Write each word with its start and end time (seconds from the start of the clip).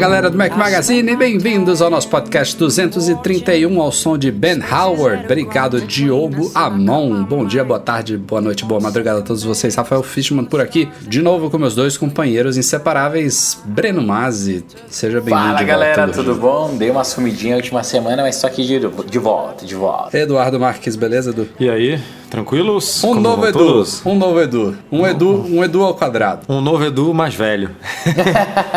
Galera 0.00 0.30
do 0.30 0.38
Mac 0.38 0.56
Magazine, 0.56 1.14
bem-vindos 1.14 1.82
ao 1.82 1.90
nosso 1.90 2.08
podcast 2.08 2.56
231 2.56 3.82
ao 3.82 3.92
som 3.92 4.16
de 4.16 4.30
Ben 4.30 4.58
Howard. 4.58 5.26
Obrigado, 5.26 5.78
Diogo 5.82 6.50
Amon. 6.54 7.22
Bom 7.22 7.44
dia, 7.44 7.62
boa 7.62 7.78
tarde, 7.78 8.16
boa 8.16 8.40
noite, 8.40 8.64
boa 8.64 8.80
madrugada 8.80 9.18
a 9.18 9.22
todos 9.22 9.42
vocês. 9.42 9.74
Rafael 9.74 10.02
Fishman 10.02 10.46
por 10.46 10.58
aqui, 10.58 10.88
de 11.02 11.20
novo 11.20 11.50
com 11.50 11.58
meus 11.58 11.74
dois 11.74 11.98
companheiros 11.98 12.56
inseparáveis, 12.56 13.60
Breno 13.62 14.00
Mazzi. 14.00 14.64
Seja 14.88 15.20
bem-vindo. 15.20 15.48
Fala 15.48 15.62
galera, 15.64 16.08
tudo 16.08 16.34
bom? 16.34 16.74
Dei 16.78 16.88
uma 16.88 17.04
sumidinha 17.04 17.52
a 17.52 17.56
última 17.58 17.82
semana, 17.82 18.22
mas 18.22 18.36
estou 18.36 18.48
aqui 18.48 18.66
de, 18.66 18.78
de 18.78 19.18
volta, 19.18 19.66
de 19.66 19.74
volta. 19.74 20.16
Eduardo 20.16 20.58
Marques, 20.58 20.96
beleza, 20.96 21.28
Edu? 21.28 21.46
E 21.60 21.68
aí, 21.68 22.00
tranquilos? 22.30 23.02
Um 23.04 23.14
novo 23.20 23.46
Edu, 23.46 23.58
todos? 23.58 24.06
um 24.06 24.14
novo 24.14 24.40
Edu. 24.40 24.76
Um 24.90 25.06
Edu, 25.06 25.44
um 25.50 25.64
Edu 25.64 25.82
ao 25.82 25.94
quadrado. 25.94 26.42
Um 26.48 26.60
novo 26.60 26.84
Edu 26.84 27.12
mais 27.12 27.34
velho. 27.34 27.70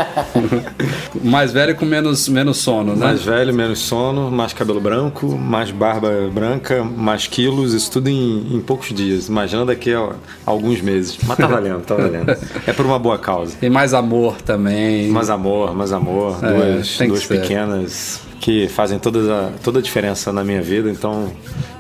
Mais 1.24 1.52
velho 1.52 1.76
com 1.76 1.86
menos, 1.86 2.28
menos 2.28 2.58
sono, 2.58 2.96
né? 2.96 3.06
Mais 3.06 3.24
velho, 3.24 3.54
menos 3.54 3.80
sono, 3.80 4.32
mais 4.32 4.52
cabelo 4.52 4.82
branco, 4.82 5.28
mais 5.38 5.72
barba 5.72 6.10
branca, 6.34 6.84
mais 6.84 7.28
quilos, 7.28 7.74
isso 7.74 7.92
tudo 7.92 8.10
em, 8.10 8.56
em 8.56 8.60
poucos 8.60 8.90
dias. 8.94 9.28
Imagina 9.28 9.66
daqui 9.66 9.94
a 9.94 10.10
alguns 10.46 10.82
meses. 10.82 11.18
Mas 11.26 11.38
tá 11.38 11.48
valendo, 11.48 11.82
tá 11.82 11.96
valendo. 11.96 12.36
É 12.66 12.74
por 12.74 12.86
uma 12.86 12.98
boa 12.98 13.18
causa. 13.18 13.56
E 13.62 13.70
mais 13.70 13.94
amor 13.94 14.42
também. 14.42 15.10
Mais 15.10 15.30
amor, 15.30 15.76
mais 15.76 15.92
amor. 15.92 16.38
É, 16.44 16.74
duas 16.74 16.98
duas 16.98 17.26
pequenas 17.26 18.22
que 18.44 18.68
fazem 18.68 19.00
toda 19.00 19.20
a, 19.34 19.52
toda 19.64 19.80
a 19.80 19.82
diferença 19.82 20.34
na 20.34 20.44
minha 20.44 20.62
vida. 20.62 20.90
Então, 20.90 21.32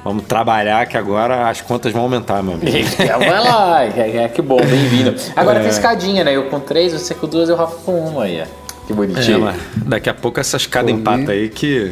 vamos 0.01 0.23
trabalhar 0.23 0.85
que 0.85 0.95
agora 0.97 1.49
as 1.49 1.59
contas 1.59 1.91
vão 1.91 2.03
aumentar, 2.03 2.41
meu 2.41 2.53
amigo. 2.53 2.71
Vai 3.19 3.43
lá, 3.43 3.83
é, 3.83 4.23
é, 4.23 4.27
que 4.29 4.41
bom, 4.41 4.55
bem-vindo. 4.55 5.13
Agora 5.35 5.59
É. 5.59 5.63
tem 5.63 5.69
escadinha, 5.69 6.23
né? 6.23 6.33
Eu 6.33 6.45
com 6.45 6.61
três, 6.61 6.93
você 6.93 7.13
com 7.13 7.27
duas 7.27 7.49
e 7.49 7.51
o 7.51 7.57
Rafa 7.57 7.75
com 7.83 7.99
uma 7.99 8.23
aí. 8.23 8.45
Que 8.87 8.93
É, 8.93 8.95
bonitinho. 8.95 9.41
mas 9.41 9.57
daqui 9.75 10.09
a 10.09 10.13
pouco 10.13 10.39
essa 10.39 10.55
escada 10.55 10.87
Por 10.87 10.97
empata 10.97 11.33
aí 11.33 11.49
que... 11.49 11.91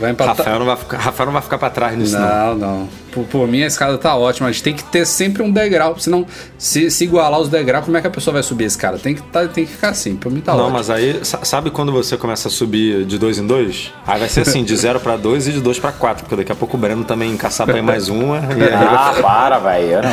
Vai 0.00 0.10
empatar. 0.12 0.36
Rafael 0.36 0.58
não, 0.58 0.66
vai 0.66 0.76
ficar, 0.76 0.96
Rafael 0.98 1.26
não 1.26 1.32
vai 1.34 1.42
ficar 1.42 1.58
pra 1.58 1.70
trás 1.70 1.96
nisso, 1.96 2.18
não. 2.18 2.28
Não, 2.28 2.54
não. 2.56 2.88
Por, 3.12 3.24
por 3.24 3.46
mim 3.48 3.62
a 3.62 3.66
escada 3.66 3.98
tá 3.98 4.14
ótima. 4.16 4.48
A 4.48 4.52
gente 4.52 4.62
tem 4.62 4.72
que 4.74 4.84
ter 4.84 5.04
sempre 5.06 5.42
um 5.42 5.50
degrau. 5.50 5.98
Senão, 5.98 6.24
se, 6.56 6.90
se 6.90 7.04
igualar 7.04 7.38
os 7.40 7.48
degraus, 7.48 7.84
como 7.84 7.96
é 7.96 8.00
que 8.00 8.06
a 8.06 8.10
pessoa 8.10 8.34
vai 8.34 8.42
subir 8.42 8.64
a 8.64 8.66
escada? 8.68 8.98
Tem 8.98 9.14
que, 9.14 9.22
tá, 9.22 9.46
tem 9.48 9.66
que 9.66 9.72
ficar 9.72 9.88
assim. 9.90 10.14
Por 10.16 10.30
mim 10.32 10.40
tá 10.40 10.52
Não, 10.52 10.60
ótimo. 10.60 10.76
mas 10.76 10.88
aí, 10.90 11.20
sa- 11.24 11.40
sabe 11.44 11.70
quando 11.70 11.90
você 11.92 12.16
começa 12.16 12.48
a 12.48 12.50
subir 12.50 13.04
de 13.04 13.18
dois 13.18 13.36
em 13.38 13.46
dois? 13.46 13.92
Aí 14.06 14.18
vai 14.20 14.28
ser 14.28 14.42
assim, 14.42 14.64
de 14.64 14.74
0 14.76 15.00
pra 15.00 15.16
2 15.16 15.48
e 15.48 15.52
de 15.52 15.60
2 15.60 15.78
pra 15.80 15.92
4, 15.92 16.22
porque 16.24 16.36
daqui 16.36 16.52
a 16.52 16.54
pouco 16.54 16.76
o 16.76 16.80
Breno 16.80 17.04
também 17.04 17.32
encaçapa 17.32 17.72
aí 17.72 17.82
mais 17.82 18.08
uma. 18.08 18.38
E 18.56 18.62
aí 18.62 18.70
Ah, 18.88 19.14
para, 19.20 19.58
velho. 19.58 19.88
Eu 19.90 20.02
não. 20.02 20.10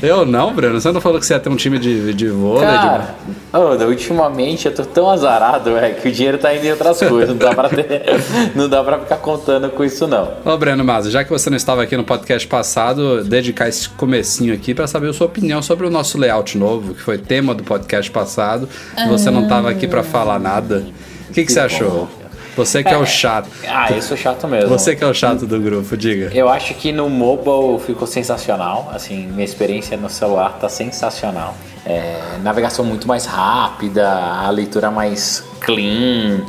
Eu 0.20 0.26
não, 0.26 0.54
Breno. 0.54 0.80
Você 0.80 0.92
não 0.92 1.00
falou 1.00 1.18
que 1.18 1.26
você 1.26 1.32
ia 1.34 1.40
ter 1.40 1.48
um 1.48 1.56
time 1.56 1.78
de, 1.78 2.12
de 2.14 2.28
vôlei? 2.28 2.66
de- 2.68 2.74
Cara, 2.74 3.14
ô, 3.52 3.84
ultimamente 3.86 4.66
eu 4.66 4.74
tô 4.74 4.84
tão 4.84 5.08
azarado, 5.10 5.72
velho, 5.72 5.94
que 5.96 6.08
o 6.08 6.12
dinheiro 6.12 6.36
tá 6.38 6.54
indo 6.54 6.64
em 6.66 6.70
outras 6.70 6.98
coisas. 6.98 7.30
Não 7.30 7.36
dá 7.36 7.54
pra 7.54 7.68
ter. 7.70 8.02
Não 8.54 8.68
dá 8.68 8.83
pra 8.84 8.98
ficar 8.98 9.16
contando 9.16 9.70
com 9.70 9.84
isso, 9.84 10.06
não. 10.06 10.30
Ô, 10.44 10.56
Breno 10.56 10.84
Maza, 10.84 11.10
já 11.10 11.24
que 11.24 11.30
você 11.30 11.50
não 11.50 11.56
estava 11.56 11.82
aqui 11.82 11.96
no 11.96 12.04
podcast 12.04 12.46
passado, 12.46 13.24
dedicar 13.24 13.68
esse 13.68 13.88
comecinho 13.88 14.54
aqui 14.54 14.74
para 14.74 14.86
saber 14.86 15.10
a 15.10 15.12
sua 15.12 15.26
opinião 15.26 15.62
sobre 15.62 15.86
o 15.86 15.90
nosso 15.90 16.18
layout 16.18 16.56
novo, 16.56 16.94
que 16.94 17.00
foi 17.00 17.18
tema 17.18 17.54
do 17.54 17.64
podcast 17.64 18.10
passado. 18.10 18.68
Você 19.08 19.30
não 19.30 19.44
estava 19.44 19.70
aqui 19.70 19.86
para 19.86 20.02
falar 20.02 20.38
nada. 20.38 20.84
O 21.28 21.32
que, 21.32 21.44
que 21.44 21.52
você 21.52 21.60
achou? 21.60 22.08
Você 22.56 22.82
que 22.84 22.92
é 22.92 22.96
o 22.96 23.06
chato. 23.06 23.48
Ah, 23.66 23.90
eu 23.92 24.00
sou 24.00 24.16
chato 24.16 24.46
mesmo. 24.46 24.68
Você 24.68 24.94
que 24.94 25.02
é 25.02 25.06
o 25.06 25.14
chato 25.14 25.46
do 25.46 25.60
grupo, 25.60 25.96
diga. 25.96 26.30
Eu 26.34 26.48
acho 26.48 26.74
que 26.74 26.92
no 26.92 27.08
mobile 27.08 27.78
ficou 27.84 28.06
sensacional. 28.06 28.90
Assim, 28.94 29.26
minha 29.26 29.44
experiência 29.44 29.96
no 29.96 30.08
celular 30.08 30.58
tá 30.60 30.68
sensacional. 30.68 31.54
É, 31.86 32.38
navegação 32.42 32.82
muito 32.84 33.06
mais 33.06 33.26
rápida, 33.26 34.08
a 34.08 34.48
leitura 34.48 34.90
mais 34.90 35.44
clean. 35.60 36.42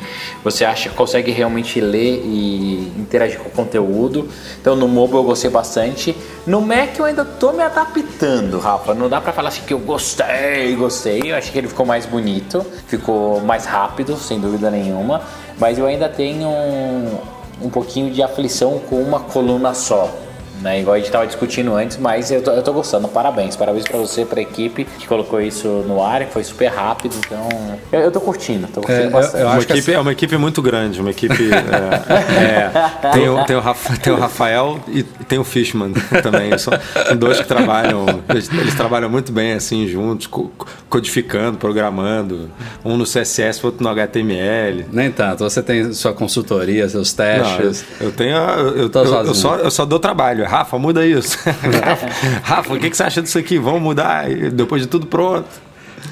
Você 0.43 0.63
acha 0.63 0.89
consegue 0.89 1.31
realmente 1.31 1.81
ler 1.81 2.21
e 2.23 2.93
interagir 2.97 3.39
com 3.39 3.49
o 3.49 3.51
conteúdo. 3.51 4.29
Então 4.61 4.75
no 4.75 4.87
mobile 4.87 5.17
eu 5.17 5.23
gostei 5.23 5.49
bastante. 5.49 6.15
No 6.45 6.61
Mac 6.61 6.97
eu 6.97 7.05
ainda 7.05 7.25
tô 7.25 7.51
me 7.51 7.63
adaptando, 7.63 8.59
Rafa. 8.59 8.93
Não 8.93 9.09
dá 9.09 9.19
pra 9.19 9.33
falar 9.33 9.49
assim 9.49 9.63
que 9.65 9.73
eu 9.73 9.79
gostei, 9.79 10.75
gostei. 10.75 11.21
Eu 11.25 11.35
acho 11.35 11.51
que 11.51 11.57
ele 11.57 11.67
ficou 11.67 11.85
mais 11.85 12.05
bonito, 12.05 12.65
ficou 12.87 13.41
mais 13.41 13.65
rápido, 13.65 14.15
sem 14.17 14.39
dúvida 14.39 14.69
nenhuma. 14.69 15.21
Mas 15.57 15.77
eu 15.77 15.85
ainda 15.85 16.09
tenho 16.09 16.47
um, 16.47 17.17
um 17.63 17.69
pouquinho 17.69 18.11
de 18.11 18.21
aflição 18.21 18.79
com 18.79 19.01
uma 19.01 19.19
coluna 19.19 19.73
só. 19.73 20.24
Né? 20.65 20.79
Igual 20.81 20.95
a 20.95 20.97
gente 20.97 21.05
estava 21.05 21.27
discutindo 21.27 21.75
antes, 21.75 21.95
mas 21.97 22.31
eu 22.31 22.41
tô, 22.41 22.49
eu 22.49 22.63
tô 22.63 22.73
gostando. 22.73 23.07
Parabéns, 23.07 23.55
parabéns 23.55 23.83
para 23.85 23.99
você, 23.99 24.25
para 24.25 24.39
a 24.39 24.41
equipe 24.41 24.83
que 24.83 25.07
colocou 25.07 25.39
isso 25.39 25.67
no 25.87 26.03
ar 26.03 26.23
e 26.23 26.25
foi 26.25 26.43
super 26.43 26.69
rápido. 26.69 27.15
Então, 27.23 27.47
eu, 27.91 27.99
eu 28.01 28.11
tô 28.11 28.19
curtindo, 28.19 28.65
tô 28.73 28.81
curtindo 28.81 29.03
É, 29.03 29.05
eu- 29.05 29.11
bastante. 29.11 29.41
eu 29.41 29.47
Uma 29.47 29.55
acho 29.57 29.67
que 29.67 29.73
equipe, 29.73 29.93
é 29.93 29.99
uma 29.99 30.11
equipe 30.11 30.37
muito 30.37 30.63
grande, 30.63 30.99
uma 30.99 31.11
equipe. 31.11 31.49
é, 31.53 33.07
é, 33.07 33.11
tem, 33.11 33.29
o, 33.29 33.43
tem, 33.45 33.55
o 33.55 33.59
Rafa- 33.59 33.97
tem 33.97 34.11
o 34.11 34.17
Rafael 34.17 34.79
e 34.87 35.03
tem 35.03 35.37
o 35.37 35.43
Fishman 35.43 35.93
também. 36.23 36.57
São 36.57 36.73
dois 37.17 37.39
que 37.39 37.45
trabalham. 37.47 38.05
Eles, 38.29 38.49
eles 38.51 38.73
trabalham 38.73 39.07
muito 39.09 39.31
bem 39.31 39.53
assim 39.53 39.87
juntos, 39.87 40.25
co- 40.27 40.49
codificando, 40.89 41.57
programando. 41.59 42.49
Um 42.83 42.97
no 42.97 43.05
CSS, 43.05 43.63
outro 43.63 43.83
no 43.83 43.89
HTML. 43.89 44.85
Nem 44.91 45.11
tanto. 45.11 45.43
Você 45.43 45.61
tem 45.61 45.93
sua 45.93 46.13
consultoria, 46.13 46.89
seus 46.89 47.15
Não, 47.15 47.25
eu, 47.25 47.43
testes. 47.55 47.85
eu 48.01 48.11
tenho. 48.11 48.35
Eu, 48.35 48.77
eu, 48.77 48.91
eu- 48.91 49.25
eu 49.25 49.33
só, 49.35 49.55
eu 49.57 49.69
só 49.71 49.85
dou 49.85 49.99
trabalho. 49.99 50.43
Rafa, 50.55 50.79
muda 50.79 51.05
isso. 51.05 51.37
Rafa, 52.41 52.73
o 52.73 52.79
que, 52.79 52.89
que 52.89 52.95
você 52.95 53.03
acha 53.03 53.21
disso 53.21 53.37
aqui? 53.37 53.59
Vamos 53.59 53.81
mudar 53.81 54.29
depois 54.53 54.81
de 54.81 54.87
tudo 54.87 55.05
pronto. 55.05 55.49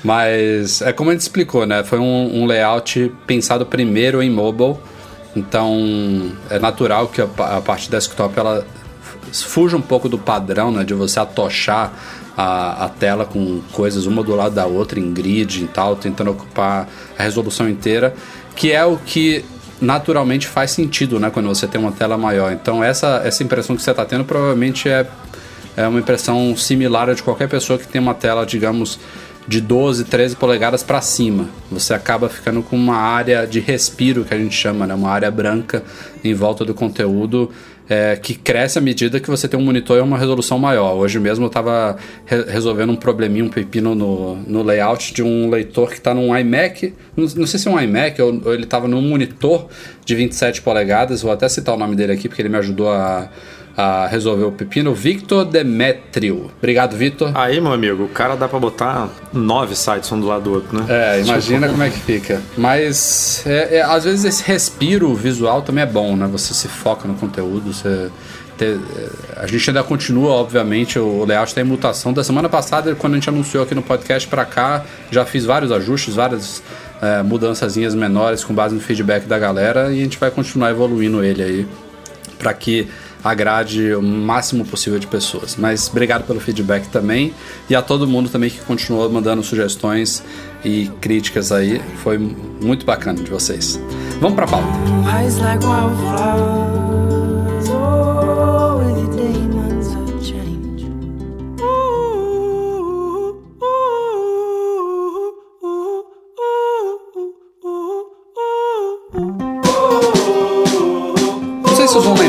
Mas 0.03 0.81
é 0.81 0.91
como 0.91 1.11
a 1.11 1.13
gente 1.13 1.21
explicou, 1.21 1.65
né? 1.65 1.81
Foi 1.81 1.97
um, 1.97 2.41
um 2.41 2.45
layout 2.45 3.09
pensado 3.25 3.65
primeiro 3.65 4.21
em 4.21 4.29
mobile. 4.29 4.75
Então 5.33 6.33
é 6.49 6.59
natural 6.59 7.07
que 7.07 7.21
a, 7.21 7.27
a 7.37 7.61
parte 7.61 7.89
desktop 7.89 8.37
ela 8.37 8.67
fuja 9.31 9.77
um 9.77 9.81
pouco 9.81 10.09
do 10.09 10.17
padrão, 10.17 10.73
né? 10.73 10.83
De 10.83 10.93
você 10.93 11.21
atochar 11.21 11.93
a, 12.35 12.83
a 12.83 12.89
tela 12.89 13.23
com 13.23 13.61
coisas 13.71 14.05
uma 14.05 14.21
do 14.23 14.35
lado 14.35 14.55
da 14.55 14.65
outra 14.65 14.99
em 14.99 15.13
grid 15.13 15.63
e 15.63 15.67
tal, 15.67 15.95
tentando 15.95 16.31
ocupar 16.31 16.89
a 17.17 17.23
resolução 17.23 17.69
inteira, 17.69 18.13
que 18.57 18.73
é 18.73 18.83
o 18.83 18.97
que 18.97 19.45
naturalmente 19.81 20.47
faz 20.47 20.71
sentido, 20.71 21.19
né? 21.19 21.29
Quando 21.29 21.47
você 21.47 21.67
tem 21.67 21.79
uma 21.79 21.91
tela 21.91 22.17
maior. 22.17 22.51
Então 22.51 22.83
essa, 22.83 23.21
essa 23.23 23.43
impressão 23.43 23.75
que 23.75 23.81
você 23.81 23.91
está 23.91 24.05
tendo 24.05 24.23
provavelmente 24.25 24.87
é 24.89 25.07
é 25.75 25.87
uma 25.87 25.99
impressão 25.99 26.55
similar 26.55 27.09
a 27.09 27.13
de 27.13 27.23
qualquer 27.23 27.49
pessoa 27.49 27.79
que 27.79 27.87
tem 27.87 27.99
uma 27.99 28.13
tela, 28.13 28.45
digamos, 28.45 28.99
de 29.47 29.59
12, 29.59 30.05
13 30.05 30.35
polegadas 30.35 30.83
para 30.83 31.01
cima. 31.01 31.49
Você 31.71 31.93
acaba 31.93 32.29
ficando 32.29 32.61
com 32.61 32.75
uma 32.75 32.95
área 32.95 33.45
de 33.45 33.59
respiro 33.59 34.23
que 34.23 34.33
a 34.33 34.37
gente 34.37 34.55
chama, 34.55 34.87
né? 34.87 34.93
uma 34.93 35.09
área 35.09 35.29
branca 35.29 35.83
em 36.23 36.33
volta 36.33 36.63
do 36.63 36.73
conteúdo 36.73 37.51
é, 37.89 38.15
que 38.15 38.33
cresce 38.33 38.77
à 38.77 38.81
medida 38.81 39.19
que 39.19 39.29
você 39.29 39.47
tem 39.47 39.59
um 39.59 39.63
monitor 39.63 39.97
e 39.97 40.01
uma 40.01 40.17
resolução 40.17 40.57
maior. 40.57 40.95
Hoje 40.95 41.19
mesmo 41.19 41.45
eu 41.45 41.47
estava 41.47 41.97
resolvendo 42.47 42.91
um 42.91 42.95
probleminha, 42.95 43.43
um 43.43 43.49
pepino 43.49 43.93
no, 43.93 44.35
no 44.35 44.63
layout 44.63 45.13
de 45.13 45.21
um 45.21 45.49
leitor 45.49 45.89
que 45.89 45.97
está 45.97 46.13
num 46.13 46.35
iMac, 46.37 46.93
não, 47.15 47.25
não 47.35 47.47
sei 47.47 47.59
se 47.59 47.67
é 47.67 47.71
um 47.71 47.79
iMac 47.79 48.21
ou, 48.21 48.41
ou 48.45 48.53
ele 48.53 48.63
estava 48.63 48.87
num 48.87 49.01
monitor 49.01 49.67
de 50.05 50.15
27 50.15 50.61
polegadas, 50.61 51.21
vou 51.21 51.31
até 51.31 51.47
citar 51.49 51.75
o 51.75 51.77
nome 51.77 51.95
dele 51.95 52.13
aqui 52.13 52.27
porque 52.27 52.41
ele 52.41 52.49
me 52.49 52.57
ajudou 52.57 52.89
a 52.89 53.29
a 53.75 54.07
resolver 54.07 54.43
o 54.43 54.51
pepino, 54.51 54.93
Victor 54.93 55.45
Demetrio. 55.45 56.51
Obrigado, 56.57 56.95
Victor. 56.95 57.31
Aí, 57.33 57.59
meu 57.59 57.73
amigo, 57.73 58.03
o 58.03 58.09
cara 58.09 58.35
dá 58.35 58.47
pra 58.47 58.59
botar 58.59 59.09
nove 59.31 59.75
sites 59.75 60.11
um 60.11 60.19
do 60.19 60.27
lado 60.27 60.43
do 60.43 60.53
outro, 60.53 60.79
né? 60.79 60.85
É, 60.89 61.21
imagina 61.21 61.67
como 61.67 61.81
é 61.81 61.89
que 61.89 61.99
fica. 61.99 62.41
Mas 62.55 63.43
é, 63.45 63.77
é, 63.77 63.81
às 63.81 64.03
vezes 64.03 64.25
esse 64.25 64.43
respiro 64.43 65.13
visual 65.15 65.61
também 65.63 65.83
é 65.83 65.87
bom, 65.87 66.15
né? 66.15 66.27
Você 66.31 66.53
se 66.53 66.67
foca 66.67 67.07
no 67.07 67.15
conteúdo, 67.15 67.73
você. 67.73 68.11
é, 68.61 68.77
a 69.37 69.47
gente 69.47 69.67
ainda 69.69 69.83
continua, 69.83 70.33
obviamente, 70.33 70.99
o 70.99 71.25
layout 71.25 71.49
está 71.49 71.61
em 71.61 71.63
mutação. 71.63 72.13
Da 72.13 72.23
semana 72.23 72.47
passada, 72.47 72.93
quando 72.93 73.13
a 73.13 73.15
gente 73.15 73.29
anunciou 73.29 73.63
aqui 73.63 73.73
no 73.73 73.81
podcast 73.81 74.27
pra 74.27 74.45
cá, 74.45 74.85
já 75.09 75.25
fiz 75.25 75.45
vários 75.45 75.71
ajustes, 75.71 76.13
várias 76.13 76.61
é, 77.01 77.23
mudançazinhas 77.23 77.95
menores 77.95 78.43
com 78.43 78.53
base 78.53 78.75
no 78.75 78.81
feedback 78.81 79.25
da 79.25 79.39
galera 79.39 79.91
e 79.91 79.99
a 79.99 80.03
gente 80.03 80.19
vai 80.19 80.29
continuar 80.29 80.69
evoluindo 80.69 81.23
ele 81.23 81.41
aí 81.41 81.67
para 82.37 82.53
que 82.53 82.87
agrade 83.23 83.93
o 83.93 84.01
máximo 84.01 84.65
possível 84.65 84.99
de 84.99 85.07
pessoas. 85.07 85.55
Mas 85.55 85.87
obrigado 85.89 86.25
pelo 86.25 86.39
feedback 86.39 86.87
também 86.89 87.33
e 87.69 87.75
a 87.75 87.81
todo 87.81 88.07
mundo 88.07 88.29
também 88.29 88.49
que 88.49 88.59
continuou 88.61 89.09
mandando 89.09 89.41
sugestões 89.43 90.23
e 90.63 90.91
críticas 90.99 91.51
aí. 91.51 91.81
Foi 92.03 92.17
muito 92.17 92.85
bacana 92.85 93.21
de 93.21 93.29
vocês. 93.29 93.79
Vamos 94.19 94.35
para 94.35 94.45
a 94.45 94.47
pauta. 94.47 94.67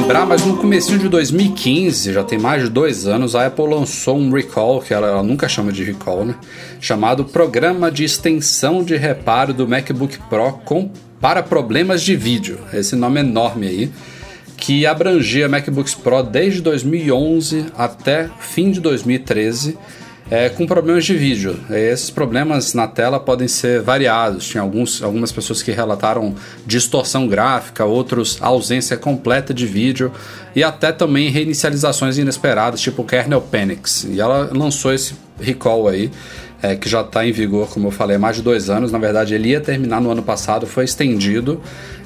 Lembrar, 0.05 0.27
mas 0.27 0.45
no 0.45 0.59
comecinho 0.59 0.99
de 0.99 1.09
2015, 1.09 2.13
já 2.13 2.23
tem 2.23 2.39
mais 2.39 2.65
de 2.65 2.69
dois 2.69 3.07
anos, 3.07 3.35
a 3.35 3.47
Apple 3.47 3.65
lançou 3.67 4.19
um 4.19 4.31
recall, 4.31 4.83
que 4.83 4.93
ela, 4.93 5.07
ela 5.07 5.23
nunca 5.23 5.49
chama 5.49 5.73
de 5.73 5.83
recall, 5.83 6.27
né? 6.27 6.35
Chamado 6.79 7.25
Programa 7.25 7.91
de 7.91 8.05
Extensão 8.05 8.85
de 8.85 8.97
Reparo 8.97 9.55
do 9.55 9.67
MacBook 9.67 10.19
Pro 10.29 10.61
com, 10.63 10.91
para 11.19 11.43
Problemas 11.43 12.03
de 12.03 12.15
Vídeo. 12.17 12.59
Esse 12.75 12.95
nome 12.95 13.21
enorme 13.21 13.67
aí, 13.67 13.91
que 14.59 14.85
abrangia 14.85 15.49
MacBooks 15.49 15.95
Pro 15.95 16.23
desde 16.23 16.61
2011 16.61 17.69
até 17.75 18.29
fim 18.41 18.71
de 18.71 18.81
2013 18.81 19.79
é, 20.31 20.49
com 20.49 20.67
problemas 20.67 21.05
de 21.05 21.15
vídeo. 21.15 21.59
É, 21.71 21.93
esses 21.93 22.11
problemas 22.11 22.75
na 22.75 22.87
tela 22.87 23.21
podem 23.21 23.47
ser 23.47 23.83
variados. 23.83 24.47
Tinha 24.49 24.63
alguns, 24.63 25.03
algumas 25.03 25.31
pessoas 25.31 25.63
que 25.63 25.71
relataram 25.71 26.35
distorção 26.67 27.29
gráfica, 27.29 27.85
outros 27.85 28.39
ausência 28.41 28.97
completa 28.97 29.53
de 29.53 29.67
vídeo 29.67 30.13
e 30.55 30.63
até 30.63 30.93
também 30.93 31.29
reinicializações 31.31 32.19
inesperadas, 32.19 32.81
tipo 32.81 33.05
kernel 33.05 33.41
panics. 33.41 34.05
E 34.05 34.21
ela 34.21 34.51
lançou 34.53 34.93
esse 34.93 35.15
recall 35.41 35.89
aí. 35.89 36.11
É, 36.63 36.75
que 36.75 36.89
já 36.89 37.03
está 37.03 37.27
em 37.27 37.31
vigor, 37.31 37.69
como 37.69 37.89
eu 37.89 37.91
falei, 37.91 38.17
há 38.17 38.19
mais 38.19 38.37
de 38.37 38.43
dois 38.43 38.71
anos. 38.71 38.91
Na 38.91 38.97
verdade, 38.97 39.35
ele 39.35 39.51
ia 39.51 39.61
terminar 39.61 40.01
no 40.01 40.11
ano 40.11 40.23
passado, 40.23 40.67
foi 40.67 40.85
estendido. 40.85 41.61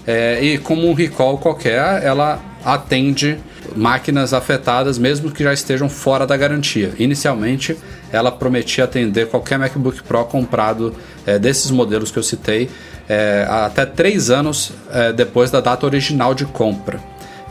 É, 0.05 0.43
e 0.43 0.59
como 0.59 0.89
um 0.89 0.95
recall 0.95 1.39
qualquer, 1.39 2.03
ela 2.03 2.43
atende 2.65 3.39
máquinas 3.77 4.33
afetadas, 4.33 4.99
mesmo 4.99 5.31
que 5.31 5.43
já 5.43 5.53
estejam 5.53 5.89
fora 5.89 6.27
da 6.27 6.37
garantia. 6.37 6.93
Inicialmente, 6.99 7.77
ela 8.13 8.31
prometia 8.31 8.85
atender 8.85 9.29
qualquer 9.29 9.59
MacBook 9.59 10.03
Pro 10.03 10.25
comprado 10.25 10.95
é, 11.27 11.39
desses 11.39 11.71
modelos 11.71 12.11
que 12.11 12.19
eu 12.19 12.23
citei 12.23 12.69
é, 13.09 13.47
até 13.49 13.87
três 13.87 14.31
anos 14.31 14.73
é, 14.93 15.13
depois 15.13 15.51
da 15.51 15.61
data 15.61 15.87
original 15.87 16.35
de 16.35 16.45
compra. 16.45 17.01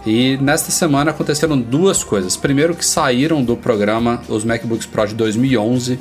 E 0.05 0.37
nesta 0.37 0.71
semana 0.71 1.11
aconteceram 1.11 1.59
duas 1.59 2.03
coisas. 2.03 2.37
Primeiro, 2.37 2.73
que 2.75 2.85
saíram 2.85 3.43
do 3.43 3.57
programa 3.57 4.21
os 4.29 4.45
MacBooks 4.45 4.85
Pro 4.85 5.05
de 5.05 5.15
2011, 5.15 5.99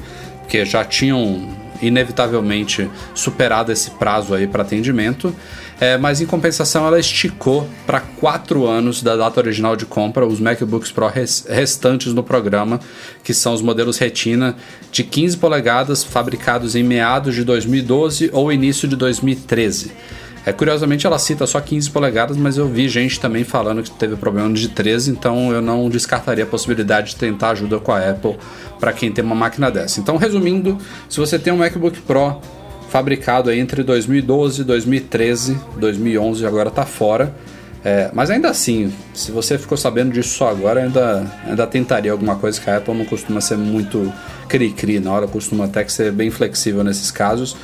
que 0.48 0.64
já 0.64 0.84
tinham 0.84 1.65
inevitavelmente 1.82 2.90
superado 3.14 3.72
esse 3.72 3.90
prazo 3.92 4.34
aí 4.34 4.46
para 4.46 4.62
atendimento, 4.62 5.34
é, 5.78 5.98
mas 5.98 6.20
em 6.20 6.26
compensação 6.26 6.86
ela 6.86 6.98
esticou 6.98 7.68
para 7.86 8.00
quatro 8.00 8.66
anos 8.66 9.02
da 9.02 9.14
data 9.14 9.40
original 9.40 9.76
de 9.76 9.84
compra 9.84 10.26
os 10.26 10.40
MacBooks 10.40 10.90
Pro 10.90 11.08
res 11.08 11.46
restantes 11.48 12.14
no 12.14 12.22
programa, 12.22 12.80
que 13.22 13.34
são 13.34 13.52
os 13.52 13.60
modelos 13.60 13.98
Retina 13.98 14.56
de 14.90 15.04
15 15.04 15.36
polegadas 15.36 16.02
fabricados 16.02 16.74
em 16.74 16.82
meados 16.82 17.34
de 17.34 17.44
2012 17.44 18.30
ou 18.32 18.52
início 18.52 18.88
de 18.88 18.96
2013. 18.96 19.92
É, 20.46 20.52
curiosamente 20.52 21.04
ela 21.04 21.18
cita 21.18 21.44
só 21.44 21.60
15 21.60 21.90
polegadas, 21.90 22.36
mas 22.36 22.56
eu 22.56 22.68
vi 22.68 22.88
gente 22.88 23.18
também 23.18 23.42
falando 23.42 23.82
que 23.82 23.90
teve 23.90 24.14
problema 24.14 24.54
de 24.54 24.68
13, 24.68 25.10
então 25.10 25.52
eu 25.52 25.60
não 25.60 25.90
descartaria 25.90 26.44
a 26.44 26.46
possibilidade 26.46 27.08
de 27.10 27.16
tentar 27.16 27.50
ajuda 27.50 27.80
com 27.80 27.90
a 27.90 27.98
Apple 27.98 28.36
para 28.78 28.92
quem 28.92 29.10
tem 29.10 29.24
uma 29.24 29.34
máquina 29.34 29.72
dessa. 29.72 29.98
Então, 29.98 30.16
resumindo, 30.16 30.78
se 31.08 31.18
você 31.18 31.36
tem 31.36 31.52
um 31.52 31.56
MacBook 31.56 32.00
Pro 32.02 32.40
fabricado 32.88 33.50
entre 33.50 33.82
2012, 33.82 34.62
2013, 34.62 35.58
2011 35.78 36.46
agora 36.46 36.68
está 36.68 36.86
fora. 36.86 37.34
É, 37.84 38.10
mas 38.12 38.30
ainda 38.30 38.48
assim, 38.48 38.92
se 39.14 39.30
você 39.30 39.58
ficou 39.58 39.76
sabendo 39.76 40.12
disso 40.12 40.30
só 40.30 40.48
agora, 40.48 40.82
ainda, 40.82 41.26
ainda 41.44 41.66
tentaria 41.66 42.10
alguma 42.10 42.36
coisa 42.36 42.60
que 42.60 42.68
a 42.70 42.78
Apple 42.78 42.94
não 42.94 43.04
costuma 43.04 43.40
ser 43.40 43.56
muito 43.56 44.12
cri-cri 44.48 44.98
na 44.98 45.12
hora, 45.12 45.26
costuma 45.26 45.66
até 45.66 45.84
que 45.84 45.92
ser 45.92 46.10
bem 46.10 46.30
flexível 46.30 46.82
nesses 46.82 47.10
casos. 47.10 47.56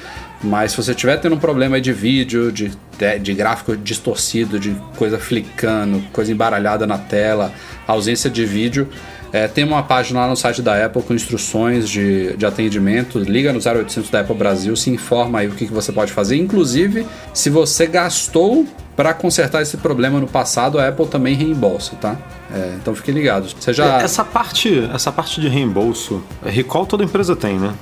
Mas 0.42 0.72
se 0.72 0.76
você 0.76 0.90
estiver 0.90 1.18
tendo 1.18 1.36
um 1.36 1.38
problema 1.38 1.80
de 1.80 1.92
vídeo, 1.92 2.50
de, 2.50 2.72
de 3.20 3.34
gráfico 3.34 3.76
distorcido, 3.76 4.58
de 4.58 4.74
coisa 4.96 5.18
flicando, 5.18 6.02
coisa 6.12 6.32
embaralhada 6.32 6.86
na 6.86 6.98
tela, 6.98 7.52
ausência 7.86 8.28
de 8.28 8.44
vídeo, 8.44 8.88
é, 9.32 9.48
tem 9.48 9.64
uma 9.64 9.82
página 9.82 10.20
lá 10.20 10.28
no 10.28 10.36
site 10.36 10.60
da 10.60 10.84
Apple 10.84 11.02
com 11.02 11.14
instruções 11.14 11.88
de, 11.88 12.36
de 12.36 12.44
atendimento. 12.44 13.18
Liga 13.18 13.52
no 13.52 13.58
0800 13.58 14.10
da 14.10 14.20
Apple 14.20 14.36
Brasil, 14.36 14.76
se 14.76 14.90
informa 14.90 15.38
aí 15.38 15.48
o 15.48 15.52
que, 15.52 15.66
que 15.66 15.72
você 15.72 15.90
pode 15.90 16.12
fazer. 16.12 16.36
Inclusive, 16.36 17.06
se 17.32 17.48
você 17.48 17.86
gastou 17.86 18.66
para 18.96 19.14
consertar 19.14 19.62
esse 19.62 19.76
problema 19.76 20.20
no 20.20 20.26
passado, 20.26 20.78
a 20.78 20.88
Apple 20.88 21.06
também 21.06 21.34
reembolsa, 21.34 21.96
tá? 21.96 22.16
É, 22.52 22.76
então 22.80 22.94
fiquem 22.94 23.14
ligados. 23.14 23.56
Você 23.58 23.72
já... 23.72 24.00
Essa 24.02 24.22
parte, 24.24 24.88
essa 24.92 25.10
parte 25.10 25.40
de 25.40 25.48
reembolso, 25.48 26.22
recall 26.44 26.84
toda 26.84 27.02
empresa 27.02 27.34
tem, 27.34 27.58
né? 27.58 27.74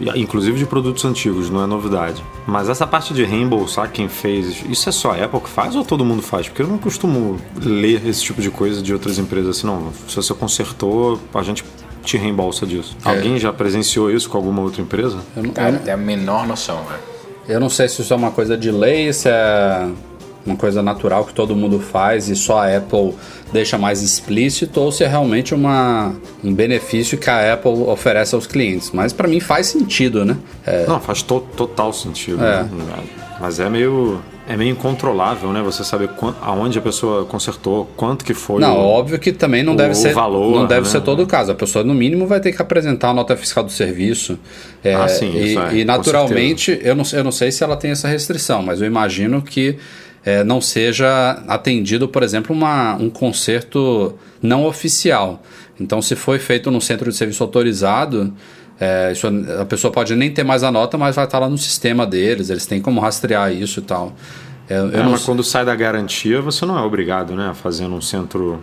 É, 0.00 0.18
inclusive 0.18 0.58
de 0.58 0.64
produtos 0.64 1.04
antigos, 1.04 1.50
não 1.50 1.62
é 1.62 1.66
novidade. 1.66 2.24
Mas 2.46 2.68
essa 2.70 2.86
parte 2.86 3.12
de 3.12 3.24
reembolsar 3.24 3.90
quem 3.90 4.08
fez, 4.08 4.64
isso 4.68 4.88
é 4.88 4.92
só 4.92 5.12
a 5.12 5.24
Apple 5.24 5.40
que 5.40 5.50
faz 5.50 5.76
ou 5.76 5.84
todo 5.84 6.04
mundo 6.04 6.22
faz? 6.22 6.48
Porque 6.48 6.62
eu 6.62 6.66
não 6.66 6.78
costumo 6.78 7.38
ler 7.62 8.06
esse 8.06 8.22
tipo 8.22 8.40
de 8.40 8.50
coisa 8.50 8.80
de 8.80 8.92
outras 8.94 9.18
empresas 9.18 9.58
assim, 9.58 9.66
não. 9.66 9.92
Se 10.08 10.16
você 10.16 10.32
consertou, 10.32 11.20
a 11.34 11.42
gente 11.42 11.62
te 12.02 12.16
reembolsa 12.16 12.66
disso. 12.66 12.96
É. 13.04 13.10
Alguém 13.10 13.38
já 13.38 13.52
presenciou 13.52 14.10
isso 14.10 14.30
com 14.30 14.38
alguma 14.38 14.62
outra 14.62 14.80
empresa? 14.80 15.18
Eu 15.36 15.42
não, 15.42 15.50
Cara, 15.50 15.78
tem 15.78 15.92
a 15.92 15.98
menor 15.98 16.46
noção, 16.46 16.82
né? 16.84 16.98
Eu 17.46 17.60
não 17.60 17.68
sei 17.68 17.88
se 17.88 18.00
isso 18.00 18.12
é 18.12 18.16
uma 18.16 18.30
coisa 18.30 18.56
de 18.56 18.70
lei, 18.70 19.12
se 19.12 19.28
é 19.28 19.88
uma 20.44 20.56
coisa 20.56 20.82
natural 20.82 21.24
que 21.24 21.34
todo 21.34 21.54
mundo 21.54 21.78
faz 21.80 22.28
e 22.28 22.36
só 22.36 22.60
a 22.60 22.76
Apple 22.76 23.14
deixa 23.52 23.76
mais 23.76 24.02
explícito 24.02 24.80
ou 24.80 24.92
se 24.92 25.04
é 25.04 25.06
realmente 25.06 25.54
uma, 25.54 26.14
um 26.42 26.54
benefício 26.54 27.18
que 27.18 27.28
a 27.28 27.54
Apple 27.54 27.72
oferece 27.86 28.34
aos 28.34 28.46
clientes. 28.46 28.90
Mas 28.92 29.12
para 29.12 29.28
mim 29.28 29.40
faz 29.40 29.66
sentido, 29.66 30.24
né? 30.24 30.36
É... 30.66 30.86
Não, 30.86 31.00
faz 31.00 31.22
to 31.22 31.40
total 31.56 31.92
sentido. 31.92 32.44
É. 32.44 32.62
Né? 32.62 32.68
Mas 33.40 33.58
é 33.58 33.68
meio 33.68 34.20
é 34.50 34.56
meio 34.56 34.72
incontrolável, 34.72 35.52
né? 35.52 35.62
Você 35.62 35.84
saber 35.84 36.10
aonde 36.42 36.76
a 36.76 36.82
pessoa 36.82 37.24
consertou, 37.24 37.88
quanto 37.96 38.24
que 38.24 38.34
foi. 38.34 38.60
Não, 38.60 38.76
o, 38.76 38.80
óbvio 38.80 39.16
que 39.16 39.30
também 39.30 39.62
não 39.62 39.76
deve 39.76 39.94
ser 39.94 40.12
valor, 40.12 40.56
não 40.58 40.66
deve 40.66 40.82
né? 40.82 40.88
ser 40.88 41.00
todo 41.02 41.22
o 41.22 41.26
caso. 41.26 41.52
A 41.52 41.54
pessoa 41.54 41.84
no 41.84 41.94
mínimo 41.94 42.26
vai 42.26 42.40
ter 42.40 42.50
que 42.50 42.60
apresentar 42.60 43.10
a 43.10 43.14
nota 43.14 43.36
fiscal 43.36 43.62
do 43.62 43.70
serviço. 43.70 44.36
É, 44.82 44.92
ah, 44.92 45.06
sim, 45.06 45.30
e, 45.36 45.56
é, 45.56 45.74
e 45.76 45.84
naturalmente 45.84 46.76
eu 46.82 46.96
não, 46.96 47.04
eu 47.12 47.22
não 47.22 47.30
sei 47.30 47.52
se 47.52 47.62
ela 47.62 47.76
tem 47.76 47.92
essa 47.92 48.08
restrição, 48.08 48.60
mas 48.60 48.80
eu 48.80 48.88
imagino 48.88 49.40
que 49.40 49.78
é, 50.24 50.44
não 50.44 50.60
seja 50.60 51.42
atendido, 51.48 52.08
por 52.08 52.22
exemplo, 52.22 52.54
uma, 52.54 52.94
um 52.94 53.08
conserto 53.08 54.14
não 54.42 54.64
oficial. 54.66 55.42
Então, 55.78 56.02
se 56.02 56.14
foi 56.14 56.38
feito 56.38 56.70
num 56.70 56.80
centro 56.80 57.10
de 57.10 57.16
serviço 57.16 57.42
autorizado, 57.42 58.32
é, 58.78 59.12
isso, 59.12 59.26
a 59.60 59.64
pessoa 59.64 59.92
pode 59.92 60.14
nem 60.14 60.30
ter 60.30 60.44
mais 60.44 60.62
a 60.62 60.70
nota, 60.70 60.98
mas 60.98 61.16
vai 61.16 61.24
estar 61.24 61.38
lá 61.38 61.48
no 61.48 61.58
sistema 61.58 62.06
deles, 62.06 62.50
eles 62.50 62.66
têm 62.66 62.80
como 62.80 63.00
rastrear 63.00 63.52
isso 63.52 63.80
e 63.80 63.82
tal. 63.82 64.14
É, 64.68 64.74
é, 64.74 65.02
mas 65.02 65.24
quando 65.24 65.42
sai 65.42 65.64
da 65.64 65.74
garantia, 65.74 66.40
você 66.40 66.64
não 66.64 66.78
é 66.78 66.82
obrigado 66.82 67.34
né, 67.34 67.48
a 67.48 67.54
fazer 67.54 67.88
num 67.88 68.00
centro 68.00 68.62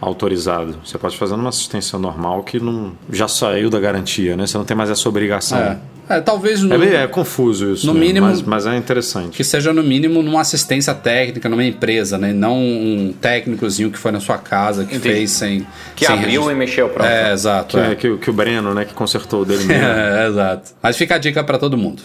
autorizado. 0.00 0.76
Você 0.84 0.98
pode 0.98 1.16
fazer 1.16 1.36
numa 1.36 1.48
assistência 1.48 1.98
normal 1.98 2.42
que 2.42 2.60
não 2.60 2.92
já 3.10 3.26
saiu 3.26 3.70
da 3.70 3.80
garantia, 3.80 4.36
né? 4.36 4.46
Você 4.46 4.58
não 4.58 4.64
tem 4.64 4.76
mais 4.76 4.90
essa 4.90 5.08
obrigação. 5.08 5.58
É. 5.58 5.78
É, 6.08 6.20
talvez 6.20 6.62
no, 6.62 6.82
é, 6.84 7.02
é 7.02 7.06
confuso 7.06 7.72
isso, 7.72 7.86
no 7.86 7.92
né? 7.92 8.00
mínimo, 8.00 8.26
mas, 8.26 8.42
mas, 8.42 8.66
é 8.66 8.76
interessante. 8.76 9.36
Que 9.36 9.42
seja 9.42 9.72
no 9.72 9.82
mínimo 9.82 10.22
numa 10.22 10.40
assistência 10.40 10.94
técnica 10.94 11.48
numa 11.48 11.64
empresa, 11.64 12.16
né? 12.16 12.32
Não 12.32 12.58
um 12.58 13.14
técnicozinho 13.20 13.90
que 13.90 13.98
foi 13.98 14.12
na 14.12 14.20
sua 14.20 14.38
casa 14.38 14.84
que 14.84 14.96
Entendi. 14.96 15.14
fez 15.14 15.30
sem 15.30 15.66
que 15.96 16.06
sem 16.06 16.14
abriu 16.14 16.42
registro. 16.42 16.52
e 16.52 16.54
mexeu 16.54 16.88
pronto. 16.88 17.08
É, 17.08 17.32
exato. 17.32 17.76
Que, 17.76 17.82
é. 17.82 17.94
que, 17.94 18.16
que, 18.18 18.30
o 18.30 18.32
Breno, 18.32 18.72
né, 18.72 18.84
que 18.84 18.94
consertou 18.94 19.44
dele 19.44 19.64
mesmo. 19.66 19.82
é, 19.82 20.28
exato. 20.28 20.70
Mas 20.80 20.96
fica 20.96 21.16
a 21.16 21.18
dica 21.18 21.42
para 21.42 21.58
todo 21.58 21.76
mundo. 21.76 22.02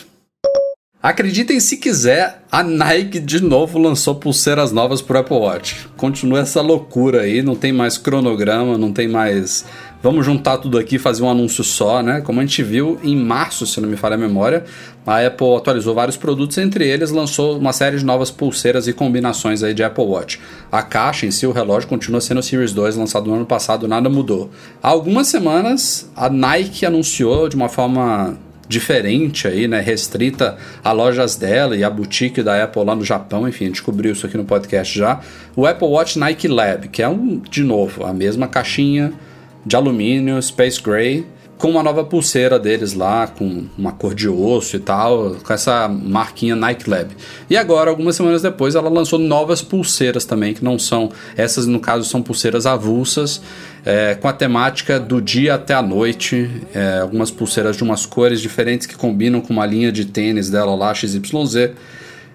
Acreditem 1.03 1.60
se 1.60 1.77
quiser, 1.77 2.43
a 2.51 2.62
Nike 2.62 3.20
de 3.20 3.41
novo 3.41 3.79
lançou 3.79 4.13
pulseiras 4.13 4.72
novas 4.72 5.01
pro 5.01 5.17
Apple 5.17 5.36
Watch. 5.36 5.88
Continua 5.98 6.41
essa 6.41 6.62
loucura 6.62 7.22
aí, 7.22 7.41
não 7.41 7.55
tem 7.55 7.74
mais 7.74 7.98
cronograma, 7.98 8.77
não 8.77 8.93
tem 8.93 9.08
mais. 9.08 9.65
Vamos 10.03 10.25
juntar 10.25 10.58
tudo 10.58 10.79
aqui 10.79 10.96
e 10.96 11.00
fazer 11.00 11.22
um 11.22 11.29
anúncio 11.29 11.63
só, 11.63 12.01
né? 12.01 12.22
Como 12.22 12.39
a 12.39 12.43
gente 12.43 12.63
viu 12.63 13.00
em 13.03 13.15
março, 13.15 13.67
se 13.67 13.79
não 13.79 13.88
me 13.88 13.96
falha 13.96 14.15
a 14.15 14.17
memória, 14.17 14.63
a 15.05 15.24
Apple 15.24 15.55
atualizou 15.55 15.93
vários 15.93 16.17
produtos, 16.17 16.58
entre 16.58 16.88
eles 16.88 17.12
lançou 17.12 17.60
uma 17.60 17.72
série 17.72 18.00
de 18.00 18.03
novas 18.03 18.31
pulseiras 18.31 18.88
e 18.88 18.93
combinações 18.93 19.62
aí 19.62 19.75
de 19.75 19.84
Apple 19.84 20.03
Watch. 20.03 20.39
A 20.72 20.81
caixa 20.81 21.27
em 21.27 21.31
si, 21.31 21.46
o 21.46 21.51
relógio, 21.51 21.88
continua 21.88 22.20
sendo 22.20 22.39
o 22.39 22.43
Series 22.43 22.74
2, 22.74 22.96
lançado 22.96 23.27
no 23.27 23.36
ano 23.36 23.46
passado, 23.46 23.88
nada 23.88 24.10
mudou. 24.10 24.50
Há 24.81 24.89
algumas 24.89 25.27
semanas, 25.27 26.10
a 26.15 26.27
Nike 26.31 26.84
anunciou 26.84 27.48
de 27.48 27.55
uma 27.55 27.70
forma 27.70 28.36
diferente 28.67 29.48
aí, 29.48 29.67
né? 29.67 29.81
Restrita 29.81 30.58
a 30.84 30.91
lojas 30.91 31.36
dela 31.36 31.77
e 31.77 31.84
a 31.84 31.89
boutique 31.91 32.41
da 32.41 32.63
Apple 32.63 32.84
lá 32.84 32.96
no 32.96 33.05
Japão. 33.05 33.48
Enfim, 33.48 33.65
a 33.65 33.67
gente 33.67 33.84
cobriu 33.84 34.13
isso 34.13 34.25
aqui 34.25 34.36
no 34.36 34.46
podcast 34.46 34.98
já. 34.98 35.20
O 35.55 35.67
Apple 35.67 35.88
Watch 35.88 36.17
Nike 36.17 36.48
Lab, 36.48 36.88
que 36.88 37.03
é 37.03 37.08
um, 37.08 37.38
de 37.38 37.63
novo, 37.63 38.03
a 38.03 38.12
mesma 38.12 38.48
caixinha 38.48 39.13
de 39.65 39.75
alumínio, 39.75 40.41
Space 40.41 40.82
Gray, 40.82 41.25
com 41.62 41.70
uma 41.70 41.84
nova 41.84 42.03
pulseira 42.03 42.58
deles 42.58 42.94
lá, 42.94 43.27
com 43.27 43.65
uma 43.77 43.91
cor 43.91 44.15
de 44.15 44.27
osso 44.27 44.75
e 44.75 44.80
tal, 44.80 45.36
com 45.44 45.53
essa 45.53 45.88
marquinha 45.88 46.56
Nike 46.56 46.89
Lab. 46.89 47.15
E 47.48 47.56
agora, 47.56 47.91
algumas 47.91 48.15
semanas 48.15 48.41
depois, 48.41 48.74
ela 48.74 48.89
lançou 48.89 49.20
novas 49.20 49.62
pulseiras 49.62 50.25
também, 50.25 50.56
que 50.56 50.63
não 50.63 50.80
são, 50.80 51.12
essas 51.38 51.68
no 51.68 51.80
caso 51.80 52.03
são 52.10 52.24
pulseiras 52.24 52.65
avulsas, 52.65 53.44
é, 53.86 54.15
com 54.15 54.27
a 54.27 54.34
temática 54.34 55.00
do 55.00 55.22
dia 55.22 55.53
até 55.53 55.75
a 55.75 55.84
noite, 55.84 56.50
é, 56.74 56.98
algumas 56.98 57.30
pulseiras 57.30 57.77
de 57.77 57.84
umas 57.84 58.08
cores 58.08 58.41
diferentes 58.41 58.88
que 58.88 58.96
combinam 58.96 59.39
com 59.39 59.53
uma 59.53 59.65
linha 59.65 59.91
de 59.91 60.06
tênis 60.06 60.50
dela 60.50 60.74
lá, 60.74 60.91
XYZ. 60.96 61.22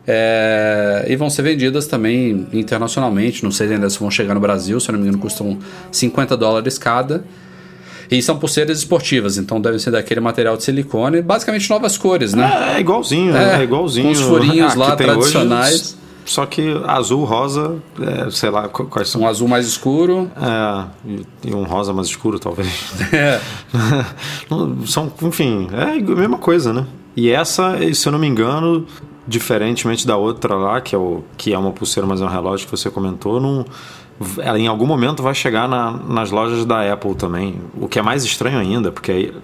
É, 0.07 1.05
e 1.09 1.17
vão 1.17 1.29
ser 1.29 1.43
vendidas 1.43 1.87
também 1.87 2.47
internacionalmente. 2.53 3.43
Não 3.43 3.51
sei 3.51 3.73
ainda 3.73 3.91
se 3.91 3.99
vão 3.99 4.11
chegar 4.11 4.35
no 4.35 4.41
Brasil, 4.41 4.79
se 4.79 4.89
eu 4.89 4.93
não 4.93 5.01
me 5.01 5.07
engano, 5.09 5.21
custam 5.21 5.59
50 5.91 6.37
dólares 6.37 6.79
cada. 6.79 7.25
E 8.09 8.23
são 8.23 8.39
pulseiras 8.39 8.79
esportivas, 8.79 9.37
então 9.37 9.61
devem 9.61 9.81
ser 9.81 9.91
daquele 9.91 10.21
material 10.21 10.57
de 10.57 10.63
silicone, 10.63 11.21
basicamente 11.21 11.69
novas 11.69 11.99
cores, 11.99 12.35
né? 12.35 12.73
É, 12.75 12.77
é 12.77 12.81
igualzinho, 12.81 13.37
É, 13.37 13.59
é, 13.59 13.63
igualzinho. 13.65 14.07
com 14.07 14.13
os 14.13 14.21
furinhos 14.21 14.73
Ah, 14.77 14.79
lá 14.79 14.95
tem 14.97 15.07
hoje, 15.11 15.33
tradicionais. 15.33 15.97
só 16.25 16.47
que 16.47 16.81
azul, 16.87 17.25
rosa, 17.25 17.79
é, 18.01 18.31
sei 18.31 18.49
lá 18.51 18.69
qu- 18.69 18.85
quais 18.85 19.09
são. 19.09 19.23
Um 19.23 19.27
azul 19.27 19.49
mais 19.49 19.67
escuro. 19.67 20.31
É, 20.41 20.85
e- 21.49 21.53
um 21.53 21.65
rosa 21.65 21.93
mais 21.93 22.07
escuro, 22.07 22.39
talvez. 22.39 22.69
É. 23.13 23.41
São, 24.87 25.13
enfim, 25.23 25.69
é 25.73 25.99
a 25.99 26.17
mesma 26.17 26.39
coisa, 26.39 26.73
né? 26.73 26.87
E 27.17 27.29
essa, 27.31 27.77
se 27.93 28.07
eu 28.07 28.13
não 28.13 28.21
me 28.21 28.29
engano, 28.29 28.87
diferentemente 29.27 30.07
da 30.07 30.17
outra 30.17 30.55
lá, 30.55 30.81
que 30.81 30.95
é, 30.95 30.99
o, 30.99 31.23
que 31.37 31.53
é 31.53 31.59
uma 31.59 31.71
pulseira, 31.73 32.07
mas 32.07 32.21
é 32.21 32.25
um 32.25 32.29
relógio 32.29 32.67
que 32.67 32.71
você 32.77 32.91
comentou, 32.91 33.41
não, 33.41 33.65
ela 34.39 34.59
em 34.59 34.67
algum 34.67 34.87
momento 34.87 35.23
vai 35.23 35.35
chegar 35.35 35.69
na- 35.69 35.91
nas 35.93 36.31
lojas 36.31 36.65
da 36.65 36.93
Apple 36.93 37.15
também. 37.15 37.57
O 37.81 37.89
que 37.89 37.99
é 37.99 38.03
mais 38.03 38.25
estranho 38.25 38.59
ainda, 38.59 38.91
porque 38.93 39.11
aí, 39.13 39.35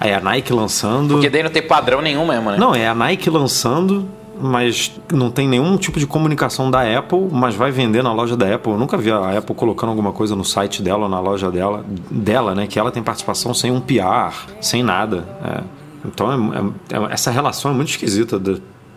aí 0.00 0.12
a 0.12 0.20
Nike 0.20 0.52
lançando. 0.52 1.14
Porque 1.14 1.30
daí 1.30 1.42
não 1.42 1.50
tem 1.50 1.62
padrão 1.62 2.00
nenhum 2.00 2.26
mesmo, 2.26 2.50
né? 2.50 2.56
Não, 2.58 2.74
é 2.74 2.88
a 2.88 2.94
Nike 2.94 3.28
lançando, 3.30 4.08
mas 4.40 4.92
não 5.12 5.30
tem 5.30 5.46
nenhum 5.46 5.76
tipo 5.76 5.98
de 6.00 6.06
comunicação 6.06 6.70
da 6.70 6.80
Apple, 6.98 7.28
mas 7.30 7.54
vai 7.54 7.70
vender 7.70 8.02
na 8.02 8.12
loja 8.12 8.36
da 8.36 8.54
Apple. 8.54 8.72
Eu 8.72 8.78
nunca 8.78 8.96
vi 8.96 9.10
a 9.10 9.38
Apple 9.38 9.54
colocando 9.54 9.90
alguma 9.90 10.12
coisa 10.12 10.34
no 10.34 10.44
site 10.44 10.82
dela 10.82 11.04
ou 11.04 11.08
na 11.08 11.20
loja 11.20 11.50
dela, 11.50 11.84
dela, 12.10 12.54
né? 12.54 12.66
Que 12.66 12.78
ela 12.78 12.90
tem 12.90 13.02
participação 13.02 13.52
sem 13.52 13.70
um 13.70 13.80
PR, 13.80 14.32
sem 14.60 14.82
nada. 14.82 15.28
É. 15.44 15.60
Então 16.04 16.32
é- 16.32 16.96
é- 16.96 16.98
é- 17.04 17.12
essa 17.12 17.30
relação 17.30 17.70
é 17.70 17.74
muito 17.74 17.88
esquisita 17.90 18.38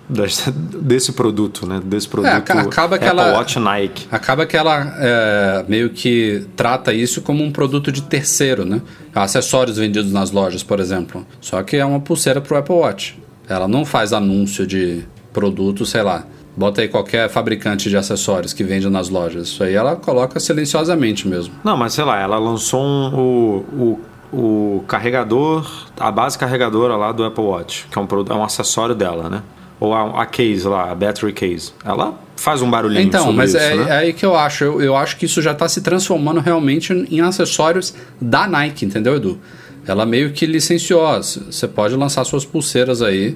desse 0.10 1.12
produto, 1.13 1.65
né? 1.65 1.79
Desse 1.84 2.08
produto 2.08 2.31
aca- 2.31 2.62
acaba 2.62 2.98
que 2.98 3.05
Apple 3.05 3.20
ela- 3.20 3.38
Watch 3.38 3.60
Nike. 3.60 4.08
Acaba 4.12 4.46
que 4.46 4.58
ela 4.58 4.93
é, 5.00 5.65
meio 5.67 5.89
que 5.89 6.46
trata 6.55 6.93
isso 6.93 7.22
como 7.22 7.43
um 7.43 7.51
produto 7.51 7.91
de 7.91 8.01
terceiro, 8.01 8.65
né? 8.65 8.81
Acessórios 9.15 9.77
vendidos 9.77 10.12
nas 10.12 10.31
lojas, 10.31 10.63
por 10.63 10.79
exemplo. 10.79 11.25
Só 11.39 11.62
que 11.63 11.77
é 11.77 11.86
uma 11.86 12.00
pulseira 12.00 12.41
pro 12.41 12.58
Apple 12.58 12.75
Watch. 12.75 13.20
Ela 13.48 13.67
não 13.67 13.86
faz 13.86 14.13
anúncio 14.13 14.65
de 14.67 15.03
produto, 15.34 15.86
sei 15.86 16.01
lá. 16.03 16.25
Bota 16.55 16.81
aí 16.81 16.89
qualquer 16.89 17.29
fabricante 17.29 17.89
de 17.89 17.96
acessórios 17.96 18.51
que 18.51 18.63
vende 18.63 18.89
nas 18.89 19.08
lojas. 19.08 19.48
Isso 19.48 19.63
aí 19.63 19.74
ela 19.74 19.96
coloca 19.96 20.38
silenciosamente 20.39 21.25
mesmo. 21.27 21.53
Não, 21.63 21.77
mas 21.77 21.93
sei 21.93 22.03
lá, 22.03 22.20
ela 22.20 22.38
lançou 22.38 22.81
um- 22.84 23.15
o, 23.15 24.00
o, 24.34 24.77
o 24.77 24.84
carregador, 24.88 25.65
a 25.98 26.12
base 26.12 26.38
carregadora 26.38 26.98
lá 26.98 27.13
do 27.13 27.24
Apple 27.24 27.43
Watch, 27.43 27.88
que 27.89 27.98
é 27.98 28.01
um, 28.01 28.08
é 28.29 28.34
um 28.34 28.43
acessório 28.43 28.93
dela, 28.93 29.29
né? 29.29 29.41
Ou 29.81 29.93
a, 29.93 30.21
a 30.21 30.25
case 30.27 30.65
lá, 30.65 30.91
a 30.91 30.95
battery 30.95 31.33
case. 31.33 31.73
Ela 31.83 32.13
faz 32.38 32.61
um 32.61 32.69
barulhinho 32.69 33.01
Então, 33.07 33.21
sobre 33.25 33.35
mas 33.38 33.50
isso, 33.50 33.57
é, 33.63 33.75
né? 33.75 33.85
é 33.89 33.93
aí 33.97 34.13
que 34.13 34.23
eu 34.25 34.35
acho. 34.35 34.63
Eu, 34.63 34.81
eu 34.81 34.95
acho 34.95 35.17
que 35.17 35.25
isso 35.25 35.41
já 35.41 35.51
está 35.51 35.67
se 35.67 35.81
transformando 35.81 36.39
realmente 36.39 36.93
em 36.93 37.19
acessórios 37.19 37.93
da 38.21 38.47
Nike, 38.47 38.85
entendeu, 38.85 39.15
Edu? 39.17 39.39
Ela 39.88 40.05
meio 40.05 40.31
que 40.31 40.45
licenciou. 40.45 41.21
c- 41.23 41.39
Você 41.50 41.67
pode 41.67 41.95
lançar 41.95 42.23
suas 42.23 42.45
pulseiras 42.45 43.01
aí 43.01 43.35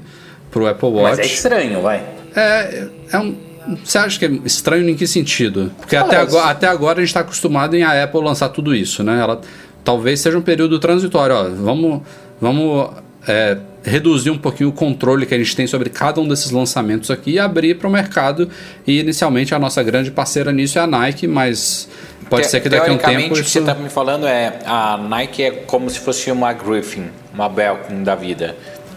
pro 0.52 0.68
Apple 0.68 0.88
Watch. 0.90 1.18
Mas 1.18 1.20
é 1.20 1.26
estranho, 1.26 1.82
vai. 1.82 2.04
É, 2.36 2.88
é 3.12 3.18
um. 3.20 3.36
Você 3.84 3.98
acha 3.98 4.20
que 4.20 4.26
é 4.26 4.30
estranho 4.46 4.88
em 4.88 4.94
que 4.96 5.08
sentido? 5.08 5.72
Porque 5.80 5.96
até 5.96 6.18
agora, 6.18 6.52
até 6.52 6.68
agora 6.68 7.00
a 7.00 7.02
gente 7.02 7.08
está 7.10 7.22
acostumado 7.22 7.76
em 7.76 7.82
a 7.82 8.04
Apple 8.04 8.22
lançar 8.22 8.50
tudo 8.50 8.76
isso, 8.76 9.04
né? 9.04 9.20
Ela 9.20 9.42
talvez 9.84 10.20
seja 10.20 10.38
um 10.38 10.42
período 10.44 10.78
transitório. 10.78 11.36
Ó, 11.36 11.44
vamos 11.50 12.02
vamos 12.40 12.92
é, 13.28 13.58
reduzir 13.86 14.32
um 14.32 14.38
pouquinho 14.38 14.70
o 14.70 14.74
controle 14.74 15.26
que 15.26 15.34
a 15.34 15.38
gente 15.38 15.56
tem 15.56 15.68
sobre 15.68 15.90
cada 15.90 16.20
um 16.20 16.28
desses 16.28 16.52
lançamentos 16.52 17.12
aqui 17.12 17.32
e 17.32 17.40
abrir 17.40 17.76
para 17.76 17.88
o 17.88 17.92
mercado. 17.92 18.50
E 18.86 19.00
inicialmente 19.00 19.54
a 19.54 19.60
nossa 19.60 19.82
grande 19.84 20.12
parceira 20.12 20.52
nisso 20.52 20.80
é 20.80 20.82
a 20.82 20.88
Nike, 20.88 21.28
mas 21.28 21.88
pode 22.30 22.44
Te- 22.44 22.50
ser 22.50 22.60
que 22.62 22.70
daqui 22.70 22.90
a 22.90 22.94
um 22.94 22.98
tempo 22.98 23.34
o 23.34 23.36
que 23.36 23.42
isso... 23.42 23.50
você 23.52 23.60
está 23.60 23.76
me 23.76 23.90
falando 23.90 24.28
é 24.28 24.60
a 24.66 24.98
Nike 24.98 25.44
é 25.44 25.52
como 25.52 25.90
se 25.90 26.00
fosse 26.00 26.32
uma 26.32 26.52
Griffin, 26.52 27.06
uma 27.34 27.48
Belkin 27.48 28.04
da 28.04 28.16
vida. 28.16 28.56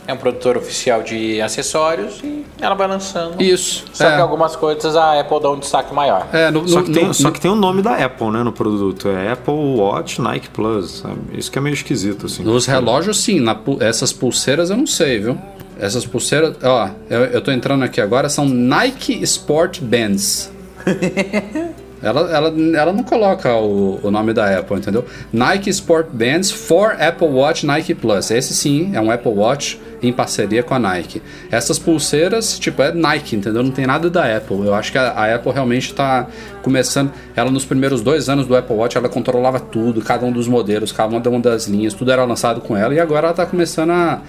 É 0.09 0.13
um 0.15 0.17
produtor 0.17 0.57
oficial 0.57 1.03
de 1.03 1.39
acessórios 1.39 2.23
e 2.25 2.43
ela 2.59 2.75
vai 2.75 2.89
lançando. 2.89 3.43
Isso. 3.43 3.85
Só 3.93 4.09
é. 4.09 4.15
que 4.17 4.21
algumas 4.23 4.57
coisas 4.57 4.97
a 4.97 5.21
Apple 5.21 5.39
dá 5.43 5.51
um 5.51 5.59
destaque 5.59 5.93
maior. 5.93 6.27
É, 6.33 6.51
no, 6.51 6.67
Só 6.67 6.79
no- 6.79 6.87
que, 6.87 6.93
tem, 6.93 7.07
no- 7.09 7.13
só 7.13 7.31
que 7.31 7.39
tem 7.39 7.51
o 7.51 7.55
nome 7.55 7.83
da 7.83 7.95
Apple, 7.95 8.31
né, 8.31 8.43
no 8.43 8.51
produto. 8.51 9.07
É 9.11 9.33
Apple 9.33 9.53
Watch 9.53 10.19
Nike 10.23 10.49
Plus. 10.49 11.05
Isso 11.35 11.53
que 11.53 11.59
é 11.59 11.61
meio 11.61 11.75
esquisito, 11.75 12.25
assim. 12.25 12.43
Nos 12.43 12.65
relógios, 12.65 13.21
sim. 13.21 13.39
Na 13.39 13.55
essas 13.81 14.11
pulseiras 14.11 14.71
eu 14.71 14.79
não 14.79 14.87
sei, 14.87 15.19
viu? 15.19 15.37
Essas 15.79 16.07
pulseiras, 16.07 16.57
ó, 16.65 16.89
eu, 17.11 17.25
eu 17.27 17.43
tô 17.43 17.53
entrando 17.53 17.85
aqui 17.85 18.01
agora, 18.01 18.31
são 18.31 18.47
Nike 18.47 19.23
Sport 19.23 19.81
Bands. 19.83 20.51
ela, 22.03 22.21
ela, 22.31 22.55
ela 22.75 22.93
não 22.95 23.03
coloca 23.03 23.55
o, 23.57 24.01
o 24.03 24.11
nome 24.11 24.33
da 24.33 24.59
Apple, 24.59 24.79
entendeu? 24.79 25.05
Nike 25.31 25.69
Sport 25.69 26.07
Bands 26.13 26.51
for 26.51 26.97
Apple 26.99 27.29
Watch 27.29 27.67
Nike 27.67 27.95
Plus. 27.95 28.31
Esse 28.31 28.55
sim 28.55 28.93
é 28.95 29.01
um 29.03 29.11
Apple 29.11 29.33
Watch 29.33 29.79
em 30.03 30.13
parceria 30.13 30.63
com 30.63 30.75
a 30.75 30.79
Nike. 30.79 31.23
Essas 31.51 31.79
pulseiras, 31.79 32.59
tipo, 32.59 32.83
é 32.83 32.93
Nike, 32.93 33.37
entendeu? 33.37 33.63
Não 33.63 33.71
tem 33.71 33.87
nada 33.87 34.09
da 34.09 34.37
Apple. 34.37 34.67
Eu 34.67 34.75
acho 34.75 34.93
que 34.93 34.99
a, 34.99 35.11
a 35.11 35.35
Apple 35.35 35.53
realmente 35.53 35.89
está 35.89 36.27
começando. 36.63 37.13
Ela, 37.35 37.51
nos 37.51 37.65
primeiros 37.65 38.01
dois 38.01 38.29
anos 38.29 38.47
do 38.47 38.57
Apple 38.57 38.77
Watch, 38.77 38.97
ela 38.97 39.09
controlava 39.09 39.59
tudo, 39.59 40.01
cada 40.01 40.25
um 40.25 40.33
dos 40.33 40.47
modelos, 40.49 40.93
cada 40.93 41.29
uma 41.29 41.41
das 41.41 41.67
linhas, 41.67 41.95
tudo 41.95 42.11
era 42.11 42.25
lançado 42.25 42.61
com 42.61 42.77
ela. 42.77 42.95
E 42.95 43.01
agora 43.01 43.27
ela 43.27 43.31
está 43.31 43.47
começando 43.47 43.91
a 43.91 44.21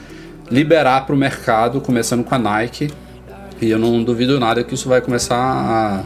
liberar 0.50 1.06
para 1.06 1.16
o 1.16 1.18
mercado, 1.18 1.80
começando 1.82 2.24
com 2.24 2.34
a 2.34 2.40
Nike. 2.40 2.92
E 3.62 3.70
eu 3.70 3.78
não 3.78 4.04
duvido 4.04 4.40
nada 4.40 4.64
que 4.64 4.74
isso 4.74 4.88
vai 4.88 5.02
começar 5.02 5.36
a 5.36 6.04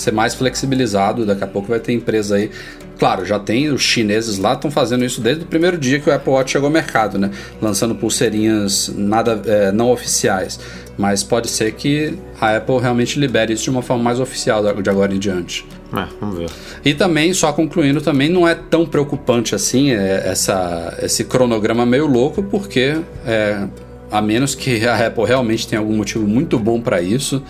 ser 0.00 0.12
mais 0.12 0.34
flexibilizado. 0.34 1.24
Daqui 1.24 1.44
a 1.44 1.46
pouco 1.46 1.68
vai 1.68 1.80
ter 1.80 1.92
empresa 1.92 2.36
aí. 2.36 2.50
Claro, 2.98 3.24
já 3.26 3.38
tem 3.38 3.70
os 3.70 3.82
chineses 3.82 4.38
lá 4.38 4.54
estão 4.54 4.70
fazendo 4.70 5.04
isso 5.04 5.20
desde 5.20 5.44
o 5.44 5.46
primeiro 5.46 5.76
dia 5.76 6.00
que 6.00 6.08
o 6.08 6.14
Apple 6.14 6.32
Watch 6.32 6.52
chegou 6.52 6.66
ao 6.66 6.72
mercado, 6.72 7.18
né? 7.18 7.30
Lançando 7.60 7.94
pulseirinhas 7.94 8.90
nada 8.96 9.40
é, 9.44 9.70
não 9.70 9.90
oficiais. 9.90 10.58
Mas 10.96 11.22
pode 11.22 11.48
ser 11.48 11.72
que 11.72 12.18
a 12.40 12.56
Apple 12.56 12.78
realmente 12.78 13.18
libere 13.18 13.52
isso 13.52 13.64
de 13.64 13.70
uma 13.70 13.82
forma 13.82 14.02
mais 14.02 14.18
oficial 14.18 14.62
de 14.80 14.88
agora 14.88 15.14
em 15.14 15.18
diante. 15.18 15.66
É, 15.92 16.06
vamos 16.18 16.38
ver. 16.38 16.50
E 16.84 16.94
também, 16.94 17.32
só 17.34 17.52
concluindo, 17.52 18.00
também 18.00 18.28
não 18.28 18.48
é 18.48 18.54
tão 18.54 18.86
preocupante 18.86 19.54
assim 19.54 19.90
é, 19.90 20.22
essa, 20.26 20.96
esse 21.02 21.24
cronograma 21.24 21.84
meio 21.84 22.06
louco, 22.06 22.42
porque 22.42 22.98
é, 23.26 23.66
a 24.10 24.22
menos 24.22 24.54
que 24.54 24.86
a 24.86 25.06
Apple 25.06 25.24
realmente 25.24 25.66
tenha 25.66 25.80
algum 25.80 25.96
motivo 25.96 26.26
muito 26.26 26.58
bom 26.58 26.80
para 26.80 27.00
isso, 27.00 27.42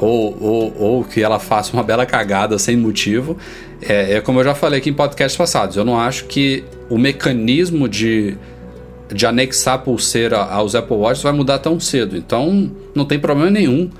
ou, 0.00 0.36
ou, 0.40 0.74
ou 0.78 1.04
que 1.04 1.22
ela 1.22 1.38
faça 1.38 1.72
uma 1.72 1.82
bela 1.82 2.06
cagada 2.06 2.58
sem 2.58 2.76
motivo, 2.76 3.36
é, 3.82 4.14
é 4.14 4.20
como 4.20 4.40
eu 4.40 4.44
já 4.44 4.54
falei 4.54 4.78
aqui 4.78 4.90
em 4.90 4.94
podcasts 4.94 5.36
passados, 5.36 5.76
eu 5.76 5.84
não 5.84 5.98
acho 5.98 6.24
que 6.24 6.64
o 6.88 6.98
mecanismo 6.98 7.88
de 7.88 8.36
de 9.14 9.26
anexar 9.26 9.74
a 9.74 9.78
pulseira 9.78 10.38
aos 10.38 10.74
Apple 10.74 10.96
Watch 10.96 11.22
vai 11.22 11.32
mudar 11.32 11.58
tão 11.58 11.80
cedo. 11.80 12.16
Então, 12.16 12.70
não 12.94 13.04
tem 13.04 13.18
problema 13.18 13.50
nenhum 13.50 13.90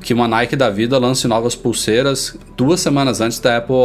que 0.00 0.12
uma 0.12 0.26
Nike 0.26 0.56
da 0.56 0.68
vida 0.68 0.98
lance 0.98 1.28
novas 1.28 1.54
pulseiras 1.54 2.36
duas 2.56 2.80
semanas 2.80 3.20
antes 3.20 3.38
da 3.38 3.56
Apple 3.56 3.76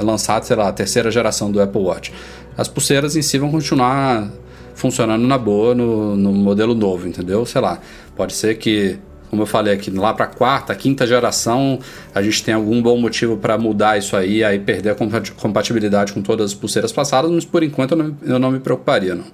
lançar, 0.00 0.42
sei 0.44 0.56
lá, 0.56 0.68
a 0.68 0.72
terceira 0.72 1.10
geração 1.10 1.50
do 1.50 1.60
Apple 1.60 1.80
Watch. 1.80 2.12
As 2.56 2.68
pulseiras 2.68 3.16
em 3.16 3.22
si 3.22 3.38
vão 3.38 3.50
continuar 3.50 4.30
funcionando 4.74 5.26
na 5.26 5.38
boa 5.38 5.74
no, 5.74 6.16
no 6.16 6.32
modelo 6.32 6.74
novo, 6.74 7.08
entendeu? 7.08 7.44
Sei 7.46 7.60
lá, 7.60 7.80
pode 8.16 8.32
ser 8.34 8.56
que, 8.58 8.98
como 9.36 9.42
eu 9.42 9.46
falei 9.46 9.74
aqui, 9.74 9.90
lá 9.90 10.14
para 10.14 10.26
quarta, 10.26 10.74
quinta 10.74 11.06
geração, 11.06 11.78
a 12.14 12.22
gente 12.22 12.42
tem 12.42 12.54
algum 12.54 12.80
bom 12.80 12.96
motivo 12.98 13.36
para 13.36 13.58
mudar 13.58 13.98
isso 13.98 14.16
aí, 14.16 14.42
aí 14.42 14.58
perder 14.58 14.90
a 14.90 14.94
compat- 14.94 15.30
compatibilidade 15.32 16.14
com 16.14 16.22
todas 16.22 16.52
as 16.52 16.54
pulseiras 16.54 16.90
passadas, 16.90 17.30
mas 17.30 17.44
por 17.44 17.62
enquanto 17.62 17.90
eu 17.92 17.98
não, 17.98 18.16
eu 18.22 18.38
não 18.38 18.50
me 18.50 18.58
preocuparia, 18.60 19.14
não. 19.14 19.24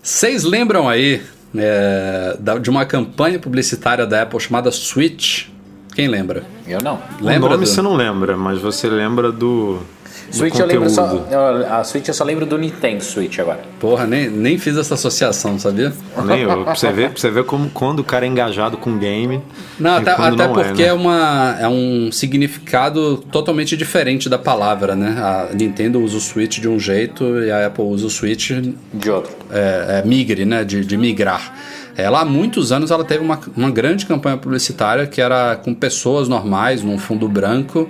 Vocês 0.00 0.44
lembram 0.44 0.88
aí 0.88 1.20
é, 1.56 2.36
de 2.62 2.70
uma 2.70 2.84
campanha 2.86 3.40
publicitária 3.40 4.06
da 4.06 4.22
Apple 4.22 4.38
chamada 4.38 4.70
Switch? 4.70 5.48
Quem 5.92 6.06
lembra? 6.06 6.44
Eu 6.68 6.78
não. 6.80 7.00
Lembra 7.20 7.48
o 7.48 7.52
nome 7.54 7.64
do- 7.64 7.66
você 7.68 7.82
não 7.82 7.96
lembra, 7.96 8.36
mas 8.36 8.60
você 8.60 8.88
lembra 8.88 9.32
do. 9.32 9.80
Switch 10.36 10.58
eu 10.58 10.66
lembro 10.66 10.90
só. 10.90 11.26
A 11.70 11.84
Switch 11.84 12.08
eu 12.08 12.14
só 12.14 12.24
lembro 12.24 12.46
do 12.46 12.58
Nintendo 12.58 13.02
Switch 13.02 13.38
agora. 13.38 13.60
Porra, 13.80 14.06
nem, 14.06 14.28
nem 14.28 14.58
fiz 14.58 14.76
essa 14.76 14.94
associação, 14.94 15.58
sabia? 15.58 15.92
Nem 16.24 16.42
eu. 16.42 16.64
Pra 16.64 16.74
você 16.74 16.92
ver, 16.92 17.10
pra 17.10 17.20
você 17.20 17.30
ver 17.30 17.44
como, 17.44 17.70
quando 17.70 18.00
o 18.00 18.04
cara 18.04 18.24
é 18.24 18.28
engajado 18.28 18.76
com 18.76 18.98
game. 18.98 19.40
Não, 19.78 19.98
e 19.98 20.02
até, 20.02 20.10
até 20.12 20.46
não 20.46 20.52
porque 20.52 20.82
é, 20.82 20.86
é, 20.86 20.88
né? 20.88 20.92
uma, 20.92 21.56
é 21.60 21.68
um 21.68 22.10
significado 22.12 23.18
totalmente 23.30 23.76
diferente 23.76 24.28
da 24.28 24.38
palavra, 24.38 24.94
né? 24.94 25.16
A 25.18 25.54
Nintendo 25.54 26.00
usa 26.00 26.16
o 26.16 26.20
Switch 26.20 26.58
de 26.58 26.68
um 26.68 26.78
jeito 26.78 27.42
e 27.42 27.50
a 27.50 27.66
Apple 27.66 27.84
usa 27.84 28.06
o 28.06 28.10
Switch 28.10 28.52
De 28.92 29.10
outro. 29.10 29.32
é, 29.50 30.02
é, 30.04 30.06
migre, 30.06 30.44
né? 30.44 30.64
De, 30.64 30.84
de 30.84 30.96
migrar. 30.96 31.54
Ela 31.96 32.20
há 32.20 32.24
muitos 32.24 32.72
anos 32.72 32.90
ela 32.90 33.04
teve 33.04 33.24
uma, 33.24 33.40
uma 33.56 33.70
grande 33.70 34.04
campanha 34.04 34.36
publicitária 34.36 35.06
que 35.06 35.20
era 35.20 35.56
com 35.56 35.72
pessoas 35.72 36.28
normais, 36.28 36.82
num 36.82 36.98
fundo 36.98 37.26
branco, 37.26 37.88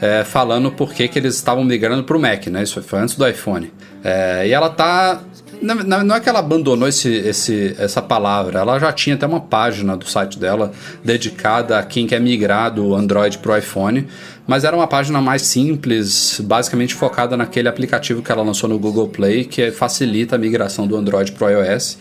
é, 0.00 0.24
falando 0.24 0.70
por 0.70 0.92
que, 0.92 1.10
eles 1.18 1.34
estavam 1.34 1.64
migrando 1.64 2.04
para 2.04 2.16
o 2.16 2.20
Mac, 2.20 2.46
né? 2.46 2.62
Isso 2.62 2.80
foi 2.82 2.98
antes 3.00 3.14
do 3.16 3.26
iPhone. 3.26 3.72
É, 4.04 4.46
e 4.46 4.52
ela 4.52 4.68
tá. 4.70 5.20
na- 5.60 6.04
Não 6.04 6.14
é 6.14 6.20
que 6.20 6.28
ela 6.28 6.38
abandonou 6.38 6.86
esse, 6.88 7.12
esse, 7.12 7.74
essa 7.78 8.00
palavra, 8.00 8.60
ela 8.60 8.78
já 8.78 8.92
tinha 8.92 9.16
até 9.16 9.26
uma 9.26 9.40
página 9.40 9.96
do 9.96 10.08
site 10.08 10.38
dela 10.38 10.70
dedicada 11.04 11.78
a 11.78 11.82
quem 11.82 12.06
quer 12.06 12.20
migrar 12.20 12.72
do 12.72 12.94
Android 12.94 13.38
para 13.38 13.52
o 13.52 13.56
iPhone, 13.56 14.06
mas 14.46 14.62
era 14.64 14.76
uma 14.76 14.86
página 14.86 15.20
mais 15.20 15.42
simples, 15.42 16.40
basicamente 16.44 16.94
focada 16.94 17.36
naquele 17.36 17.68
aplicativo 17.68 18.22
que 18.22 18.30
ela 18.30 18.42
lançou 18.42 18.68
no 18.68 18.78
Google 18.78 19.08
Play, 19.08 19.44
que 19.44 19.70
facilita 19.72 20.36
a 20.36 20.38
migração 20.38 20.86
do 20.86 20.96
Android 20.96 21.32
para 21.32 21.46
o 21.46 21.50
iOS. 21.50 21.98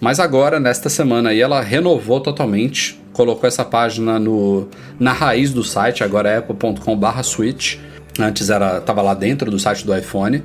Mas 0.00 0.20
agora, 0.20 0.60
nesta 0.60 0.88
semana 0.88 1.30
aí, 1.30 1.40
ela 1.40 1.60
renovou 1.60 2.20
totalmente, 2.20 3.00
colocou 3.12 3.46
essa 3.46 3.64
página 3.64 4.18
no, 4.18 4.68
na 4.98 5.12
raiz 5.12 5.52
do 5.52 5.64
site, 5.64 6.04
agora 6.04 6.28
é 6.30 6.36
apple.com.br 6.38 7.22
switch. 7.22 7.76
Antes 8.18 8.50
era 8.50 8.78
estava 8.78 9.00
lá 9.02 9.14
dentro 9.14 9.50
do 9.50 9.58
site 9.58 9.84
do 9.86 9.96
iPhone. 9.96 10.42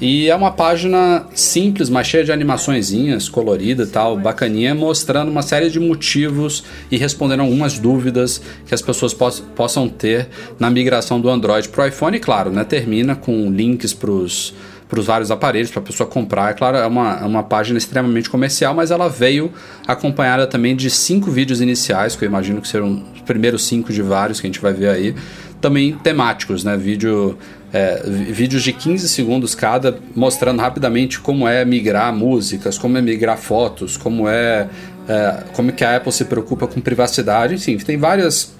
E 0.00 0.30
é 0.30 0.34
uma 0.34 0.50
página 0.50 1.26
simples, 1.34 1.90
mas 1.90 2.06
cheia 2.06 2.24
de 2.24 2.32
animaçõezinhas, 2.32 3.28
colorida 3.28 3.82
e 3.82 3.86
tal, 3.86 4.16
bacaninha, 4.16 4.74
mostrando 4.74 5.30
uma 5.30 5.42
série 5.42 5.68
de 5.68 5.78
motivos 5.78 6.64
e 6.90 6.96
respondendo 6.96 7.40
algumas 7.40 7.78
dúvidas 7.78 8.40
que 8.66 8.74
as 8.74 8.80
pessoas 8.80 9.12
poss- 9.12 9.40
possam 9.54 9.90
ter 9.90 10.28
na 10.58 10.70
migração 10.70 11.20
do 11.20 11.28
Android 11.28 11.68
para 11.68 11.84
o 11.84 11.86
iPhone. 11.86 12.18
Claro, 12.18 12.50
né, 12.50 12.64
termina 12.64 13.14
com 13.14 13.50
links 13.50 13.92
para 13.92 14.10
os 14.10 14.54
para 14.90 14.98
os 14.98 15.06
vários 15.06 15.30
aparelhos, 15.30 15.70
para 15.70 15.78
a 15.78 15.84
pessoa 15.84 16.06
comprar. 16.08 16.50
É 16.50 16.52
claro, 16.52 16.76
é 16.76 16.86
uma, 16.86 17.20
é 17.20 17.24
uma 17.24 17.44
página 17.44 17.78
extremamente 17.78 18.28
comercial, 18.28 18.74
mas 18.74 18.90
ela 18.90 19.08
veio 19.08 19.52
acompanhada 19.86 20.48
também 20.48 20.74
de 20.74 20.90
cinco 20.90 21.30
vídeos 21.30 21.60
iniciais, 21.60 22.16
que 22.16 22.24
eu 22.24 22.28
imagino 22.28 22.60
que 22.60 22.66
serão 22.66 23.04
os 23.14 23.20
primeiros 23.20 23.64
cinco 23.64 23.92
de 23.92 24.02
vários 24.02 24.40
que 24.40 24.46
a 24.46 24.48
gente 24.48 24.60
vai 24.60 24.72
ver 24.72 24.88
aí. 24.88 25.14
Também 25.60 25.92
temáticos, 25.92 26.64
né? 26.64 26.76
Vídeo, 26.76 27.38
é, 27.72 28.02
vídeos 28.04 28.62
de 28.62 28.72
15 28.72 29.08
segundos 29.08 29.54
cada, 29.54 29.96
mostrando 30.16 30.58
rapidamente 30.58 31.20
como 31.20 31.46
é 31.46 31.64
migrar 31.64 32.12
músicas, 32.12 32.76
como 32.76 32.98
é 32.98 33.02
migrar 33.02 33.38
fotos, 33.38 33.96
como 33.96 34.26
é, 34.28 34.68
é 35.08 35.44
como 35.52 35.70
que 35.70 35.84
a 35.84 35.96
Apple 35.96 36.10
se 36.10 36.24
preocupa 36.24 36.66
com 36.66 36.80
privacidade. 36.80 37.54
Enfim, 37.54 37.76
tem 37.76 37.96
várias 37.96 38.52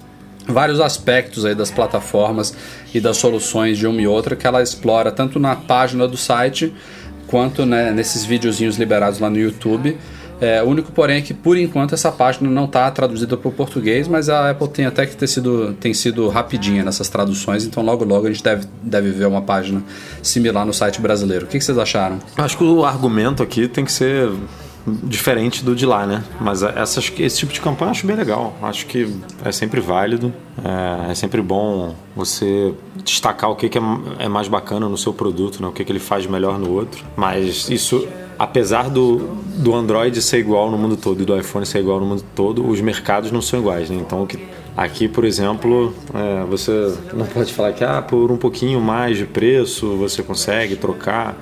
vários 0.53 0.81
aspectos 0.81 1.45
aí 1.45 1.55
das 1.55 1.71
plataformas 1.71 2.55
e 2.93 3.01
das 3.01 3.17
soluções 3.17 3.79
de 3.79 3.87
uma 3.87 4.01
e 4.01 4.07
outra 4.07 4.37
que 4.37 4.47
ela 4.47 4.63
explora 4.63 5.11
tanto 5.11 5.39
na 5.39 5.57
página 5.57 6.07
do 6.07 6.17
site 6.17 6.73
quanto 7.27 7.65
né, 7.65 7.93
nesses 7.93 8.25
videozinhos 8.25 8.77
liberados 8.77 9.21
lá 9.21 9.31
no 9.31 9.39
YouTube. 9.39 9.97
É, 10.41 10.63
o 10.63 10.67
único, 10.67 10.91
porém, 10.91 11.19
é 11.19 11.21
que 11.21 11.35
por 11.35 11.57
enquanto 11.59 11.95
essa 11.95 12.11
página 12.11 12.49
não 12.51 12.65
está 12.65 12.91
traduzida 12.91 13.37
para 13.37 13.49
o 13.49 13.53
português, 13.53 14.09
mas 14.09 14.31
a 14.31 14.51
Apple 14.51 14.69
tem 14.69 14.87
até 14.87 15.05
que 15.05 15.15
ter 15.15 15.27
sido, 15.27 15.75
tem 15.75 15.93
sido 15.93 16.29
rapidinha 16.29 16.83
nessas 16.83 17.11
traduções, 17.11 17.67
então 17.67 17.83
logo 17.83 18.05
logo 18.05 18.27
a 18.27 18.31
gente 18.31 18.43
deve, 18.43 18.67
deve 18.83 19.11
ver 19.11 19.27
uma 19.27 19.43
página 19.43 19.83
similar 20.23 20.65
no 20.65 20.73
site 20.73 20.99
brasileiro. 20.99 21.45
O 21.45 21.49
que, 21.49 21.59
que 21.59 21.65
vocês 21.65 21.77
acharam? 21.77 22.19
Acho 22.39 22.57
que 22.57 22.65
o 22.65 22.87
argumento 22.87 23.43
aqui 23.43 23.69
tem 23.69 23.85
que 23.85 23.93
ser 23.93 24.31
diferente 24.87 25.65
do 25.65 25.75
de 25.75 25.85
lá, 25.87 26.07
né? 26.07 26.25
Mas 26.41 26.63
essas, 26.63 27.13
esse 27.19 27.39
tipo 27.39 27.53
de 27.53 27.61
campanha 27.61 27.89
eu 27.89 27.93
acho 27.93 28.07
bem 28.07 28.17
legal. 28.17 28.55
Acho 28.63 28.87
que 28.87 29.15
é 29.45 29.53
sempre 29.53 29.81
válido. 29.81 30.33
É, 30.65 31.11
é 31.13 31.15
sempre 31.15 31.41
bom 31.43 31.95
você 32.15 32.75
destacar 33.05 33.51
o 33.51 33.57
que, 33.57 33.69
que 33.69 33.79
é, 33.79 33.83
é 34.19 34.29
mais 34.29 34.49
bacana 34.49 34.89
no 34.89 34.97
seu 34.97 35.13
produto, 35.13 35.61
né? 35.63 35.69
O 35.69 35.73
que, 35.73 35.85
que 35.85 35.93
ele 35.93 35.99
faz 35.99 36.27
melhor 36.27 36.59
no 36.59 36.71
outro. 36.73 37.05
Mas 37.17 37.69
isso, 37.69 38.07
apesar 38.39 38.89
do, 38.89 39.37
do 39.57 39.75
Android 39.75 40.21
ser 40.23 40.39
igual 40.39 40.71
no 40.71 40.79
mundo 40.79 40.97
todo 40.97 41.23
e 41.23 41.25
do 41.25 41.37
iPhone 41.39 41.65
ser 41.67 41.81
igual 41.81 42.01
no 42.01 42.07
mundo 42.07 42.25
todo, 42.35 42.67
os 42.69 42.81
mercados 42.81 43.31
não 43.31 43.43
são 43.43 43.61
iguais, 43.61 43.91
né? 43.91 43.97
Então, 43.97 44.27
que, 44.27 44.39
aqui, 44.77 45.09
por 45.09 45.25
exemplo, 45.25 45.95
é, 46.15 46.45
você 46.45 46.95
não 47.13 47.27
pode 47.27 47.53
falar 47.53 47.73
que 47.73 47.85
ah, 47.85 48.03
por 48.03 48.31
um 48.31 48.37
pouquinho 48.37 48.81
mais 48.81 49.19
de 49.19 49.27
preço 49.27 49.97
você 49.97 50.23
consegue 50.23 50.77
trocar 50.77 51.37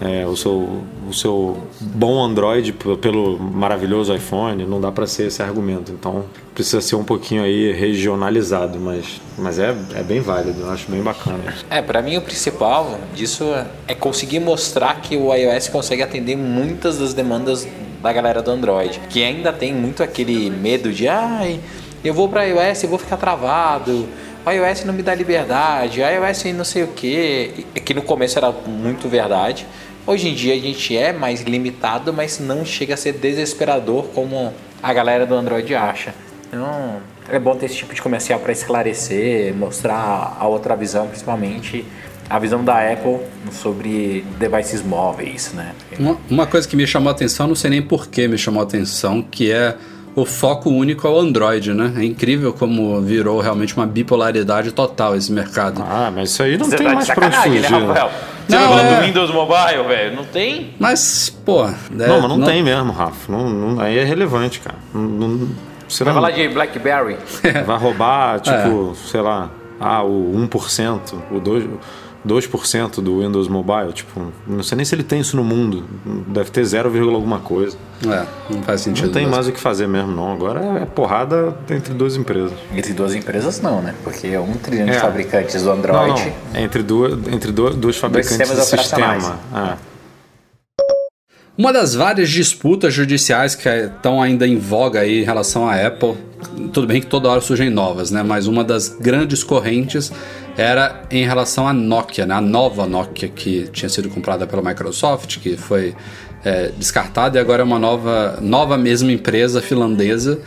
é, 0.00 0.24
o, 0.26 0.36
seu, 0.36 0.82
o 1.08 1.12
seu 1.12 1.58
bom 1.80 2.22
Android 2.22 2.72
pelo 2.72 3.38
maravilhoso 3.38 4.14
iPhone, 4.14 4.64
não 4.64 4.80
dá 4.80 4.92
para 4.92 5.06
ser 5.06 5.26
esse 5.26 5.42
argumento. 5.42 5.92
Então 5.92 6.24
precisa 6.54 6.80
ser 6.80 6.96
um 6.96 7.04
pouquinho 7.04 7.42
aí 7.42 7.72
regionalizado, 7.72 8.78
mas, 8.78 9.20
mas 9.36 9.58
é, 9.58 9.74
é 9.94 10.02
bem 10.02 10.20
válido, 10.20 10.60
eu 10.60 10.70
acho 10.70 10.90
bem 10.90 11.02
bacana. 11.02 11.38
É, 11.70 11.82
pra 11.82 12.02
mim 12.02 12.16
o 12.16 12.22
principal 12.22 12.98
disso 13.14 13.44
é 13.86 13.94
conseguir 13.94 14.40
mostrar 14.40 15.00
que 15.00 15.16
o 15.16 15.34
iOS 15.34 15.68
consegue 15.68 16.02
atender 16.02 16.36
muitas 16.36 16.98
das 16.98 17.14
demandas 17.14 17.66
da 18.02 18.12
galera 18.12 18.40
do 18.40 18.50
Android, 18.50 19.00
que 19.10 19.22
ainda 19.24 19.52
tem 19.52 19.74
muito 19.74 20.02
aquele 20.02 20.50
medo 20.50 20.92
de, 20.92 21.08
ai, 21.08 21.60
eu 22.04 22.14
vou 22.14 22.28
pra 22.28 22.44
iOS 22.44 22.84
e 22.84 22.86
vou 22.86 22.98
ficar 22.98 23.16
travado. 23.16 24.08
O 24.46 24.50
iOS 24.50 24.84
não 24.84 24.94
me 24.94 25.02
dá 25.02 25.14
liberdade, 25.14 26.00
o 26.00 26.04
iOS 26.04 26.44
não 26.54 26.64
sei 26.64 26.84
o 26.84 26.88
que, 26.88 27.66
que 27.84 27.92
no 27.92 28.02
começo 28.02 28.38
era 28.38 28.50
muito 28.50 29.08
verdade. 29.08 29.66
Hoje 30.08 30.26
em 30.26 30.34
dia 30.34 30.54
a 30.54 30.58
gente 30.58 30.96
é 30.96 31.12
mais 31.12 31.42
limitado, 31.42 32.14
mas 32.14 32.40
não 32.40 32.64
chega 32.64 32.94
a 32.94 32.96
ser 32.96 33.12
desesperador 33.12 34.04
como 34.14 34.54
a 34.82 34.90
galera 34.94 35.26
do 35.26 35.34
Android 35.34 35.74
acha. 35.74 36.14
Então, 36.46 36.96
é 37.28 37.38
bom 37.38 37.54
ter 37.54 37.66
esse 37.66 37.76
tipo 37.76 37.94
de 37.94 38.00
comercial 38.00 38.40
para 38.40 38.50
esclarecer, 38.50 39.54
mostrar 39.54 40.34
a 40.40 40.48
outra 40.48 40.74
visão, 40.74 41.08
principalmente 41.08 41.84
a 42.30 42.38
visão 42.38 42.64
da 42.64 42.90
Apple 42.90 43.18
sobre 43.52 44.24
devices 44.38 44.82
móveis, 44.82 45.52
né? 45.52 45.74
Uma, 45.98 46.16
uma 46.30 46.46
coisa 46.46 46.66
que 46.66 46.74
me 46.74 46.86
chamou 46.86 47.10
a 47.10 47.12
atenção, 47.12 47.46
não 47.46 47.54
sei 47.54 47.68
nem 47.68 47.82
por 47.82 48.08
que 48.08 48.26
me 48.26 48.38
chamou 48.38 48.62
a 48.62 48.64
atenção, 48.64 49.20
que 49.20 49.52
é 49.52 49.76
o 50.16 50.24
foco 50.24 50.70
único 50.70 51.06
ao 51.06 51.18
Android, 51.20 51.74
né? 51.74 51.92
É 51.98 52.04
incrível 52.04 52.54
como 52.54 52.98
virou 53.02 53.42
realmente 53.42 53.76
uma 53.76 53.86
bipolaridade 53.86 54.72
total 54.72 55.14
esse 55.16 55.30
mercado. 55.30 55.84
Ah, 55.86 56.10
mas 56.10 56.30
isso 56.30 56.42
aí 56.42 56.56
não 56.56 56.64
Você 56.64 56.76
tem 56.76 56.86
tá 56.86 56.94
mais 56.94 57.10
pra 57.10 57.26
onde 57.26 57.36
sacanagem, 57.36 57.60
né, 57.60 57.68
fugir. 57.68 57.80
né? 57.82 57.86
Rafael? 57.88 58.37
Você 58.48 58.56
Não, 58.56 58.62
não, 58.62 58.68
falando 58.70 58.86
é. 58.94 58.96
do 59.00 59.02
Windows 59.06 59.30
Mobile, 59.30 59.82
velho? 59.86 60.16
Não 60.16 60.24
tem? 60.24 60.74
Mas, 60.78 61.28
pô... 61.44 61.66
é, 61.66 61.74
Não, 61.90 62.20
mas 62.22 62.30
não, 62.30 62.40
tem 62.42 62.62
mesmo, 62.62 62.92
Rafa. 62.92 63.30
Não, 63.30 63.48
não- 63.48 63.80
aí 63.80 63.98
é 63.98 64.04
relevante, 64.04 64.60
cara. 64.60 64.76
Não, 64.94 65.02
não- 65.02 65.48
você 65.86 66.02
Vai 66.04 66.14
não- 66.14 66.20
falar 66.22 66.34
de 66.34 66.48
BlackBerry? 66.48 67.16
vai 67.66 67.78
roubar, 67.78 68.40
tipo, 68.42 68.94
sei 68.94 69.20
lá, 69.20 69.50
ah, 69.78 70.02
o 70.02 70.32
1%, 70.34 71.14
o 71.30 71.40
2%, 71.40 71.68
2% 72.26 73.00
do 73.00 73.20
Windows 73.20 73.48
Mobile. 73.48 73.92
Tipo, 73.92 74.32
não 74.46 74.62
sei 74.62 74.76
nem 74.76 74.84
se 74.84 74.94
ele 74.94 75.02
tem 75.02 75.20
isso 75.20 75.36
no 75.36 75.44
mundo. 75.44 75.84
Deve 76.28 76.50
ter 76.50 76.64
0, 76.64 76.88
alguma 77.14 77.38
coisa. 77.38 77.76
É, 78.06 78.26
não 78.50 78.62
faz 78.62 78.80
sentido. 78.82 79.06
Não 79.06 79.12
tem 79.12 79.22
mesmo. 79.22 79.34
mais 79.34 79.48
o 79.48 79.52
que 79.52 79.60
fazer 79.60 79.86
mesmo, 79.88 80.12
não. 80.12 80.32
Agora 80.32 80.60
é 80.80 80.84
porrada 80.84 81.56
entre 81.70 81.94
duas 81.94 82.16
empresas. 82.16 82.52
Entre 82.74 82.92
duas 82.92 83.14
empresas 83.14 83.60
não, 83.60 83.80
né? 83.82 83.94
Porque 84.04 84.36
um 84.38 84.52
trilhão 84.54 84.86
de 84.86 84.92
É. 84.92 85.00
fabricantes 85.00 85.62
do 85.62 85.68
Não, 85.68 85.76
Android... 85.76 86.32
não. 86.54 86.60
Entre 86.60 86.82
duas, 86.82 87.12
entre 87.32 87.52
duas, 87.52 87.74
duas 87.74 87.96
fabricantes 87.96 88.36
de 88.36 88.44
operacionais. 88.44 89.22
sistema. 89.22 89.40
Ah. 89.52 89.76
Uma 91.58 91.72
das 91.72 91.92
várias 91.92 92.30
disputas 92.30 92.94
judiciais 92.94 93.56
que 93.56 93.68
estão 93.68 94.22
ainda 94.22 94.46
em 94.46 94.56
voga 94.56 95.00
aí 95.00 95.22
em 95.22 95.24
relação 95.24 95.68
à 95.68 95.74
Apple, 95.74 96.14
tudo 96.72 96.86
bem 96.86 97.00
que 97.00 97.08
toda 97.08 97.28
hora 97.28 97.40
surgem 97.40 97.68
novas, 97.68 98.12
né? 98.12 98.22
Mas 98.22 98.46
uma 98.46 98.62
das 98.62 98.88
grandes 98.88 99.42
correntes 99.42 100.12
era 100.56 101.02
em 101.10 101.26
relação 101.26 101.66
à 101.66 101.72
Nokia, 101.72 102.26
né? 102.26 102.36
A 102.36 102.40
nova 102.40 102.86
Nokia 102.86 103.28
que 103.28 103.68
tinha 103.72 103.88
sido 103.88 104.08
comprada 104.08 104.46
pela 104.46 104.62
Microsoft, 104.62 105.40
que 105.40 105.56
foi 105.56 105.96
é, 106.44 106.70
descartada 106.78 107.38
e 107.38 107.40
agora 107.40 107.62
é 107.62 107.64
uma 107.64 107.80
nova, 107.80 108.38
nova 108.40 108.78
mesma 108.78 109.10
empresa 109.10 109.60
finlandesa 109.60 110.40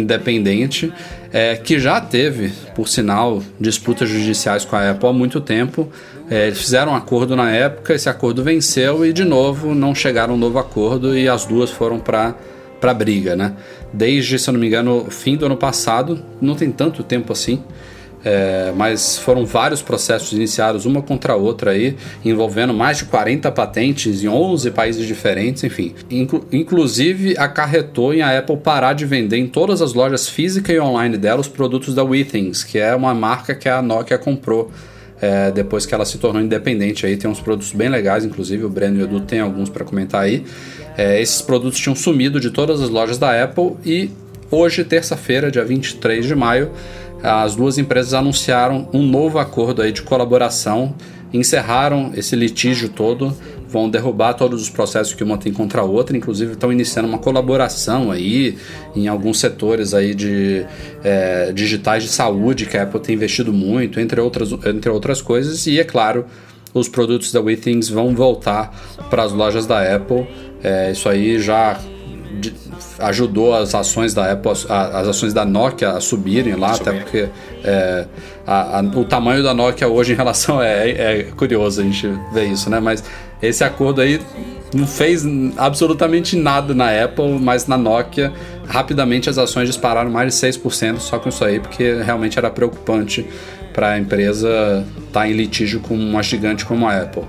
independente, 0.00 0.92
é, 1.32 1.56
que 1.56 1.78
já 1.78 2.00
teve, 2.00 2.52
por 2.74 2.88
sinal, 2.88 3.42
disputas 3.60 4.08
judiciais 4.08 4.64
com 4.64 4.76
a 4.76 4.90
Apple 4.90 5.08
há 5.08 5.12
muito 5.12 5.40
tempo. 5.40 5.90
É, 6.30 6.46
eles 6.46 6.60
fizeram 6.60 6.92
um 6.92 6.94
acordo 6.94 7.36
na 7.36 7.50
época, 7.50 7.94
esse 7.94 8.08
acordo 8.08 8.42
venceu 8.42 9.04
e, 9.06 9.12
de 9.12 9.24
novo, 9.24 9.74
não 9.74 9.94
chegaram 9.94 10.34
a 10.34 10.36
um 10.36 10.40
novo 10.40 10.58
acordo 10.58 11.16
e 11.16 11.28
as 11.28 11.44
duas 11.44 11.70
foram 11.70 11.98
para 11.98 12.34
para 12.80 12.92
briga, 12.92 13.34
né? 13.34 13.54
Desde, 13.92 14.38
se 14.38 14.48
eu 14.48 14.52
não 14.52 14.60
me 14.60 14.66
engano, 14.66 15.06
fim 15.10 15.36
do 15.36 15.46
ano 15.46 15.56
passado, 15.56 16.22
não 16.40 16.54
tem 16.54 16.70
tanto 16.70 17.02
tempo 17.02 17.32
assim, 17.32 17.62
é, 18.26 18.72
mas 18.74 19.16
foram 19.16 19.46
vários 19.46 19.82
processos 19.82 20.32
iniciados 20.32 20.84
uma 20.84 21.00
contra 21.00 21.34
a 21.34 21.36
outra 21.36 21.70
aí, 21.70 21.96
envolvendo 22.24 22.74
mais 22.74 22.98
de 22.98 23.04
40 23.04 23.52
patentes 23.52 24.24
em 24.24 24.26
11 24.26 24.72
países 24.72 25.06
diferentes, 25.06 25.62
enfim. 25.62 25.94
Inclu 26.10 26.44
inclusive 26.50 27.38
acarretou 27.38 28.12
em 28.12 28.22
a 28.22 28.36
Apple 28.36 28.56
parar 28.56 28.94
de 28.94 29.06
vender 29.06 29.36
em 29.36 29.46
todas 29.46 29.80
as 29.80 29.94
lojas 29.94 30.28
físicas 30.28 30.74
e 30.74 30.80
online 30.80 31.16
dela 31.16 31.40
os 31.40 31.46
produtos 31.46 31.94
da 31.94 32.02
WeThings, 32.02 32.64
que 32.64 32.80
é 32.80 32.96
uma 32.96 33.14
marca 33.14 33.54
que 33.54 33.68
a 33.68 33.80
Nokia 33.80 34.18
comprou 34.18 34.72
é, 35.20 35.52
depois 35.52 35.86
que 35.86 35.94
ela 35.94 36.04
se 36.04 36.18
tornou 36.18 36.42
independente. 36.42 37.06
Aí 37.06 37.16
tem 37.16 37.30
uns 37.30 37.38
produtos 37.38 37.72
bem 37.72 37.88
legais, 37.88 38.24
inclusive 38.24 38.64
o 38.64 38.68
Breno 38.68 38.98
e 38.98 39.02
o 39.02 39.04
Edu 39.04 39.20
tem 39.20 39.38
alguns 39.38 39.68
para 39.68 39.84
comentar 39.84 40.22
aí. 40.22 40.44
É, 40.98 41.22
esses 41.22 41.40
produtos 41.40 41.78
tinham 41.78 41.94
sumido 41.94 42.40
de 42.40 42.50
todas 42.50 42.82
as 42.82 42.90
lojas 42.90 43.18
da 43.18 43.40
Apple 43.40 43.76
e 43.84 44.10
hoje, 44.50 44.82
terça-feira, 44.82 45.48
dia 45.48 45.64
23 45.64 46.26
de 46.26 46.34
maio, 46.34 46.72
as 47.26 47.56
duas 47.56 47.76
empresas 47.76 48.14
anunciaram 48.14 48.88
um 48.92 49.02
novo 49.02 49.40
acordo 49.40 49.82
aí 49.82 49.90
de 49.90 50.02
colaboração, 50.02 50.94
encerraram 51.32 52.12
esse 52.14 52.36
litígio 52.36 52.88
todo, 52.88 53.36
vão 53.68 53.90
derrubar 53.90 54.34
todos 54.34 54.62
os 54.62 54.70
processos 54.70 55.12
que 55.12 55.24
uma 55.24 55.36
tem 55.36 55.52
contra 55.52 55.80
a 55.80 55.84
outra, 55.84 56.16
inclusive 56.16 56.52
estão 56.52 56.72
iniciando 56.72 57.08
uma 57.08 57.18
colaboração 57.18 58.12
aí 58.12 58.56
em 58.94 59.08
alguns 59.08 59.40
setores 59.40 59.92
aí 59.92 60.14
de 60.14 60.64
é, 61.02 61.52
digitais 61.52 62.04
de 62.04 62.10
saúde 62.10 62.64
que 62.64 62.76
a 62.76 62.84
Apple 62.84 63.00
tem 63.00 63.16
investido 63.16 63.52
muito, 63.52 63.98
entre 63.98 64.20
outras, 64.20 64.52
entre 64.52 64.88
outras 64.88 65.20
coisas, 65.20 65.66
e 65.66 65.80
é 65.80 65.84
claro, 65.84 66.26
os 66.72 66.88
produtos 66.88 67.32
da 67.32 67.40
WeThings 67.40 67.88
vão 67.88 68.14
voltar 68.14 68.72
para 69.10 69.24
as 69.24 69.32
lojas 69.32 69.66
da 69.66 69.96
Apple. 69.96 70.28
É, 70.62 70.92
isso 70.92 71.08
aí 71.08 71.40
já 71.40 71.76
de- 72.40 72.54
ajudou 72.98 73.54
as 73.54 73.74
ações 73.74 74.14
da 74.14 74.30
Apple, 74.32 74.52
a- 74.68 75.00
as 75.00 75.08
ações 75.08 75.32
da 75.34 75.44
Nokia 75.44 75.90
a 75.90 76.00
subirem 76.00 76.54
lá, 76.54 76.74
até 76.74 76.92
porque 76.92 77.28
é, 77.64 78.06
a- 78.46 78.78
a- 78.78 78.82
o 78.82 79.04
tamanho 79.04 79.42
da 79.42 79.52
Nokia 79.54 79.88
hoje 79.88 80.12
em 80.12 80.16
relação 80.16 80.60
é, 80.62 80.90
é 80.90 81.22
curioso 81.36 81.80
a 81.80 81.84
gente 81.84 82.08
ver 82.32 82.46
isso, 82.46 82.68
né? 82.70 82.80
Mas 82.80 83.02
esse 83.42 83.62
acordo 83.64 84.00
aí 84.00 84.20
não 84.74 84.86
fez 84.86 85.24
absolutamente 85.56 86.36
nada 86.36 86.74
na 86.74 86.90
Apple, 87.04 87.38
mas 87.40 87.66
na 87.66 87.76
Nokia 87.78 88.32
rapidamente 88.66 89.30
as 89.30 89.38
ações 89.38 89.68
dispararam 89.68 90.10
mais 90.10 90.34
de 90.34 90.40
6% 90.40 90.98
só 90.98 91.18
com 91.18 91.28
isso 91.28 91.44
aí, 91.44 91.60
porque 91.60 91.94
realmente 92.02 92.38
era 92.38 92.50
preocupante 92.50 93.26
para 93.72 93.90
a 93.90 93.98
empresa 93.98 94.84
estar 95.06 95.28
em 95.28 95.32
litígio 95.34 95.80
com 95.80 95.94
uma 95.94 96.22
gigante 96.22 96.64
como 96.64 96.86
a 96.88 96.96
Apple. 97.02 97.22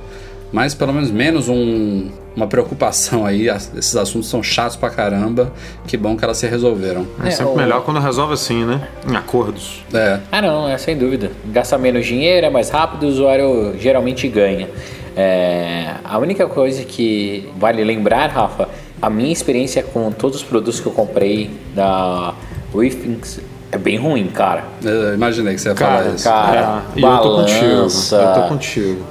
Mas 0.51 0.73
pelo 0.73 0.93
menos 0.93 1.11
menos 1.11 1.49
um- 1.49 2.09
uma 2.37 2.45
preocupação 2.47 3.25
aí, 3.25 3.49
esses 3.49 3.95
assuntos 3.95 4.29
são 4.29 4.43
chatos 4.43 4.75
pra 4.77 4.91
caramba, 4.91 5.51
que 5.87 5.97
bom 5.97 6.15
que 6.15 6.23
elas 6.23 6.37
se 6.37 6.45
resolveram. 6.47 7.07
É, 7.23 7.29
É, 7.29 7.31
sempre 7.31 7.51
o- 7.51 7.55
melhor 7.57 7.81
quando 7.81 7.99
resolve 7.99 8.33
assim, 8.35 8.63
né? 8.63 8.87
Em 9.11 9.15
acordos. 9.15 9.83
É, 9.91 10.19
Ah, 10.31 10.39
não, 10.41 10.69
é 10.69 10.77
sem 10.77 10.95
dúvida. 10.95 11.31
Gasta 11.47 11.77
menos 11.79 12.05
dinheiro, 12.05 12.45
é 12.45 12.49
mais 12.51 12.69
rápido, 12.69 13.03
o 13.03 13.07
usuário 13.07 13.75
geralmente 13.79 14.27
ganha. 14.27 14.69
É, 15.15 15.95
a 16.03 16.19
única 16.19 16.45
coisa 16.47 16.83
que 16.83 17.49
vale 17.57 17.83
lembrar, 17.83 18.27
Rafa, 18.29 18.69
a 19.01 19.09
minha 19.09 19.33
experiência 19.33 19.81
com 19.81 20.11
todos 20.11 20.37
os 20.37 20.43
produtos 20.43 20.79
que 20.79 20.85
eu 20.85 20.91
comprei 20.91 21.49
da 21.73 22.35
Withings 22.71 23.39
é 23.71 23.77
bem 23.79 23.97
ruim, 23.97 24.27
cara. 24.27 24.63
eu 24.83 25.15
imaginei 25.15 25.55
que 25.55 25.61
você 25.61 25.69
ia 25.69 25.75
Cara, 25.75 26.03
falar 26.03 26.15
isso. 26.15 26.23
Cara, 26.23 26.83
É, 26.95 26.99
e 26.99 27.01
eu 27.03 27.17
tô 27.17 27.35
contigo. 27.37 27.65
balança. 27.65 28.15
Eu 28.15 28.33
tô 28.43 28.47
contigo. 28.47 29.03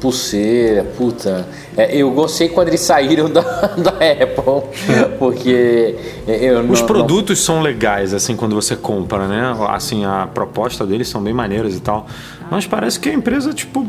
Pulseira, 0.00 0.84
puta. 0.96 1.46
É, 1.76 1.94
eu 1.96 2.10
gostei 2.10 2.48
quando 2.48 2.68
eles 2.68 2.80
saíram 2.80 3.28
da, 3.30 3.40
da 3.40 3.90
Apple, 3.90 4.70
porque 5.18 5.94
eu 6.26 6.62
não. 6.62 6.72
Os 6.72 6.80
não- 6.80 6.86
produtos 6.86 7.42
são 7.44 7.60
legais, 7.60 8.14
assim, 8.14 8.36
quando 8.36 8.54
você 8.54 8.76
compra, 8.76 9.26
né? 9.26 9.54
Assim, 9.68 10.04
a 10.04 10.28
proposta 10.32 10.84
deles 10.86 11.08
são 11.08 11.22
bem 11.22 11.32
maneiras 11.34 11.74
e 11.76 11.80
tal. 11.80 12.06
Mas 12.50 12.66
parece 12.66 12.98
que 13.00 13.08
a 13.08 13.14
empresa, 13.14 13.52
tipo. 13.52 13.86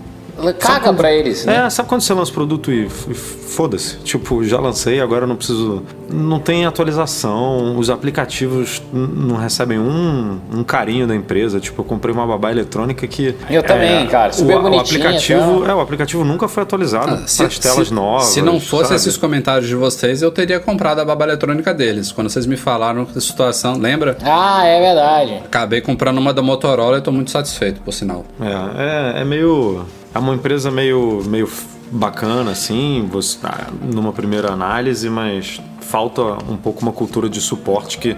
Caga 0.60 0.80
quando- 0.82 0.98
pra 0.98 1.12
eles, 1.12 1.46
né? 1.46 1.66
É, 1.66 1.70
sabe 1.70 1.90
quando 1.90 2.02
você 2.02 2.14
lança 2.14 2.32
o 2.32 2.34
produto 2.34 2.72
e, 2.72 2.86
e 2.86 3.14
foda-se? 3.14 3.98
Tipo, 3.98 4.44
já 4.44 4.60
lancei, 4.60 5.02
agora 5.02 5.24
eu 5.24 5.28
não 5.28 5.36
preciso. 5.36 5.84
Não 6.10 6.40
tem 6.40 6.66
atualização, 6.66 7.78
os 7.78 7.90
aplicativos 7.90 8.82
não 8.94 9.36
recebem 9.36 9.78
um, 9.80 10.40
um 10.54 10.64
carinho 10.64 11.06
da 11.08 11.16
empresa. 11.16 11.60
Tipo, 11.60 11.82
eu 11.82 11.86
comprei 11.86 12.14
uma 12.14 12.26
babá 12.26 12.52
eletrônica 12.52 13.06
que. 13.08 13.36
Eu 13.50 13.64
também, 13.64 14.06
cara, 14.08 14.32
super 14.34 14.58
o, 14.58 14.70
o 14.76 14.80
aplicativo, 14.80 15.62
tá? 15.66 15.72
é, 15.72 15.74
o 15.76 15.80
aplicativo 15.82 16.24
nunca 16.24 16.48
foi 16.48 16.64
atualizado 16.64 17.14
Ah, 17.16 17.26
para 17.38 17.46
as 17.48 17.60
telas 17.60 17.92
novas. 17.92 18.28
se 18.28 18.42
não 18.42 18.60
fosse 18.60 18.84
sabe? 18.90 18.96
esses 18.96 19.18
comentários 19.18 19.68
de 19.68 19.76
vocês, 19.76 20.22
eu 20.22 20.32
teria 20.32 20.60
comprado 20.60 21.00
a 21.00 21.06
baba 21.06 21.26
eletrônica 21.26 21.74
deles. 21.74 22.12
Quando 22.12 22.30
vocês 22.30 22.46
me 22.46 22.58
falaram 22.58 23.06
da 23.06 23.20
situação, 23.22 23.78
lembra? 23.78 24.18
Ah, 24.24 24.66
é 24.66 24.80
verdade. 24.82 25.34
Acabei 25.46 25.82
comprando 25.82 26.18
uma 26.20 26.34
da 26.34 26.42
Motorola 26.42 26.98
e 26.98 27.02
tô 27.02 27.12
muito 27.12 27.32
satisfeito, 27.32 27.82
por 27.82 27.92
sinal. 27.94 28.26
É, 28.42 29.18
é, 29.18 29.22
é 29.22 29.26
meio. 29.26 29.86
É 30.18 30.20
uma 30.20 30.34
empresa 30.34 30.72
meio, 30.72 31.22
meio 31.28 31.48
bacana, 31.92 32.50
assim, 32.50 33.08
você, 33.08 33.38
ah, 33.44 33.68
numa 33.94 34.12
primeira 34.12 34.52
análise, 34.52 35.08
mas 35.12 35.62
falta 35.80 36.24
um 36.50 36.58
pouco 36.58 36.82
uma 36.82 36.92
cultura 36.92 37.30
de 37.30 37.40
suporte 37.40 38.00
que, 38.00 38.18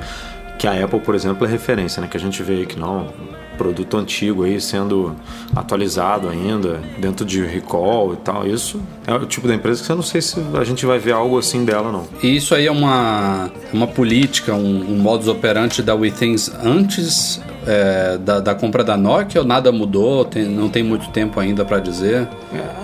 que 0.58 0.66
a 0.66 0.86
Apple, 0.86 1.02
por 1.02 1.14
exemplo, 1.14 1.46
é 1.46 1.50
referência, 1.50 2.00
né? 2.02 2.08
Que 2.08 2.16
a 2.16 2.20
gente 2.20 2.42
vê 2.42 2.66
que 2.66 2.80
não, 2.80 3.10
produto 3.58 3.98
antigo 3.98 4.46
aí 4.46 4.62
sendo 4.62 5.14
atualizado 5.54 6.30
ainda, 6.30 6.80
dentro 6.98 7.26
de 7.26 7.44
recall 7.44 8.14
e 8.14 8.18
tal. 8.18 8.48
Isso 8.48 8.82
é 9.06 9.14
o 9.14 9.26
tipo 9.26 9.46
da 9.46 9.54
empresa 9.54 9.84
que 9.84 9.92
eu 9.92 9.98
não 9.98 10.04
sei 10.04 10.22
se 10.22 10.40
a 10.58 10.64
gente 10.64 10.86
vai 10.86 11.00
ver 11.00 11.12
algo 11.12 11.38
assim 11.38 11.66
dela, 11.66 11.92
não. 11.92 12.08
E 12.24 12.34
isso 12.34 12.56
aí 12.56 12.66
é 12.66 12.72
uma, 12.72 13.52
uma 13.74 13.88
política, 13.88 14.54
um, 14.54 14.94
um 14.94 14.98
modus 14.98 15.28
operandi 15.28 15.84
da 15.84 15.94
WeThings 15.94 16.50
antes 16.64 17.42
é, 17.70 18.18
da, 18.18 18.40
da 18.40 18.56
compra 18.56 18.84
da 18.84 18.98
Nokia 18.98 19.42
ou 19.42 19.48
nada 19.48 19.72
mudou? 19.72 20.26
Tem- 20.26 20.46
não 20.46 20.70
tem 20.70 20.82
muito 20.82 21.10
tempo 21.10 21.40
ainda 21.40 21.64
para 21.64 21.80
dizer. 21.80 22.28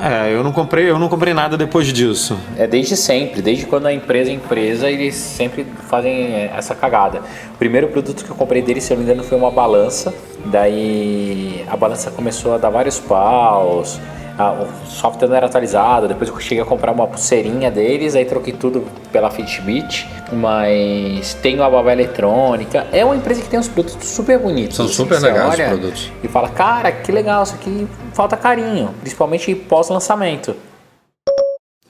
É, 0.01 0.31
eu 0.33 0.43
não 0.43 0.51
comprei, 0.51 0.89
eu 0.89 0.99
não 0.99 1.09
comprei 1.09 1.33
nada 1.33 1.57
depois 1.57 1.87
disso. 1.91 2.37
É 2.57 2.67
desde 2.67 2.95
sempre, 2.95 3.41
desde 3.41 3.65
quando 3.65 3.87
a 3.87 3.93
empresa 3.93 4.29
é 4.29 4.33
empresa, 4.33 4.89
eles 4.89 5.15
sempre 5.15 5.65
fazem 5.89 6.33
essa 6.55 6.75
cagada. 6.75 7.21
O 7.53 7.57
primeiro 7.57 7.87
produto 7.87 8.23
que 8.23 8.29
eu 8.29 8.35
comprei 8.35 8.61
deles, 8.61 8.83
se 8.83 8.93
eu 8.93 8.97
não 8.97 9.03
me 9.03 9.11
engano, 9.11 9.27
foi 9.27 9.37
uma 9.37 9.49
balança. 9.51 10.13
Daí 10.45 11.65
a 11.67 11.75
balança 11.75 12.11
começou 12.11 12.53
a 12.53 12.57
dar 12.57 12.69
vários 12.69 12.99
paus, 12.99 13.99
a- 14.37 14.51
o 14.51 14.67
software 14.87 15.27
não 15.27 15.35
era 15.35 15.45
atualizado. 15.45 16.07
Depois 16.07 16.29
eu 16.29 16.39
cheguei 16.39 16.61
a 16.61 16.65
comprar 16.65 16.91
uma 16.91 17.07
pulseirinha 17.07 17.69
deles, 17.71 18.15
aí 18.15 18.25
troquei 18.25 18.53
tudo 18.53 18.85
pela 19.11 19.29
Fitbit. 19.31 20.07
Mas 20.31 21.33
tem 21.35 21.55
uma 21.55 21.69
babá 21.69 21.91
eletrônica. 21.93 22.85
É 22.91 23.03
uma 23.05 23.15
empresa 23.15 23.41
que 23.41 23.47
tem 23.49 23.59
uns 23.59 23.67
produtos 23.67 24.07
super 24.07 24.37
bonitos. 24.39 24.77
São 24.77 24.87
super 24.87 25.19
legais 25.19 25.59
os 25.59 25.65
produtos. 25.65 26.11
E 26.23 26.27
fala, 26.27 26.49
cara, 26.49 26.91
que 26.91 27.11
legal, 27.11 27.43
isso 27.43 27.55
aqui 27.55 27.87
falta 28.13 28.35
carinho, 28.37 28.89
principalmente 29.01 29.53
pós-lançamento. 29.55 30.55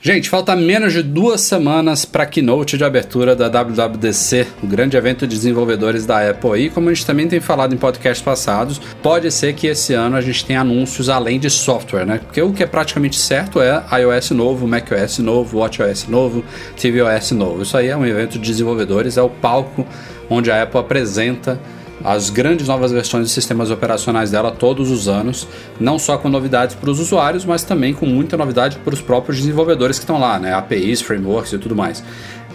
Gente, 0.05 0.29
falta 0.29 0.55
menos 0.55 0.93
de 0.93 1.01
duas 1.01 1.41
semanas 1.41 2.05
para 2.05 2.21
a 2.21 2.25
keynote 2.27 2.77
de 2.77 2.83
abertura 2.83 3.35
da 3.35 3.47
WWDC, 3.47 4.45
o 4.61 4.67
grande 4.67 4.95
evento 4.95 5.25
de 5.25 5.35
desenvolvedores 5.35 6.05
da 6.05 6.29
Apple. 6.29 6.63
E 6.63 6.69
como 6.69 6.89
a 6.89 6.93
gente 6.93 7.07
também 7.07 7.27
tem 7.27 7.39
falado 7.39 7.73
em 7.73 7.77
podcasts 7.79 8.23
passados, 8.23 8.79
pode 9.01 9.31
ser 9.31 9.55
que 9.55 9.65
esse 9.65 9.95
ano 9.95 10.15
a 10.15 10.21
gente 10.21 10.45
tenha 10.45 10.61
anúncios 10.61 11.09
além 11.09 11.39
de 11.39 11.49
software, 11.49 12.05
né? 12.05 12.19
Porque 12.19 12.39
o 12.39 12.53
que 12.53 12.61
é 12.61 12.67
praticamente 12.67 13.17
certo 13.17 13.59
é 13.59 13.83
iOS 13.99 14.29
novo, 14.29 14.67
macOS 14.67 15.17
novo, 15.17 15.57
WatchOS 15.57 16.07
novo, 16.07 16.45
tvOS 16.79 17.31
novo. 17.31 17.63
Isso 17.63 17.75
aí 17.75 17.87
é 17.87 17.97
um 17.97 18.05
evento 18.05 18.33
de 18.33 18.45
desenvolvedores, 18.45 19.17
é 19.17 19.23
o 19.23 19.29
palco 19.29 19.87
onde 20.29 20.51
a 20.51 20.61
Apple 20.61 20.81
apresenta 20.81 21.59
as 22.03 22.29
grandes 22.29 22.67
novas 22.67 22.91
versões 22.91 23.23
dos 23.23 23.31
sistemas 23.31 23.71
operacionais 23.71 24.31
dela 24.31 24.51
todos 24.51 24.91
os 24.91 25.07
anos, 25.07 25.47
não 25.79 25.97
só 25.97 26.17
com 26.17 26.29
novidades 26.29 26.75
para 26.75 26.89
os 26.89 26.99
usuários, 26.99 27.45
mas 27.45 27.63
também 27.63 27.93
com 27.93 28.05
muita 28.05 28.35
novidade 28.37 28.77
para 28.83 28.93
os 28.93 29.01
próprios 29.01 29.37
desenvolvedores 29.37 29.97
que 29.97 30.03
estão 30.03 30.19
lá, 30.19 30.37
né? 30.39 30.53
APIs, 30.53 31.01
frameworks 31.01 31.53
e 31.53 31.57
tudo 31.57 31.75
mais. 31.75 32.03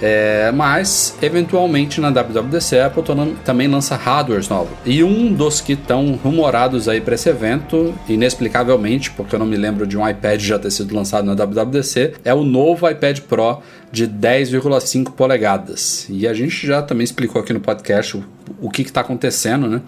É, 0.03 0.51
mas, 0.53 1.15
eventualmente, 1.21 2.01
na 2.01 2.09
WWDC, 2.09 2.79
a 2.79 2.87
Apple 2.87 3.03
tam- 3.03 3.35
também 3.45 3.69
lança 3.69 3.97
hardwares 3.97 4.49
novos. 4.49 4.73
E 4.87 5.05
um 5.05 5.31
dos 5.31 5.61
que 5.61 5.75
estão 5.75 6.19
rumorados 6.25 6.89
aí 6.89 7.03
para 7.03 7.15
esse 7.15 7.29
evento, 7.29 7.95
inexplicavelmente, 8.09 9.11
porque 9.11 9.35
eu 9.35 9.39
não 9.39 9.45
me 9.47 9.57
lembro 9.57 9.87
de 9.87 9.99
um 9.99 10.09
iPad 10.09 10.41
já 10.41 10.59
ter 10.59 10.71
sido 10.71 10.95
lançado 10.95 11.27
na 11.27 11.35
WWDC, 11.35 12.15
é 12.25 12.33
o 12.33 12.43
novo 12.43 12.89
iPad 12.89 13.19
Pro 13.21 13.59
de 13.93 14.07
10,5 14.07 15.11
polegadas. 15.13 16.07
E 16.09 16.27
a 16.27 16.33
gente 16.33 16.67
já 16.67 16.81
também 16.81 17.05
explicou 17.05 17.43
aqui 17.43 17.53
no 17.53 17.61
podcast 17.61 18.23
o, 18.61 18.71
que 18.71 18.83
está 18.83 19.01
acontecendo, 19.01 19.69
né? 19.69 19.81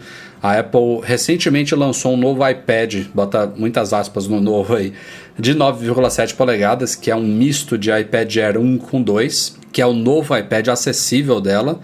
A 0.42 0.58
Apple 0.58 1.00
recentemente 1.02 1.74
lançou 1.74 2.14
um 2.14 2.16
novo 2.16 2.46
iPad, 2.46 3.06
bota 3.14 3.52
muitas 3.56 3.92
aspas 3.92 4.26
no 4.26 4.40
novo 4.40 4.74
aí, 4.74 4.92
de 5.38 5.54
9,7 5.54 6.34
polegadas, 6.34 6.94
que 6.94 7.10
é 7.10 7.16
um 7.16 7.26
misto 7.26 7.78
de 7.78 7.90
iPad 7.90 8.36
Air 8.36 8.58
1 8.58 8.78
com 8.78 9.02
2, 9.02 9.56
que 9.72 9.80
é 9.80 9.86
o 9.86 9.92
novo 9.92 10.36
iPad 10.36 10.68
acessível 10.68 11.40
dela, 11.40 11.80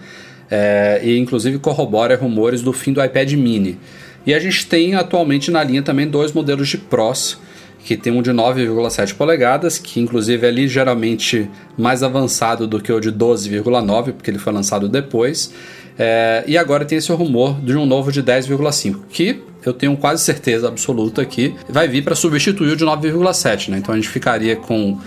é, 0.51 0.99
e 1.03 1.17
inclusive 1.17 1.57
corrobora 1.59 2.15
rumores 2.15 2.61
do 2.61 2.73
fim 2.73 2.93
do 2.93 3.03
iPad 3.03 3.33
mini. 3.33 3.77
E 4.25 4.33
a 4.33 4.39
gente 4.39 4.65
tem 4.65 4.95
atualmente 4.95 5.49
na 5.49 5.63
linha 5.63 5.81
também 5.81 6.07
dois 6.07 6.31
modelos 6.31 6.67
de 6.67 6.77
Pros, 6.77 7.39
que 7.83 7.95
tem 7.95 8.11
um 8.11 8.21
de 8.21 8.31
9,7 8.31 9.15
polegadas, 9.15 9.77
que 9.77 9.99
inclusive 9.99 10.45
é 10.45 10.51
ligeiramente 10.51 11.49
mais 11.77 12.03
avançado 12.03 12.67
do 12.67 12.79
que 12.79 12.91
o 12.91 12.99
de 12.99 13.11
12,9, 13.11 14.13
porque 14.13 14.29
ele 14.29 14.39
foi 14.39 14.53
lançado 14.53 14.87
depois. 14.87 15.53
É, 15.97 16.43
e 16.47 16.57
agora 16.57 16.85
tem 16.85 16.97
esse 16.97 17.11
rumor 17.11 17.59
de 17.61 17.75
um 17.75 17.85
novo 17.85 18.11
de 18.11 18.23
10,5, 18.23 18.99
que 19.09 19.41
eu 19.65 19.73
tenho 19.73 19.95
quase 19.97 20.23
certeza 20.23 20.67
absoluta 20.67 21.25
que 21.25 21.53
vai 21.67 21.87
vir 21.87 22.03
para 22.03 22.15
substituir 22.15 22.71
o 22.71 22.75
de 22.75 22.85
9,7. 22.85 23.69
Né? 23.69 23.77
Então 23.79 23.93
a 23.93 23.97
gente 23.97 24.09
ficaria 24.09 24.55
com 24.55 24.97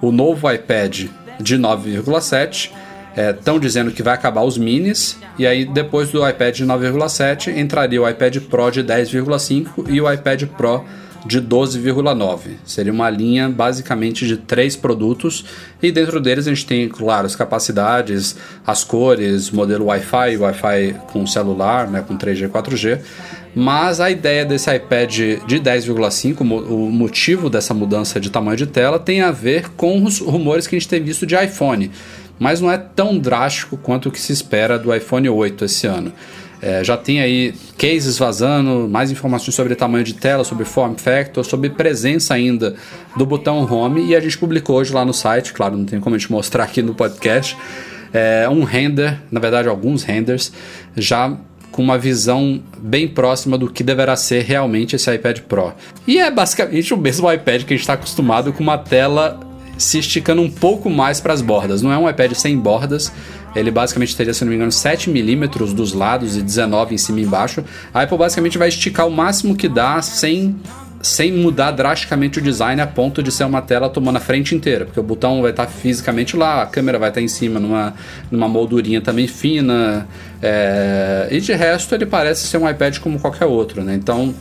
o 0.00 0.12
novo 0.12 0.50
iPad 0.50 1.06
de 1.40 1.56
9,7. 1.56 2.70
Estão 3.38 3.58
dizendo 3.58 3.90
que 3.90 4.02
vai 4.02 4.14
acabar 4.14 4.42
os 4.42 4.56
minis, 4.56 5.18
e 5.38 5.46
aí 5.46 5.66
depois 5.66 6.10
do 6.10 6.26
iPad 6.26 6.56
de 6.56 6.64
9,7 6.64 7.56
entraria 7.56 8.00
o 8.00 8.08
iPad 8.08 8.38
Pro 8.38 8.70
de 8.70 8.82
10,5 8.82 9.86
e 9.88 10.00
o 10.00 10.10
iPad 10.10 10.44
Pro 10.46 10.84
de 11.24 11.40
12,9. 11.40 12.56
Seria 12.64 12.92
uma 12.92 13.08
linha 13.08 13.48
basicamente 13.48 14.26
de 14.26 14.36
três 14.36 14.74
produtos 14.74 15.44
e 15.82 15.92
dentro 15.92 16.20
deles 16.20 16.46
a 16.46 16.50
gente 16.50 16.66
tem, 16.66 16.88
claro, 16.88 17.26
as 17.26 17.36
capacidades, 17.36 18.36
as 18.66 18.82
cores, 18.84 19.50
modelo 19.50 19.86
Wi-Fi, 19.86 20.36
Wi-Fi 20.36 20.96
com 21.12 21.26
celular, 21.26 21.88
né, 21.88 22.04
com 22.06 22.16
3G, 22.16 22.48
4G. 22.48 23.00
Mas 23.54 24.00
a 24.00 24.10
ideia 24.10 24.44
desse 24.44 24.74
iPad 24.74 25.10
de 25.46 25.60
10,5, 25.60 26.40
o 26.40 26.90
motivo 26.90 27.50
dessa 27.50 27.74
mudança 27.74 28.18
de 28.18 28.30
tamanho 28.30 28.56
de 28.56 28.66
tela 28.66 28.98
tem 28.98 29.20
a 29.20 29.30
ver 29.30 29.70
com 29.76 30.02
os 30.02 30.20
rumores 30.20 30.66
que 30.66 30.74
a 30.74 30.78
gente 30.78 30.88
tem 30.88 31.02
visto 31.02 31.26
de 31.26 31.36
iPhone, 31.36 31.90
mas 32.38 32.60
não 32.62 32.70
é 32.70 32.78
tão 32.78 33.18
drástico 33.18 33.76
quanto 33.76 34.08
o 34.08 34.12
que 34.12 34.20
se 34.20 34.32
espera 34.32 34.78
do 34.78 34.94
iPhone 34.94 35.28
8 35.28 35.66
esse 35.66 35.86
ano. 35.86 36.12
É, 36.62 36.84
já 36.84 36.96
tem 36.96 37.20
aí 37.20 37.52
cases 37.76 38.16
vazando, 38.18 38.88
mais 38.88 39.10
informações 39.10 39.52
sobre 39.52 39.74
tamanho 39.74 40.04
de 40.04 40.14
tela, 40.14 40.44
sobre 40.44 40.64
form 40.64 40.94
factor, 40.94 41.44
sobre 41.44 41.68
presença 41.70 42.34
ainda 42.34 42.76
do 43.16 43.26
botão 43.26 43.60
home 43.68 44.06
e 44.06 44.14
a 44.14 44.20
gente 44.20 44.38
publicou 44.38 44.76
hoje 44.76 44.92
lá 44.92 45.04
no 45.04 45.12
site, 45.12 45.52
claro, 45.52 45.76
não 45.76 45.84
tem 45.84 45.98
como 45.98 46.14
a 46.14 46.18
gente 46.18 46.30
mostrar 46.30 46.62
aqui 46.62 46.80
no 46.80 46.94
podcast, 46.94 47.56
é, 48.12 48.48
um 48.48 48.62
render, 48.62 49.18
na 49.28 49.40
verdade 49.40 49.68
alguns 49.68 50.04
renders, 50.04 50.52
já 50.96 51.36
com 51.72 51.82
uma 51.82 51.98
visão 51.98 52.62
bem 52.78 53.08
próxima 53.08 53.58
do 53.58 53.68
que 53.68 53.82
deverá 53.82 54.14
ser 54.14 54.44
realmente 54.44 54.94
esse 54.94 55.12
iPad 55.12 55.40
Pro. 55.40 55.72
E 56.06 56.20
é 56.20 56.30
basicamente 56.30 56.94
o 56.94 56.96
mesmo 56.96 57.32
iPad 57.32 57.64
que 57.64 57.72
a 57.72 57.76
gente 57.76 57.80
está 57.80 57.94
acostumado 57.94 58.52
com 58.52 58.62
uma 58.62 58.78
tela 58.78 59.40
se 59.76 59.98
esticando 59.98 60.42
um 60.42 60.50
pouco 60.50 60.88
mais 60.88 61.20
para 61.20 61.32
as 61.32 61.40
bordas. 61.40 61.82
Não 61.82 61.90
é 61.90 61.98
um 61.98 62.08
iPad 62.08 62.34
sem 62.34 62.56
bordas, 62.56 63.10
ele 63.54 63.70
basicamente 63.70 64.16
teria, 64.16 64.32
se 64.32 64.44
não 64.44 64.50
me 64.50 64.56
engano, 64.56 64.72
7 64.72 65.10
milímetros 65.10 65.72
dos 65.72 65.92
lados 65.92 66.36
e 66.36 66.42
19 66.42 66.94
em 66.94 66.98
cima 66.98 67.20
e 67.20 67.22
embaixo. 67.24 67.64
A 67.92 68.02
Apple 68.02 68.18
basicamente 68.18 68.58
vai 68.58 68.68
esticar 68.68 69.06
o 69.06 69.10
máximo 69.10 69.56
que 69.56 69.68
dá 69.68 70.00
sem 70.02 70.56
sem 71.02 71.32
mudar 71.32 71.72
drasticamente 71.72 72.38
o 72.38 72.42
design 72.42 72.80
a 72.80 72.86
ponto 72.86 73.22
de 73.22 73.32
ser 73.32 73.42
uma 73.44 73.60
tela 73.60 73.88
tomando 73.88 74.16
a 74.16 74.20
frente 74.20 74.54
inteira, 74.54 74.84
porque 74.84 75.00
o 75.00 75.02
botão 75.02 75.42
vai 75.42 75.50
estar 75.50 75.66
fisicamente 75.66 76.36
lá, 76.36 76.62
a 76.62 76.66
câmera 76.66 76.96
vai 76.96 77.08
estar 77.08 77.20
em 77.20 77.26
cima 77.26 77.58
numa, 77.58 77.92
numa 78.30 78.46
moldurinha 78.46 79.00
também 79.00 79.26
fina, 79.26 80.06
é, 80.40 81.26
e 81.30 81.40
de 81.40 81.52
resto 81.52 81.92
ele 81.92 82.06
parece 82.06 82.46
ser 82.46 82.58
um 82.58 82.70
iPad 82.70 82.98
como 82.98 83.18
qualquer 83.18 83.46
outro, 83.46 83.82
né? 83.82 83.96
Então, 83.96 84.32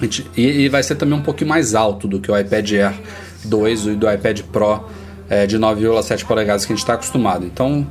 gente, 0.00 0.26
e, 0.34 0.62
e, 0.62 0.68
vai 0.70 0.82
ser 0.82 0.94
também 0.94 1.18
um 1.18 1.22
pouquinho 1.22 1.50
mais 1.50 1.74
alto 1.74 2.08
do 2.08 2.18
que 2.18 2.32
o 2.32 2.38
iPad 2.38 2.72
Air 2.72 2.94
2 3.44 3.86
e 3.86 3.90
do 3.90 4.10
iPad 4.10 4.40
Pro 4.44 4.88
é, 5.28 5.46
de 5.46 5.58
9,7 5.58 6.24
polegadas 6.24 6.64
que 6.64 6.72
a 6.72 6.76
gente 6.76 6.82
está 6.82 6.94
acostumado. 6.94 7.44
Então, 7.44 7.86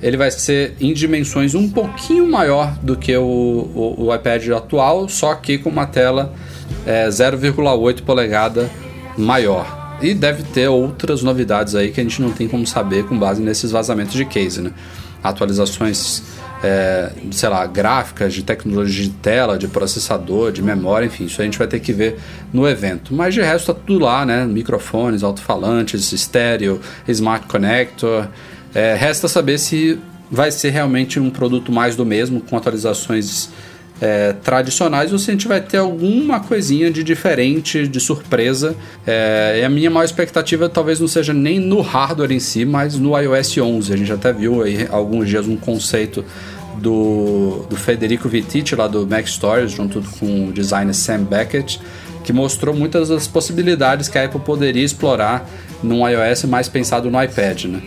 ele 0.00 0.16
vai 0.16 0.30
ser 0.30 0.74
em 0.80 0.92
dimensões 0.92 1.54
um 1.54 1.68
pouquinho 1.68 2.28
maior 2.28 2.76
do 2.82 2.96
que 2.96 3.16
o, 3.16 3.22
o, 3.24 4.06
o 4.06 4.14
iPad 4.14 4.48
atual, 4.50 5.08
só 5.08 5.34
que 5.34 5.58
com 5.58 5.70
uma 5.70 5.86
tela 5.86 6.32
é, 6.86 7.08
0,8 7.08 8.02
polegada 8.02 8.70
maior. 9.16 9.98
E 10.00 10.14
deve 10.14 10.44
ter 10.44 10.68
outras 10.68 11.22
novidades 11.22 11.74
aí 11.74 11.90
que 11.90 12.00
a 12.00 12.02
gente 12.04 12.22
não 12.22 12.30
tem 12.30 12.46
como 12.46 12.66
saber 12.66 13.04
com 13.04 13.18
base 13.18 13.42
nesses 13.42 13.72
vazamentos 13.72 14.14
de 14.14 14.24
case, 14.24 14.60
né? 14.60 14.72
Atualizações, 15.20 16.22
é, 16.62 17.10
sei 17.32 17.48
lá, 17.48 17.66
gráficas, 17.66 18.32
de 18.32 18.44
tecnologia 18.44 19.04
de 19.04 19.10
tela, 19.10 19.58
de 19.58 19.66
processador, 19.66 20.52
de 20.52 20.62
memória, 20.62 21.06
enfim, 21.06 21.24
isso 21.24 21.42
a 21.42 21.44
gente 21.44 21.58
vai 21.58 21.66
ter 21.66 21.80
que 21.80 21.92
ver 21.92 22.16
no 22.52 22.68
evento. 22.68 23.12
Mas 23.12 23.34
de 23.34 23.40
resto 23.40 23.74
tá 23.74 23.80
tudo 23.84 24.04
lá, 24.04 24.24
né? 24.24 24.44
Microfones, 24.44 25.24
alto-falantes, 25.24 26.12
estéreo, 26.12 26.80
smart 27.08 27.48
connector. 27.48 28.28
É, 28.74 28.94
resta 28.94 29.28
saber 29.28 29.58
se 29.58 29.98
vai 30.30 30.50
ser 30.50 30.70
realmente 30.70 31.18
um 31.18 31.30
produto 31.30 31.72
mais 31.72 31.96
do 31.96 32.04
mesmo, 32.04 32.40
com 32.40 32.56
atualizações 32.56 33.48
é, 34.00 34.32
tradicionais, 34.32 35.12
ou 35.12 35.18
se 35.18 35.30
a 35.30 35.32
gente 35.32 35.48
vai 35.48 35.60
ter 35.60 35.78
alguma 35.78 36.40
coisinha 36.40 36.90
de 36.90 37.02
diferente, 37.02 37.86
de 37.88 38.00
surpresa. 38.00 38.76
É, 39.06 39.58
e 39.60 39.64
a 39.64 39.68
minha 39.68 39.90
maior 39.90 40.04
expectativa 40.04 40.68
talvez 40.68 41.00
não 41.00 41.08
seja 41.08 41.32
nem 41.32 41.58
no 41.58 41.80
hardware 41.80 42.32
em 42.32 42.40
si, 42.40 42.64
mas 42.64 42.96
no 42.98 43.18
iOS 43.18 43.58
11. 43.58 43.92
A 43.92 43.96
gente 43.96 44.12
até 44.12 44.32
viu 44.32 44.62
aí 44.62 44.86
alguns 44.90 45.28
dias 45.28 45.46
um 45.46 45.56
conceito 45.56 46.24
do, 46.76 47.66
do 47.68 47.76
Federico 47.76 48.28
Vittiti, 48.28 48.76
lá 48.76 48.86
do 48.86 49.06
Mac 49.06 49.26
Stories, 49.26 49.72
junto 49.72 50.02
com 50.18 50.48
o 50.48 50.52
designer 50.52 50.94
Sam 50.94 51.24
Beckett, 51.24 51.80
que 52.22 52.32
mostrou 52.32 52.74
muitas 52.74 53.08
das 53.08 53.26
possibilidades 53.26 54.08
que 54.08 54.18
a 54.18 54.24
Apple 54.24 54.40
poderia 54.40 54.84
explorar 54.84 55.48
num 55.82 56.06
iOS 56.08 56.44
mais 56.44 56.68
pensado 56.68 57.10
no 57.10 57.20
iPad, 57.22 57.64
né? 57.64 57.82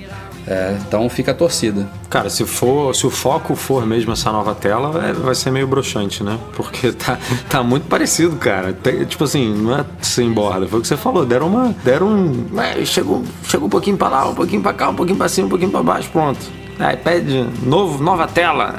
É, 0.47 0.77
então 0.87 1.07
fica 1.09 1.31
a 1.31 1.33
torcida. 1.33 1.87
Cara, 2.09 2.29
se 2.29 2.45
for, 2.45 2.95
se 2.95 3.05
o 3.05 3.09
foco 3.09 3.55
for 3.55 3.85
mesmo 3.85 4.13
essa 4.13 4.31
nova 4.31 4.55
tela, 4.55 5.05
é, 5.05 5.13
vai 5.13 5.35
ser 5.35 5.51
meio 5.51 5.67
broxante, 5.67 6.23
né? 6.23 6.37
Porque 6.55 6.91
tá, 6.93 7.17
tá 7.49 7.63
muito 7.63 7.87
parecido, 7.87 8.35
cara. 8.37 8.73
Tem, 8.73 9.05
tipo 9.05 9.23
assim, 9.23 9.53
não 9.53 9.77
é 9.77 9.85
sem 10.01 10.31
borda. 10.31 10.67
Foi 10.67 10.79
o 10.79 10.81
que 10.81 10.87
você 10.87 10.97
falou. 10.97 11.25
Deram 11.25 11.47
uma. 11.47 11.75
Deram 11.83 12.07
um. 12.07 12.59
É, 12.59 12.83
chegou, 12.85 13.23
chegou 13.43 13.67
um 13.67 13.69
pouquinho 13.69 13.97
pra 13.97 14.09
lá, 14.09 14.29
um 14.29 14.35
pouquinho 14.35 14.61
pra 14.61 14.73
cá, 14.73 14.89
um 14.89 14.95
pouquinho 14.95 15.17
pra 15.17 15.29
cima, 15.29 15.47
um 15.47 15.49
pouquinho 15.49 15.71
pra 15.71 15.83
baixo, 15.83 16.09
pronto. 16.09 16.39
iPad 16.75 17.47
novo, 17.63 18.03
nova 18.03 18.27
tela. 18.27 18.75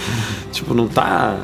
tipo, 0.52 0.74
não 0.74 0.88
tá. 0.88 1.36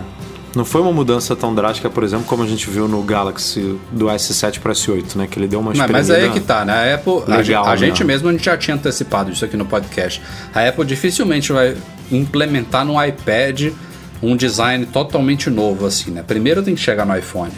Não 0.54 0.64
foi 0.64 0.80
uma 0.80 0.92
mudança 0.92 1.34
tão 1.34 1.54
drástica, 1.54 1.90
por 1.90 2.04
exemplo, 2.04 2.24
como 2.26 2.42
a 2.42 2.46
gente 2.46 2.68
viu 2.70 2.86
no 2.86 3.02
Galaxy 3.02 3.78
do 3.90 4.06
S7 4.06 4.60
para 4.60 4.72
S8, 4.72 5.16
né? 5.16 5.26
Que 5.30 5.38
ele 5.38 5.48
deu 5.48 5.60
uma 5.60 5.72
Não, 5.72 5.88
Mas 5.88 6.10
aí 6.10 6.26
é 6.26 6.28
que 6.30 6.40
tá, 6.40 6.64
né? 6.64 6.92
A 6.92 6.94
Apple, 6.94 7.22
legal, 7.26 7.66
a, 7.66 7.72
a 7.72 7.76
gente 7.76 8.04
mesmo 8.04 8.28
a 8.28 8.32
gente 8.32 8.44
já 8.44 8.56
tinha 8.56 8.76
antecipado 8.76 9.30
isso 9.30 9.44
aqui 9.44 9.56
no 9.56 9.66
podcast. 9.66 10.22
A 10.54 10.66
Apple 10.66 10.84
dificilmente 10.84 11.52
vai 11.52 11.76
implementar 12.10 12.84
no 12.84 13.02
iPad 13.02 13.72
um 14.22 14.36
design 14.36 14.86
totalmente 14.86 15.50
novo, 15.50 15.86
assim, 15.86 16.10
né? 16.10 16.22
Primeiro 16.26 16.62
tem 16.62 16.74
que 16.74 16.80
chegar 16.80 17.04
no 17.04 17.16
iPhone. 17.16 17.52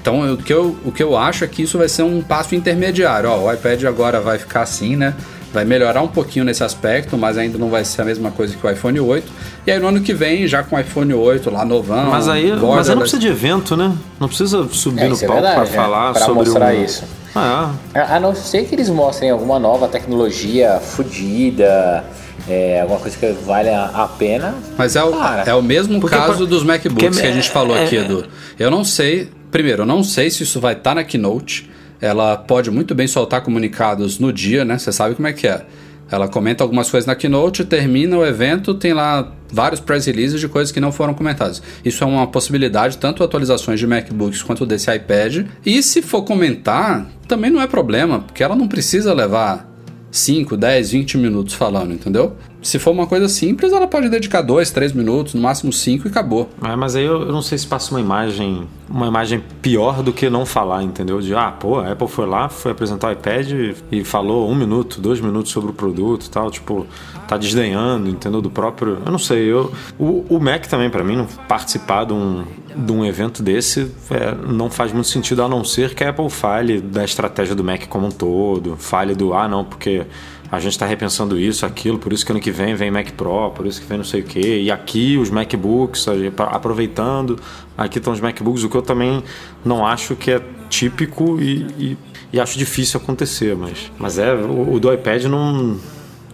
Então, 0.00 0.32
o 0.32 0.36
que, 0.36 0.52
eu, 0.52 0.76
o 0.84 0.90
que 0.90 1.02
eu 1.02 1.16
acho 1.16 1.44
é 1.44 1.46
que 1.46 1.62
isso 1.62 1.76
vai 1.76 1.88
ser 1.88 2.02
um 2.02 2.22
passo 2.22 2.54
intermediário. 2.54 3.28
Ó, 3.28 3.46
o 3.46 3.52
iPad 3.52 3.84
agora 3.84 4.20
vai 4.20 4.38
ficar 4.38 4.62
assim, 4.62 4.96
né? 4.96 5.14
Vai 5.52 5.64
melhorar 5.64 6.00
um 6.02 6.08
pouquinho 6.08 6.44
nesse 6.44 6.62
aspecto, 6.62 7.16
mas 7.18 7.36
ainda 7.36 7.58
não 7.58 7.68
vai 7.70 7.84
ser 7.84 8.02
a 8.02 8.04
mesma 8.04 8.30
coisa 8.30 8.56
que 8.56 8.64
o 8.66 8.70
iPhone 8.70 9.00
8. 9.00 9.32
E 9.66 9.70
aí 9.72 9.78
no 9.78 9.88
ano 9.88 10.00
que 10.00 10.14
vem, 10.14 10.46
já 10.46 10.62
com 10.62 10.76
o 10.76 10.78
iPhone 10.80 11.12
8 11.12 11.50
lá 11.50 11.64
novão. 11.64 12.10
Mas 12.10 12.28
aí, 12.28 12.52
mas 12.52 12.88
aí 12.88 12.94
não 12.94 13.02
precisa 13.02 13.20
de 13.20 13.28
evento, 13.28 13.76
né? 13.76 13.92
Não 14.20 14.28
precisa 14.28 14.66
subir 14.70 15.02
É, 15.02 15.08
no 15.08 15.16
é 15.16 15.18
palco 15.18 15.32
verdade, 15.34 15.54
para 15.56 15.66
falar 15.66 16.12
Pra 16.12 16.24
sobre 16.26 16.44
mostrar 16.44 16.74
um... 16.74 16.84
isso. 16.84 17.04
Ah, 17.34 17.72
A 17.94 18.16
a 18.16 18.20
não 18.20 18.34
ser 18.34 18.64
que 18.64 18.74
eles 18.74 18.88
mostrem 18.88 19.30
alguma 19.30 19.58
nova 19.58 19.86
tecnologia 19.88 20.80
fodida, 20.80 22.04
é, 22.48 22.80
alguma 22.80 22.98
coisa 22.98 23.16
que 23.16 23.32
vale 23.44 23.68
a, 23.68 24.08
pena. 24.18 24.54
Mas 24.76 24.96
é 24.96 25.02
o, 25.04 25.12
Cara, 25.12 25.42
é 25.46 25.54
o 25.54 25.62
mesmo 25.62 26.00
porque 26.00 26.16
caso 26.16 26.38
pra- 26.38 26.46
dos 26.46 26.62
MacBooks 26.64 27.04
porque 27.08 27.20
que 27.20 27.26
a 27.26 27.32
gente 27.32 27.50
falou 27.50 27.76
é- 27.76 27.84
aqui, 27.84 27.96
é- 27.96 28.00
Edu. 28.00 28.24
Eu 28.58 28.70
não 28.70 28.84
sei. 28.84 29.30
Primeiro, 29.50 29.82
eu 29.82 29.86
não 29.86 30.02
sei 30.04 30.30
se 30.30 30.42
isso 30.44 30.60
vai 30.60 30.74
estar 30.74 30.94
na 30.94 31.02
Keynote. 31.04 31.68
Ela 32.00 32.36
pode 32.36 32.70
muito 32.70 32.94
bem 32.94 33.06
soltar 33.06 33.42
comunicados 33.42 34.18
no 34.18 34.32
dia, 34.32 34.64
né? 34.64 34.78
Você 34.78 34.92
sabe 34.92 35.14
como 35.14 35.28
é 35.28 35.32
que 35.32 35.46
é. 35.46 35.64
Ela 36.10 36.26
comenta 36.26 36.64
algumas 36.64 36.90
coisas 36.90 37.06
na 37.06 37.14
Keynote, 37.14 37.64
termina 37.64 38.18
o 38.18 38.26
evento, 38.26 38.74
tem 38.74 38.92
lá 38.92 39.32
vários 39.52 39.80
press 39.80 40.06
releases 40.06 40.40
de 40.40 40.48
coisas 40.48 40.72
que 40.72 40.80
não 40.80 40.90
foram 40.90 41.14
comentadas. 41.14 41.62
Isso 41.84 42.02
é 42.02 42.06
uma 42.06 42.26
possibilidade, 42.26 42.98
tanto 42.98 43.22
atualizações 43.22 43.78
de 43.78 43.86
MacBooks 43.86 44.42
quanto 44.42 44.66
desse 44.66 44.92
iPad. 44.92 45.46
E 45.64 45.80
se 45.82 46.02
for 46.02 46.22
comentar, 46.22 47.06
também 47.28 47.50
não 47.50 47.62
é 47.62 47.66
problema, 47.66 48.20
porque 48.20 48.42
ela 48.42 48.56
não 48.56 48.66
precisa 48.66 49.14
levar 49.14 49.70
5, 50.10 50.56
10, 50.56 50.90
20 50.90 51.18
minutos 51.18 51.54
falando, 51.54 51.92
entendeu? 51.92 52.36
Se 52.62 52.78
for 52.78 52.90
uma 52.90 53.06
coisa 53.06 53.28
simples, 53.28 53.72
ela 53.72 53.86
pode 53.86 54.08
dedicar 54.08 54.42
2, 54.42 54.70
3 54.70 54.92
minutos, 54.92 55.34
no 55.34 55.40
máximo 55.40 55.72
5 55.72 56.06
e 56.06 56.10
acabou. 56.10 56.50
É, 56.62 56.76
mas 56.76 56.94
aí 56.94 57.04
eu, 57.04 57.22
eu 57.22 57.32
não 57.32 57.42
sei 57.42 57.56
se 57.56 57.66
passa 57.66 57.90
uma 57.92 58.00
imagem, 58.00 58.68
uma 58.88 59.06
imagem 59.06 59.42
pior 59.62 60.02
do 60.02 60.12
que 60.12 60.28
não 60.28 60.44
falar, 60.44 60.82
entendeu? 60.82 61.20
De 61.20 61.34
ah, 61.34 61.50
pô, 61.50 61.78
a 61.80 61.92
Apple 61.92 62.08
foi 62.08 62.26
lá, 62.26 62.48
foi 62.48 62.72
apresentar 62.72 63.08
o 63.08 63.12
iPad 63.12 63.50
e, 63.50 63.74
e 63.90 64.04
falou 64.04 64.50
um 64.50 64.54
minuto, 64.54 65.00
dois 65.00 65.20
minutos 65.20 65.50
sobre 65.52 65.70
o 65.70 65.72
produto 65.72 66.26
e 66.26 66.30
tal, 66.30 66.50
tipo, 66.50 66.86
tá 67.26 67.36
desdenhando, 67.36 68.10
entendeu? 68.10 68.42
Do 68.42 68.50
próprio. 68.50 68.98
Eu 69.06 69.12
não 69.12 69.18
sei, 69.18 69.50
eu. 69.50 69.72
O, 69.98 70.26
o 70.28 70.38
Mac 70.38 70.66
também, 70.66 70.90
para 70.90 71.02
mim, 71.02 71.26
participar 71.48 72.04
de 72.04 72.12
um, 72.12 72.44
de 72.76 72.92
um 72.92 73.04
evento 73.04 73.42
desse 73.42 73.90
é, 74.10 74.34
não 74.46 74.68
faz 74.68 74.92
muito 74.92 75.08
sentido, 75.08 75.42
a 75.42 75.48
não 75.48 75.64
ser 75.64 75.94
que 75.94 76.04
a 76.04 76.10
Apple 76.10 76.28
fale 76.28 76.80
da 76.80 77.04
estratégia 77.04 77.54
do 77.54 77.64
Mac 77.64 77.86
como 77.88 78.06
um 78.06 78.10
todo, 78.10 78.76
fale 78.76 79.14
do 79.14 79.32
ah, 79.32 79.48
não, 79.48 79.64
porque 79.64 80.04
a 80.50 80.58
gente 80.58 80.72
está 80.72 80.84
repensando 80.86 81.38
isso, 81.38 81.64
aquilo, 81.64 81.98
por 81.98 82.12
isso 82.12 82.26
que 82.26 82.32
ano 82.32 82.40
que 82.40 82.50
vem 82.50 82.74
vem 82.74 82.90
Mac 82.90 83.10
Pro, 83.12 83.50
por 83.52 83.66
isso 83.66 83.80
que 83.80 83.86
vem 83.86 83.98
não 83.98 84.04
sei 84.04 84.20
o 84.20 84.24
que, 84.24 84.40
e 84.62 84.70
aqui 84.70 85.16
os 85.16 85.30
MacBooks, 85.30 86.06
aproveitando, 86.38 87.38
aqui 87.76 87.98
estão 87.98 88.12
os 88.12 88.20
MacBooks, 88.20 88.64
o 88.64 88.68
que 88.68 88.76
eu 88.76 88.82
também 88.82 89.22
não 89.64 89.86
acho 89.86 90.14
que 90.16 90.30
é 90.32 90.40
típico 90.68 91.40
e, 91.40 91.66
e- 91.78 91.96
e 92.32 92.38
acho 92.40 92.56
difícil 92.58 93.00
acontecer, 93.00 93.56
mas, 93.56 93.90
mas 93.98 94.18
é, 94.18 94.32
o, 94.34 94.74
o 94.74 94.80
do 94.80 94.92
iPad 94.92 95.24
não, 95.24 95.78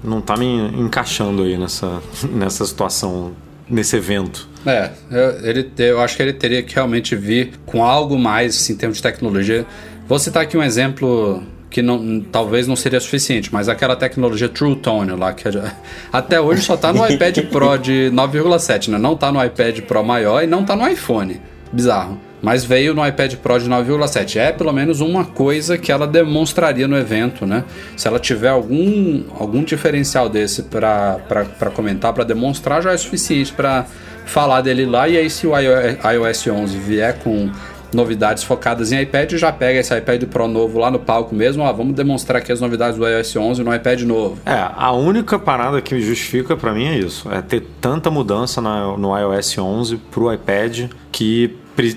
não 0.04 0.20
tá 0.20 0.36
me 0.36 0.44
encaixando 0.78 1.42
aí 1.42 1.56
nessa, 1.56 2.02
nessa 2.32 2.64
situação, 2.66 3.32
nesse 3.68 3.96
evento. 3.96 4.48
É, 4.66 4.90
eu, 5.10 5.46
ele, 5.48 5.70
eu 5.78 6.00
acho 6.00 6.16
que 6.16 6.22
ele 6.22 6.32
teria 6.32 6.62
que 6.62 6.74
realmente 6.74 7.14
vir 7.16 7.52
com 7.64 7.82
algo 7.84 8.18
mais 8.18 8.56
assim, 8.56 8.72
em 8.74 8.76
termos 8.76 8.96
de 8.98 9.02
tecnologia. 9.02 9.64
Vou 10.08 10.18
citar 10.18 10.42
aqui 10.42 10.56
um 10.56 10.62
exemplo 10.62 11.42
que 11.68 11.82
não, 11.82 12.20
talvez 12.20 12.66
não 12.66 12.76
seria 12.76 13.00
suficiente, 13.00 13.52
mas 13.52 13.68
aquela 13.68 13.96
tecnologia 13.96 14.48
True 14.48 14.76
Tone 14.76 15.12
lá, 15.12 15.32
que 15.32 15.44
até 16.12 16.40
hoje 16.40 16.62
só 16.62 16.76
tá 16.76 16.92
no 16.92 17.06
iPad 17.06 17.38
Pro 17.46 17.76
de 17.76 18.10
9,7, 18.12 18.88
né? 18.88 18.98
Não 18.98 19.16
tá 19.16 19.32
no 19.32 19.44
iPad 19.44 19.80
Pro 19.80 20.04
maior 20.04 20.42
e 20.42 20.46
não 20.46 20.64
tá 20.64 20.76
no 20.76 20.88
iPhone. 20.88 21.40
Bizarro. 21.72 22.18
mas 22.40 22.64
veio 22.64 22.94
no 22.94 23.06
iPad 23.06 23.34
Pro 23.34 23.58
de 23.58 23.68
9,7. 23.68 24.36
É 24.36 24.52
pelo 24.52 24.72
menos 24.72 25.00
uma 25.00 25.24
coisa 25.24 25.76
que 25.76 25.90
ela 25.90 26.06
demonstraria 26.06 26.86
no 26.86 26.96
evento, 26.96 27.44
né? 27.44 27.64
Se 27.96 28.06
ela 28.06 28.20
tiver 28.20 28.50
algum, 28.50 29.24
algum 29.38 29.64
diferencial 29.64 30.28
desse 30.28 30.62
para 30.62 31.70
comentar, 31.74 32.12
para 32.12 32.24
demonstrar, 32.24 32.82
já 32.82 32.92
é 32.92 32.96
suficiente 32.96 33.52
para 33.52 33.84
falar 34.24 34.60
dele 34.60 34.86
lá. 34.86 35.08
E 35.08 35.16
aí, 35.16 35.28
se 35.28 35.46
o 35.46 35.52
iOS 35.58 36.46
11 36.46 36.78
vier 36.78 37.18
com 37.18 37.50
novidades 37.96 38.44
focadas 38.44 38.92
em 38.92 39.00
iPad, 39.00 39.32
já 39.32 39.50
pega 39.50 39.80
esse 39.80 39.96
iPad 39.96 40.24
Pro 40.24 40.46
novo 40.46 40.78
lá 40.78 40.90
no 40.90 40.98
palco 40.98 41.34
mesmo. 41.34 41.62
Ó, 41.62 41.72
vamos 41.72 41.94
demonstrar 41.94 42.40
aqui 42.40 42.52
as 42.52 42.60
novidades 42.60 42.98
do 42.98 43.08
iOS 43.08 43.34
11 43.34 43.64
no 43.64 43.74
iPad 43.74 44.02
novo. 44.02 44.38
É, 44.46 44.70
a 44.76 44.92
única 44.92 45.38
parada 45.38 45.80
que 45.80 46.00
justifica 46.00 46.56
para 46.56 46.72
mim 46.72 46.86
é 46.86 46.98
isso. 46.98 47.28
É 47.32 47.42
ter 47.42 47.64
tanta 47.80 48.10
mudança 48.10 48.60
no 48.60 49.18
iOS 49.18 49.58
11 49.58 49.96
pro 50.10 50.32
iPad 50.32 50.90
que 51.10 51.56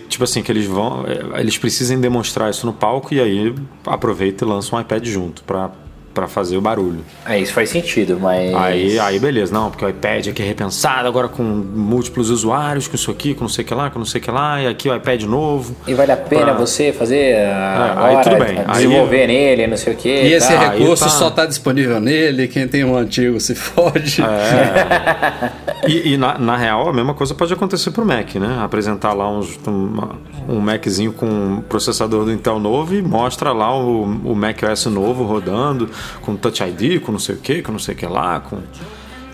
tipo 0.10 0.26
assim 0.26 0.44
que 0.44 0.52
eles 0.52 0.66
vão 0.66 1.06
é, 1.08 1.40
eles 1.40 1.58
precisem 1.58 2.02
demonstrar 2.02 2.50
isso 2.50 2.66
no 2.66 2.74
palco 2.74 3.14
e 3.14 3.22
aí 3.22 3.56
aproveita 3.86 4.44
e 4.44 4.48
lança 4.48 4.76
um 4.76 4.80
iPad 4.80 5.06
junto 5.06 5.42
para 5.44 5.72
para 6.20 6.28
fazer 6.28 6.58
o 6.58 6.62
barulho. 6.62 7.00
É, 7.26 7.40
isso 7.40 7.54
faz 7.54 7.70
sentido, 7.70 8.20
mas. 8.20 8.54
Aí, 8.54 9.00
aí 9.00 9.18
beleza, 9.20 9.54
não, 9.54 9.72
porque 9.72 9.86
o 9.86 9.90
iPad 9.90 10.28
aqui 10.28 10.42
é 10.42 10.46
repensado 10.46 11.08
agora 11.08 11.30
com 11.30 11.44
múltiplos 11.44 12.30
usuários, 12.30 12.90
com 12.90 12.96
isso 12.96 13.10
aqui, 13.10 13.34
com 13.34 13.46
não 13.46 13.50
sei 13.50 13.64
o 13.64 13.68
que 13.68 13.74
lá, 13.74 13.90
com 13.90 14.00
não 14.00 14.06
sei 14.06 14.20
o 14.20 14.24
que 14.26 14.30
lá, 14.30 14.62
e 14.62 14.68
aqui 14.68 14.90
o 14.90 14.96
iPad 14.96 15.24
novo. 15.24 15.74
E 15.88 15.94
vale 15.94 16.12
a 16.12 16.18
pena 16.18 16.48
pra... 16.48 16.54
você 16.56 16.92
fazer. 16.92 17.36
É, 17.36 17.54
agora, 17.54 18.18
aí 18.18 18.24
tudo 18.24 18.36
bem. 18.36 18.66
Desenvolver 18.66 19.22
aí... 19.22 19.28
nele, 19.28 19.68
não 19.68 19.78
sei 19.78 19.94
o 19.94 19.96
que. 19.96 20.10
E 20.10 20.34
esse 20.34 20.52
tá, 20.52 20.72
recurso 20.72 21.06
tá... 21.06 21.10
só 21.10 21.30
está 21.30 21.46
disponível 21.46 22.02
nele, 22.02 22.50
quem 22.50 22.68
tem 22.68 22.84
um 22.84 22.98
antigo 22.98 23.40
se 23.40 23.56
fode. 23.56 24.22
É. 24.22 25.52
e, 25.88 26.14
e 26.14 26.18
na, 26.18 26.38
na, 26.38 26.58
real, 26.58 26.90
a 26.90 26.94
mesma 26.94 27.14
coisa 27.14 27.34
pode 27.34 27.54
acontecer 27.54 27.92
pro 27.92 28.06
Mac, 28.06 28.36
né? 28.36 28.60
Apresentar 28.62 29.14
lá 29.14 29.32
uns, 29.32 29.58
um, 29.66 30.56
um 30.56 30.60
Maczinho 30.60 31.14
com 31.14 31.64
processador 31.70 32.26
do 32.26 32.32
Intel 32.34 32.60
novo 32.60 32.94
e 32.94 33.02
mostra 33.02 33.54
lá 33.54 33.74
o, 33.74 34.04
o 34.04 34.36
Mac 34.36 34.62
OS 34.70 34.86
novo 34.88 35.24
rodando 35.24 35.90
com 36.22 36.36
Touch 36.36 36.64
ID, 36.64 37.02
com 37.02 37.12
não 37.12 37.20
sei 37.20 37.36
o 37.36 37.38
que, 37.40 37.62
com 37.62 37.72
não 37.72 37.80
sei 37.80 37.96
o 37.96 37.98
que 37.98 38.06
lá, 38.06 38.40
com 38.40 38.58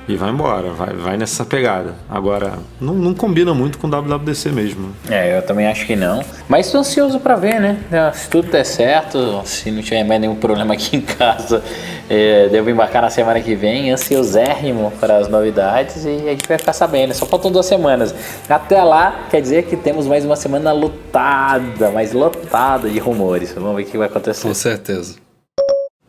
e 0.08 0.16
vai 0.16 0.30
embora, 0.30 0.70
vai, 0.70 0.94
vai 0.94 1.18
nessa 1.18 1.44
pegada. 1.44 1.96
Agora, 2.08 2.60
não, 2.80 2.94
não 2.94 3.14
combina 3.14 3.56
muito 3.56 3.80
com 3.80 3.90
WWDC 3.90 4.52
mesmo. 4.52 4.94
É, 5.10 5.36
eu 5.36 5.42
também 5.42 5.66
acho 5.66 5.86
que 5.88 5.96
não. 5.96 6.24
Mas 6.48 6.68
estou 6.68 6.82
ansioso 6.82 7.20
para 7.20 7.36
ver, 7.36 7.60
né? 7.60 7.80
Se 8.14 8.30
tudo 8.30 8.52
der 8.52 8.64
certo, 8.66 9.42
se 9.46 9.72
não 9.72 9.82
tiver 9.82 10.04
mais 10.04 10.22
nenhum 10.22 10.36
problema 10.36 10.76
aqui 10.76 10.98
em 10.98 11.02
casa, 11.02 11.64
é, 12.08 12.48
devo 12.50 12.70
embarcar 12.70 13.02
na 13.02 13.10
semana 13.10 13.42
que 13.42 13.56
vem, 13.56 13.90
ansiosérrimo 13.90 14.94
para 15.00 15.18
as 15.18 15.28
novidades 15.28 16.06
e 16.06 16.10
a 16.10 16.32
gente 16.32 16.48
vai 16.48 16.60
ficar 16.60 16.74
sabendo. 16.74 17.14
Só 17.16 17.26
faltam 17.26 17.52
duas 17.52 17.66
semanas. 17.66 18.14
Até 18.48 18.84
lá, 18.84 19.26
quer 19.32 19.42
dizer 19.42 19.64
que 19.64 19.76
temos 19.76 20.06
mais 20.06 20.24
uma 20.24 20.36
semana 20.36 20.72
lotada, 20.72 21.90
mais 21.90 22.14
lotada 22.14 22.88
de 22.88 23.00
rumores. 23.00 23.54
Vamos 23.54 23.76
ver 23.76 23.82
o 23.82 23.86
que 23.86 23.98
vai 23.98 24.08
acontecer. 24.08 24.48
Com 24.48 24.54
certeza. 24.54 25.25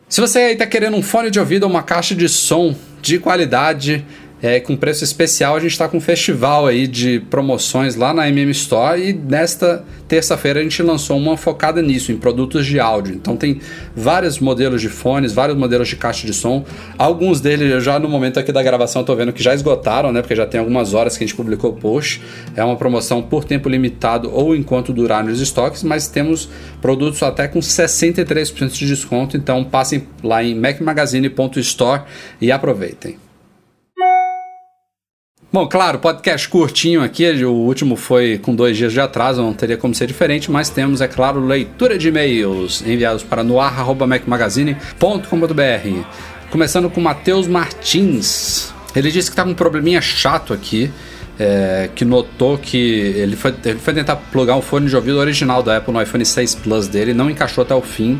Se 0.09 0.21
você 0.21 0.39
aí 0.39 0.53
está 0.53 0.65
querendo 0.65 0.95
um 0.95 1.03
fone 1.03 1.29
de 1.29 1.37
ouvido 1.37 1.63
ou 1.63 1.69
uma 1.69 1.83
caixa 1.83 2.15
de 2.15 2.29
som 2.29 2.73
de 3.01 3.19
qualidade, 3.19 4.05
é, 4.41 4.59
com 4.59 4.75
preço 4.75 5.03
especial, 5.03 5.55
a 5.55 5.59
gente 5.59 5.71
está 5.71 5.87
com 5.87 5.97
um 5.97 6.01
festival 6.01 6.67
aí 6.67 6.85
de 6.85 7.19
promoções 7.21 7.95
lá 7.95 8.13
na 8.13 8.29
MM 8.29 8.51
Store 8.51 9.01
e 9.01 9.11
nesta 9.11 9.83
terça-feira 10.07 10.59
a 10.59 10.63
gente 10.63 10.81
lançou 10.83 11.17
uma 11.17 11.35
focada 11.35 11.81
nisso, 11.81 12.11
em 12.11 12.17
produtos 12.17 12.65
de 12.65 12.79
áudio. 12.79 13.15
Então 13.15 13.35
tem 13.35 13.59
vários 13.95 14.39
modelos 14.39 14.79
de 14.79 14.89
fones, 14.89 15.33
vários 15.33 15.57
modelos 15.57 15.87
de 15.87 15.95
caixa 15.95 16.25
de 16.25 16.33
som. 16.33 16.63
Alguns 16.97 17.41
deles 17.41 17.83
já 17.83 17.97
no 17.99 18.07
momento 18.07 18.39
aqui 18.39 18.51
da 18.51 18.61
gravação 18.61 19.01
eu 19.01 19.05
tô 19.05 19.15
vendo 19.15 19.33
que 19.33 19.41
já 19.41 19.53
esgotaram, 19.55 20.11
né? 20.11 20.21
Porque 20.21 20.35
já 20.35 20.45
tem 20.45 20.59
algumas 20.59 20.93
horas 20.93 21.17
que 21.17 21.23
a 21.23 21.27
gente 21.27 21.35
publicou 21.35 21.71
o 21.71 21.73
post. 21.73 22.21
É 22.55 22.63
uma 22.63 22.75
promoção 22.75 23.23
por 23.23 23.43
tempo 23.43 23.67
limitado 23.67 24.31
ou 24.31 24.55
enquanto 24.55 24.93
durar 24.93 25.23
nos 25.23 25.41
estoques, 25.41 25.81
mas 25.81 26.07
temos 26.07 26.47
produtos 26.79 27.23
até 27.23 27.47
com 27.47 27.59
63% 27.59 28.71
de 28.71 28.87
desconto. 28.87 29.35
Então 29.35 29.63
passem 29.63 30.07
lá 30.23 30.43
em 30.43 30.53
macmagazine.store 30.55 32.03
e 32.39 32.51
aproveitem. 32.51 33.26
Bom, 35.49 35.65
claro, 35.65 35.99
podcast 35.99 36.49
curtinho 36.49 37.01
aqui, 37.01 37.25
o 37.45 37.51
último 37.51 37.95
foi 37.95 38.37
com 38.37 38.53
dois 38.53 38.75
dias 38.75 38.91
de 38.91 38.99
atraso, 38.99 39.41
não 39.41 39.53
teria 39.53 39.77
como 39.77 39.95
ser 39.95 40.05
diferente, 40.05 40.51
mas 40.51 40.69
temos, 40.69 40.99
é 40.99 41.07
claro, 41.07 41.39
leitura 41.39 41.97
de 41.97 42.09
e-mails 42.09 42.83
enviados 42.85 43.23
para 43.23 43.45
noar.macmagazine.com.br. 43.45 46.01
Começando 46.49 46.89
com 46.89 46.99
Matheus 46.99 47.47
Martins. 47.47 48.73
Ele 48.93 49.09
disse 49.09 49.29
que 49.29 49.33
está 49.33 49.45
com 49.45 49.51
um 49.51 49.55
probleminha 49.55 50.01
chato 50.01 50.53
aqui, 50.53 50.91
é, 51.39 51.89
que 51.95 52.03
notou 52.03 52.57
que 52.57 52.77
ele 52.77 53.37
foi, 53.37 53.55
ele 53.63 53.79
foi 53.79 53.93
tentar 53.93 54.17
plugar 54.17 54.57
um 54.57 54.61
fone 54.61 54.89
de 54.89 54.97
ouvido 54.97 55.17
original 55.17 55.63
da 55.63 55.77
Apple 55.77 55.93
no 55.93 56.01
iPhone 56.01 56.25
6 56.25 56.55
Plus 56.55 56.89
dele, 56.89 57.13
não 57.13 57.29
encaixou 57.29 57.61
até 57.61 57.73
o 57.73 57.81
fim. 57.81 58.19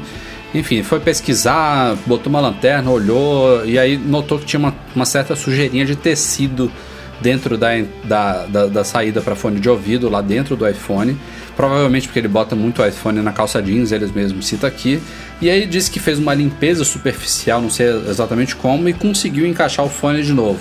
Enfim, 0.55 0.81
foi 0.81 1.01
pesquisar, 1.01 1.97
botou 2.05 2.29
uma 2.29 2.39
lanterna, 2.39 2.89
olhou 2.89 3.65
e 3.65 3.77
aí 3.77 3.97
notou 3.97 4.39
que 4.39 4.45
tinha 4.45 4.61
uma, 4.61 4.73
uma 4.95 5.05
certa 5.05 5.35
sujeirinha 5.35 5.83
de 5.83 5.97
tecido 5.97 6.71
dentro 7.21 7.57
da, 7.57 7.69
da, 8.03 8.45
da, 8.45 8.65
da 8.67 8.83
saída 8.83 9.21
para 9.21 9.35
fone 9.35 9.59
de 9.59 9.69
ouvido, 9.69 10.09
lá 10.09 10.21
dentro 10.21 10.55
do 10.55 10.67
iPhone. 10.67 11.17
Provavelmente 11.55 12.07
porque 12.07 12.19
ele 12.19 12.27
bota 12.27 12.55
muito 12.55 12.85
iPhone 12.85 13.21
na 13.21 13.31
calça 13.31 13.61
jeans, 13.61 13.91
eles 13.91 14.11
mesmos 14.11 14.47
cita 14.47 14.67
aqui. 14.67 15.01
E 15.41 15.49
aí 15.49 15.65
disse 15.65 15.89
que 15.89 15.99
fez 15.99 16.19
uma 16.19 16.33
limpeza 16.33 16.83
superficial, 16.83 17.61
não 17.61 17.69
sei 17.69 17.87
exatamente 18.09 18.55
como, 18.55 18.87
e 18.87 18.93
conseguiu 18.93 19.45
encaixar 19.45 19.85
o 19.85 19.89
fone 19.89 20.23
de 20.23 20.33
novo. 20.33 20.59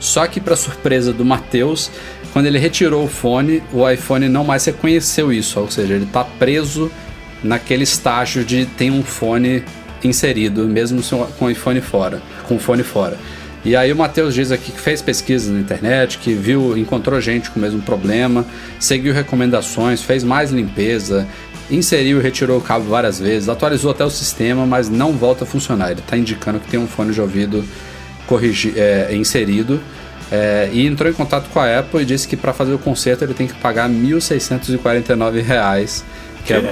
Só 0.00 0.26
que, 0.26 0.40
para 0.40 0.56
surpresa 0.56 1.12
do 1.12 1.24
Matheus, 1.24 1.88
quando 2.32 2.46
ele 2.46 2.58
retirou 2.58 3.04
o 3.04 3.08
fone, 3.08 3.62
o 3.72 3.88
iPhone 3.88 4.28
não 4.28 4.42
mais 4.42 4.64
reconheceu 4.64 5.32
isso, 5.32 5.60
ou 5.60 5.70
seja, 5.70 5.94
ele 5.94 6.04
está 6.04 6.24
preso 6.24 6.90
naquele 7.42 7.84
estágio 7.84 8.44
de 8.44 8.66
tem 8.66 8.90
um 8.90 9.04
fone 9.04 9.62
inserido, 10.02 10.64
mesmo 10.66 11.00
com 11.38 11.44
o 11.44 11.50
iPhone 11.50 11.80
fora, 11.80 12.20
com 12.48 12.56
o 12.56 12.58
fone 12.58 12.82
fora. 12.82 13.16
E 13.64 13.76
aí 13.76 13.92
o 13.92 13.96
Matheus 13.96 14.34
diz 14.34 14.50
aqui 14.50 14.72
que 14.72 14.80
fez 14.80 15.00
pesquisas 15.00 15.52
na 15.52 15.60
internet, 15.60 16.18
que 16.18 16.34
viu, 16.34 16.76
encontrou 16.76 17.20
gente 17.20 17.48
com 17.50 17.60
o 17.60 17.62
mesmo 17.62 17.80
problema, 17.80 18.44
seguiu 18.80 19.14
recomendações, 19.14 20.02
fez 20.02 20.24
mais 20.24 20.50
limpeza, 20.50 21.28
inseriu 21.70 22.18
e 22.18 22.22
retirou 22.22 22.58
o 22.58 22.60
cabo 22.60 22.86
várias 22.86 23.20
vezes, 23.20 23.48
atualizou 23.48 23.92
até 23.92 24.04
o 24.04 24.10
sistema, 24.10 24.66
mas 24.66 24.88
não 24.88 25.12
volta 25.12 25.44
a 25.44 25.46
funcionar. 25.46 25.92
Ele 25.92 26.00
está 26.00 26.16
indicando 26.16 26.58
que 26.58 26.68
tem 26.68 26.80
um 26.80 26.88
fone 26.88 27.12
de 27.12 27.20
ouvido 27.20 27.64
corrigi 28.26 28.74
é, 28.76 29.14
inserido. 29.14 29.80
É, 30.30 30.70
e 30.72 30.86
entrou 30.86 31.10
em 31.10 31.14
contato 31.14 31.50
com 31.50 31.60
a 31.60 31.78
Apple 31.78 32.00
e 32.00 32.06
disse 32.06 32.26
que 32.26 32.36
para 32.36 32.54
fazer 32.54 32.72
o 32.72 32.78
conserto 32.78 33.22
ele 33.22 33.34
tem 33.34 33.46
que 33.46 33.54
pagar 33.54 33.88
R$ 33.88 33.94
1.649 33.94 36.02
que, 36.44 36.52
é, 36.52 36.62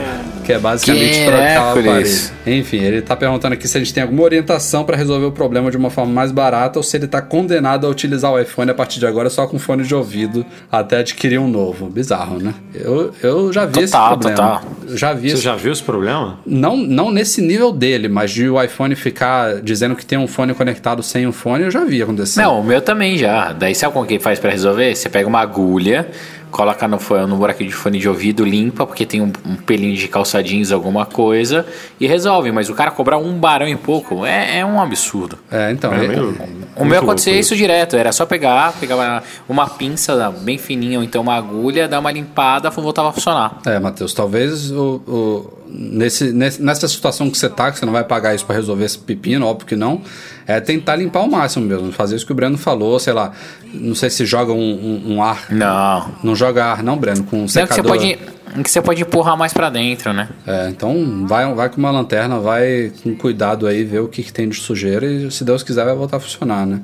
que 0.44 0.52
é 0.52 0.58
basicamente 0.58 1.24
trocar 1.24 1.66
o 1.66 1.70
aparelho. 1.70 2.30
Enfim, 2.46 2.78
ele 2.78 2.98
está 2.98 3.14
perguntando 3.14 3.54
aqui 3.54 3.68
se 3.68 3.76
a 3.76 3.80
gente 3.80 3.94
tem 3.94 4.02
alguma 4.02 4.22
orientação 4.22 4.84
para 4.84 4.96
resolver 4.96 5.26
o 5.26 5.32
problema 5.32 5.70
de 5.70 5.76
uma 5.76 5.90
forma 5.90 6.12
mais 6.12 6.32
barata 6.32 6.78
ou 6.78 6.82
se 6.82 6.96
ele 6.96 7.04
está 7.04 7.22
condenado 7.22 7.86
a 7.86 7.90
utilizar 7.90 8.32
o 8.32 8.38
iPhone 8.38 8.70
a 8.70 8.74
partir 8.74 8.98
de 8.98 9.06
agora 9.06 9.30
só 9.30 9.46
com 9.46 9.58
fone 9.58 9.84
de 9.84 9.94
ouvido 9.94 10.44
até 10.70 10.98
adquirir 10.98 11.38
um 11.38 11.48
novo. 11.48 11.86
Bizarro, 11.86 12.38
né? 12.38 12.54
Eu, 12.74 13.12
eu 13.22 13.52
já 13.52 13.66
vi 13.66 13.72
total, 13.72 13.84
esse 13.84 13.92
problema. 13.92 14.36
Total. 14.36 14.62
Já 14.96 15.12
vi 15.12 15.28
Você 15.28 15.34
esse... 15.34 15.44
já 15.44 15.54
viu 15.54 15.72
esse 15.72 15.82
problema? 15.82 16.38
Não, 16.44 16.76
não 16.76 17.10
nesse 17.10 17.40
nível 17.40 17.72
dele, 17.72 18.08
mas 18.08 18.30
de 18.32 18.48
o 18.48 18.60
iPhone 18.62 18.94
ficar 18.96 19.60
dizendo 19.60 19.94
que 19.94 20.04
tem 20.04 20.18
um 20.18 20.26
fone 20.26 20.52
conectado 20.54 21.02
sem 21.02 21.26
um 21.26 21.32
fone, 21.32 21.64
eu 21.64 21.70
já 21.70 21.84
vi 21.84 22.02
acontecer. 22.02 22.42
Não, 22.42 22.60
o 22.60 22.64
meu 22.64 22.80
também 22.80 23.16
já. 23.16 23.52
Daí 23.52 23.74
sabe 23.74 23.92
como 23.92 24.06
que 24.06 24.18
faz 24.18 24.38
para 24.38 24.50
resolver? 24.50 24.94
Você 24.94 25.08
pega 25.08 25.28
uma 25.28 25.40
agulha 25.40 26.08
coloca 26.50 26.86
no, 26.86 26.98
no 27.26 27.36
buraquinho 27.36 27.70
de 27.70 27.76
fone 27.76 27.98
de 27.98 28.08
ouvido, 28.08 28.44
limpa, 28.44 28.86
porque 28.86 29.06
tem 29.06 29.20
um, 29.20 29.32
um 29.44 29.56
pelinho 29.56 29.96
de 29.96 30.08
calça 30.08 30.42
jeans, 30.42 30.72
alguma 30.72 31.06
coisa, 31.06 31.66
e 31.98 32.06
resolve. 32.06 32.50
Mas 32.52 32.68
o 32.68 32.74
cara 32.74 32.90
cobrar 32.90 33.18
um 33.18 33.38
barão 33.38 33.68
e 33.68 33.76
pouco 33.76 34.24
é, 34.26 34.58
é 34.58 34.66
um 34.66 34.80
absurdo. 34.80 35.38
É, 35.50 35.70
então. 35.70 35.92
É, 35.92 36.08
meio, 36.08 36.36
o 36.76 36.84
meu 36.84 37.00
acontecia 37.00 37.38
isso 37.38 37.54
direto, 37.56 37.96
era 37.96 38.12
só 38.12 38.26
pegar, 38.26 38.72
pegar 38.78 38.96
uma, 38.96 39.22
uma 39.48 39.68
pinça 39.68 40.30
bem 40.30 40.58
fininha, 40.58 40.98
ou 40.98 41.04
então 41.04 41.22
uma 41.22 41.34
agulha, 41.34 41.88
dar 41.88 42.00
uma 42.00 42.10
limpada, 42.10 42.70
voltava 42.70 43.10
a 43.10 43.12
funcionar. 43.12 43.58
É, 43.66 43.78
Matheus, 43.78 44.14
talvez 44.14 44.70
o, 44.70 45.02
o 45.06 45.59
nesse, 45.72 46.32
nessa 46.32 46.88
situação 46.88 47.30
que 47.30 47.38
você 47.38 47.48
tá, 47.48 47.70
que 47.70 47.78
você 47.78 47.86
não 47.86 47.92
vai 47.92 48.04
pagar 48.04 48.34
isso 48.34 48.44
para 48.44 48.56
resolver 48.56 48.84
esse 48.84 48.98
pepino, 48.98 49.46
óbvio 49.46 49.66
que 49.66 49.76
não, 49.76 50.02
é 50.46 50.60
tentar 50.60 50.96
limpar 50.96 51.22
o 51.22 51.30
máximo 51.30 51.64
mesmo, 51.64 51.92
fazer 51.92 52.16
isso 52.16 52.26
que 52.26 52.32
o 52.32 52.34
Breno 52.34 52.58
falou, 52.58 52.98
sei 52.98 53.12
lá, 53.12 53.32
não 53.72 53.94
sei 53.94 54.10
se 54.10 54.26
joga 54.26 54.52
um, 54.52 54.58
um, 54.58 55.14
um 55.14 55.22
ar. 55.22 55.46
Não. 55.50 56.12
Não 56.22 56.34
joga 56.34 56.64
ar, 56.64 56.82
não, 56.82 56.96
Breno, 56.96 57.24
com 57.24 57.44
um 57.44 57.48
secador. 57.48 57.84
Não, 57.84 57.98
que 57.98 58.08
você 58.08 58.16
pode, 58.16 58.62
que 58.64 58.70
você 58.70 58.82
pode 58.82 59.02
empurrar 59.02 59.36
mais 59.36 59.52
para 59.52 59.70
dentro, 59.70 60.12
né? 60.12 60.28
É, 60.46 60.68
então 60.68 61.26
vai, 61.26 61.52
vai 61.54 61.68
com 61.68 61.76
uma 61.76 61.90
lanterna, 61.90 62.38
vai 62.38 62.92
com 63.02 63.14
cuidado 63.14 63.66
aí, 63.66 63.84
ver 63.84 64.00
o 64.00 64.08
que, 64.08 64.22
que 64.22 64.32
tem 64.32 64.48
de 64.48 64.56
sujeira 64.56 65.06
e 65.06 65.30
se 65.30 65.44
Deus 65.44 65.62
quiser 65.62 65.84
vai 65.84 65.94
voltar 65.94 66.16
a 66.16 66.20
funcionar, 66.20 66.66
né? 66.66 66.80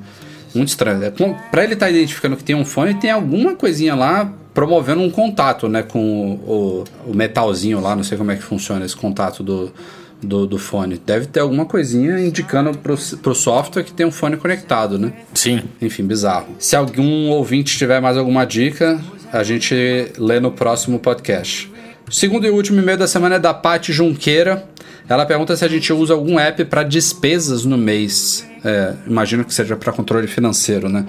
Muito 0.55 0.69
estranho. 0.69 1.03
É, 1.03 1.11
pra 1.51 1.63
ele 1.63 1.73
estar 1.73 1.87
tá 1.87 1.91
identificando 1.91 2.37
que 2.37 2.43
tem 2.43 2.55
um 2.55 2.65
fone, 2.65 2.93
tem 2.93 3.11
alguma 3.11 3.55
coisinha 3.55 3.93
lá 3.93 4.31
promovendo 4.57 5.03
um 5.03 5.11
contato, 5.11 5.69
né, 5.69 5.83
com 5.83 6.31
o, 6.31 6.83
o, 7.05 7.13
metalzinho 7.13 7.79
lá, 7.79 7.95
não 7.95 8.03
sei 8.03 8.17
como 8.17 8.31
é 8.31 8.35
que 8.35 8.41
funciona 8.41 8.83
esse 8.83 8.95
contato 8.95 9.43
do, 9.43 9.71
do, 10.19 10.47
do 10.47 10.57
fone. 10.57 10.97
Deve 11.05 11.27
ter 11.27 11.41
alguma 11.41 11.63
coisinha 11.63 12.19
indicando 12.19 12.75
pro, 12.75 12.97
pro 13.21 13.35
software 13.35 13.83
que 13.83 13.93
tem 13.93 14.03
um 14.03 14.11
fone 14.11 14.35
conectado, 14.35 14.97
né? 14.97 15.13
Sim. 15.31 15.61
Enfim, 15.79 16.07
bizarro. 16.07 16.55
Se 16.57 16.75
algum 16.75 17.29
ouvinte 17.29 17.77
tiver 17.77 18.01
mais 18.01 18.17
alguma 18.17 18.45
dica, 18.45 18.99
a 19.31 19.43
gente 19.43 19.75
lê 20.17 20.39
no 20.39 20.51
próximo 20.51 20.97
podcast. 20.97 21.71
Segundo 22.09 22.47
e 22.47 22.49
último 22.49 22.81
e-mail 22.81 22.97
da 22.97 23.07
semana 23.07 23.35
é 23.35 23.39
da 23.39 23.53
Paty 23.53 23.93
Junqueira. 23.93 24.67
Ela 25.09 25.25
pergunta 25.25 25.55
se 25.55 25.63
a 25.63 25.67
gente 25.67 25.91
usa 25.93 26.13
algum 26.13 26.37
app 26.39 26.65
para 26.65 26.83
despesas 26.83 27.63
no 27.65 27.77
mês. 27.77 28.45
É, 28.65 28.93
imagino 29.07 29.45
que 29.45 29.53
seja 29.53 29.75
para 29.75 29.93
controle 29.93 30.27
financeiro, 30.27 30.89
né? 30.89 31.05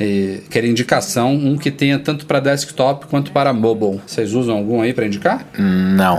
E 0.00 0.40
quer 0.48 0.64
indicação, 0.64 1.34
um 1.34 1.58
que 1.58 1.70
tenha 1.70 1.98
tanto 1.98 2.24
para 2.24 2.40
desktop 2.40 3.06
quanto 3.06 3.30
para 3.30 3.52
mobile. 3.52 4.00
Vocês 4.06 4.32
usam 4.32 4.56
algum 4.56 4.80
aí 4.80 4.94
para 4.94 5.06
indicar? 5.06 5.46
Não. 5.58 6.18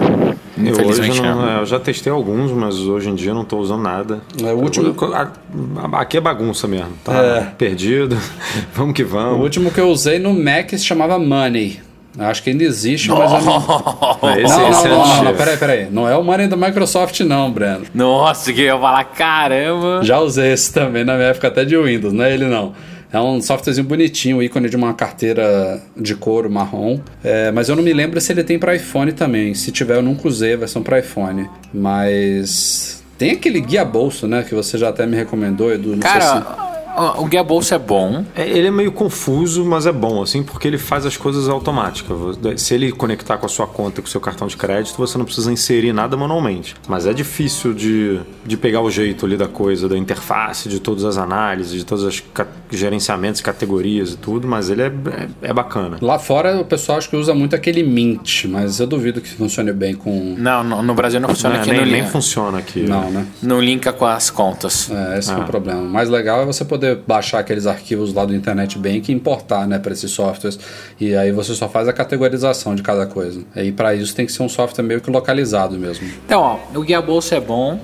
Eu, 0.55 0.67
Infelizmente 0.71 1.11
hoje 1.11 1.21
não, 1.23 1.41
não. 1.41 1.49
é, 1.57 1.61
eu 1.61 1.65
já 1.65 1.79
testei 1.79 2.11
alguns, 2.13 2.51
mas 2.51 2.75
hoje 2.77 3.09
em 3.09 3.15
dia 3.15 3.31
eu 3.31 3.35
não 3.35 3.41
estou 3.41 3.59
usando 3.59 3.81
nada. 3.81 4.21
É, 4.43 4.53
o 4.53 4.57
último- 4.59 4.95
Eu- 4.95 5.95
Aqui 5.97 6.17
é 6.17 6.21
bagunça 6.21 6.67
mesmo. 6.67 6.91
Tá 7.03 7.13
É. 7.15 7.41
perdido. 7.57 8.15
vamos 8.75 8.93
que 8.93 9.01
O 9.03 9.07
vamos. 9.07 9.39
último 9.41 9.71
que 9.71 9.79
eu 9.81 9.89
usei 9.89 10.19
no 10.19 10.31
Mac 10.33 10.69
se 10.69 10.79
chamava 10.85 11.17
Money. 11.17 11.79
Acho 12.17 12.43
que 12.43 12.51
ainda 12.51 12.63
existe, 12.63 13.09
mas 13.09 13.31
eu 13.31 13.41
não. 13.41 14.29
É, 14.29 14.41
esse, 14.41 14.57
não, 14.57 14.69
esse 14.69 14.87
não, 14.87 14.95
é 14.95 14.97
não, 14.97 15.07
não, 15.07 15.23
não, 15.23 15.35
peraí, 15.35 15.57
peraí. 15.57 15.87
Não 15.89 16.07
é 16.07 16.15
o 16.15 16.23
Money 16.23 16.47
da 16.47 16.55
Microsoft, 16.55 17.19
não, 17.21 17.51
Breno. 17.51 17.85
Nossa, 17.93 18.53
que 18.53 18.61
eu 18.61 18.65
ia 18.65 18.77
falar, 18.79 19.03
caramba. 19.05 20.01
Já 20.03 20.19
usei 20.19 20.53
esse 20.53 20.71
também 20.71 21.03
na 21.03 21.15
minha 21.15 21.29
época 21.29 21.47
até 21.47 21.65
de 21.65 21.75
Windows, 21.75 22.13
não 22.13 22.23
é 22.23 22.33
ele 22.33 22.45
não. 22.45 22.73
É 23.11 23.19
um 23.19 23.39
softwarezinho 23.39 23.85
bonitinho, 23.85 24.37
o 24.37 24.43
ícone 24.43 24.67
de 24.67 24.75
uma 24.75 24.91
carteira 24.93 25.79
de 25.95 26.15
couro 26.15 26.49
marrom. 26.49 26.99
É, 27.23 27.51
mas 27.51 27.69
eu 27.69 27.75
não 27.75 27.83
me 27.83 27.93
lembro 27.93 28.19
se 28.19 28.31
ele 28.31 28.43
tem 28.43 28.57
para 28.57 28.75
iPhone 28.75 29.11
também. 29.11 29.53
Se 29.53 29.71
tiver, 29.71 29.97
eu 29.97 30.01
nunca 30.01 30.27
usei 30.27 30.55
a 30.55 30.57
versão 30.57 30.81
para 30.81 30.97
iPhone. 30.97 31.47
Mas. 31.71 33.03
Tem 33.15 33.31
aquele 33.31 33.61
guia 33.61 33.85
bolso, 33.85 34.27
né? 34.27 34.43
Que 34.43 34.55
você 34.55 34.79
já 34.79 34.89
até 34.89 35.05
me 35.05 35.15
recomendou, 35.15 35.71
Edu. 35.71 35.95
Não 35.95 36.01
sei 36.01 36.11
se... 36.11 36.17
Cara, 36.17 36.72
o- 36.97 37.23
o 37.23 37.25
guia 37.25 37.43
bolsa 37.43 37.75
é 37.75 37.79
bom. 37.79 38.23
É, 38.35 38.47
ele 38.47 38.67
é 38.67 38.71
meio 38.71 38.91
confuso, 38.91 39.63
mas 39.65 39.85
é 39.85 39.91
bom, 39.91 40.21
assim, 40.21 40.43
porque 40.43 40.67
ele 40.67 40.77
faz 40.77 41.05
as 41.05 41.17
coisas 41.17 41.47
automáticas. 41.49 42.17
Se 42.57 42.73
ele 42.73 42.91
conectar 42.91 43.37
com 43.37 43.45
a 43.45 43.49
sua 43.49 43.67
conta 43.67 43.99
e 43.99 44.03
com 44.03 44.07
o 44.07 44.11
seu 44.11 44.21
cartão 44.21 44.47
de 44.47 44.57
crédito, 44.57 44.95
você 44.97 45.17
não 45.17 45.25
precisa 45.25 45.51
inserir 45.51 45.93
nada 45.93 46.15
manualmente. 46.17 46.75
Mas 46.87 47.05
é 47.05 47.13
difícil 47.13 47.73
de, 47.73 48.19
de 48.45 48.57
pegar 48.57 48.81
o 48.81 48.89
jeito 48.91 49.25
ali 49.25 49.37
da 49.37 49.47
coisa, 49.47 49.87
da 49.89 49.97
interface, 49.97 50.69
de 50.69 50.79
todas 50.79 51.03
as 51.05 51.17
análises, 51.17 51.73
de 51.73 51.85
todos 51.85 52.03
os 52.03 52.19
ca- 52.33 52.47
gerenciamentos, 52.71 53.41
categorias 53.41 54.13
e 54.13 54.17
tudo, 54.17 54.47
mas 54.47 54.69
ele 54.69 54.81
é, 54.81 54.87
é, 54.87 55.49
é 55.49 55.53
bacana. 55.53 55.97
Lá 56.01 56.19
fora 56.19 56.59
o 56.59 56.65
pessoal 56.65 56.97
acho 56.97 57.09
que 57.09 57.15
usa 57.15 57.33
muito 57.33 57.55
aquele 57.55 57.83
Mint, 57.83 58.45
mas 58.45 58.79
eu 58.79 58.87
duvido 58.87 59.21
que 59.21 59.29
funcione 59.29 59.71
bem 59.71 59.93
com. 59.95 60.35
Não, 60.37 60.63
no, 60.63 60.81
no 60.83 60.93
Brasil 60.93 61.19
não 61.19 61.29
funciona 61.29 61.55
Não, 61.55 61.61
aqui 61.61 61.71
nem, 61.71 61.85
nem 61.85 62.05
funciona 62.07 62.57
aqui. 62.57 62.81
Não, 62.81 63.09
né? 63.11 63.25
Não 63.41 63.61
linka 63.61 63.91
com 63.93 64.05
as 64.05 64.29
contas. 64.29 64.89
É, 64.91 65.19
esse 65.19 65.31
é 65.31 65.35
Ah. 65.35 65.39
o 65.39 65.45
problema. 65.45 65.81
O 65.81 65.89
mais 65.89 66.09
legal 66.09 66.41
é 66.41 66.45
você 66.45 66.63
poder 66.65 66.82
baixar 67.07 67.39
aqueles 67.39 67.65
arquivos 67.67 68.13
lá 68.13 68.25
do 68.25 68.35
Internet 68.35 68.77
Bank 68.77 69.11
e 69.11 69.15
importar, 69.15 69.67
né, 69.67 69.79
para 69.79 69.93
esses 69.93 70.11
softwares. 70.11 70.59
E 70.99 71.15
aí 71.15 71.31
você 71.31 71.53
só 71.55 71.67
faz 71.67 71.87
a 71.87 71.93
categorização 71.93 72.75
de 72.75 72.81
cada 72.83 73.05
coisa. 73.05 73.41
E 73.55 73.71
para 73.71 73.93
isso 73.95 74.15
tem 74.15 74.25
que 74.25 74.31
ser 74.31 74.43
um 74.43 74.49
software 74.49 74.83
meio 74.83 75.01
que 75.01 75.09
localizado 75.09 75.77
mesmo. 75.77 76.07
Então, 76.25 76.41
ó, 76.41 76.59
o 76.77 76.81
guia 76.81 77.01
bolsa 77.01 77.35
é 77.35 77.39
bom. 77.39 77.79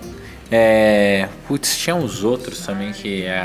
É. 0.52 1.28
Putz, 1.48 1.78
tinha 1.78 1.96
uns 1.96 2.24
outros 2.24 2.60
também 2.66 2.92
que 2.92 3.24
é. 3.24 3.44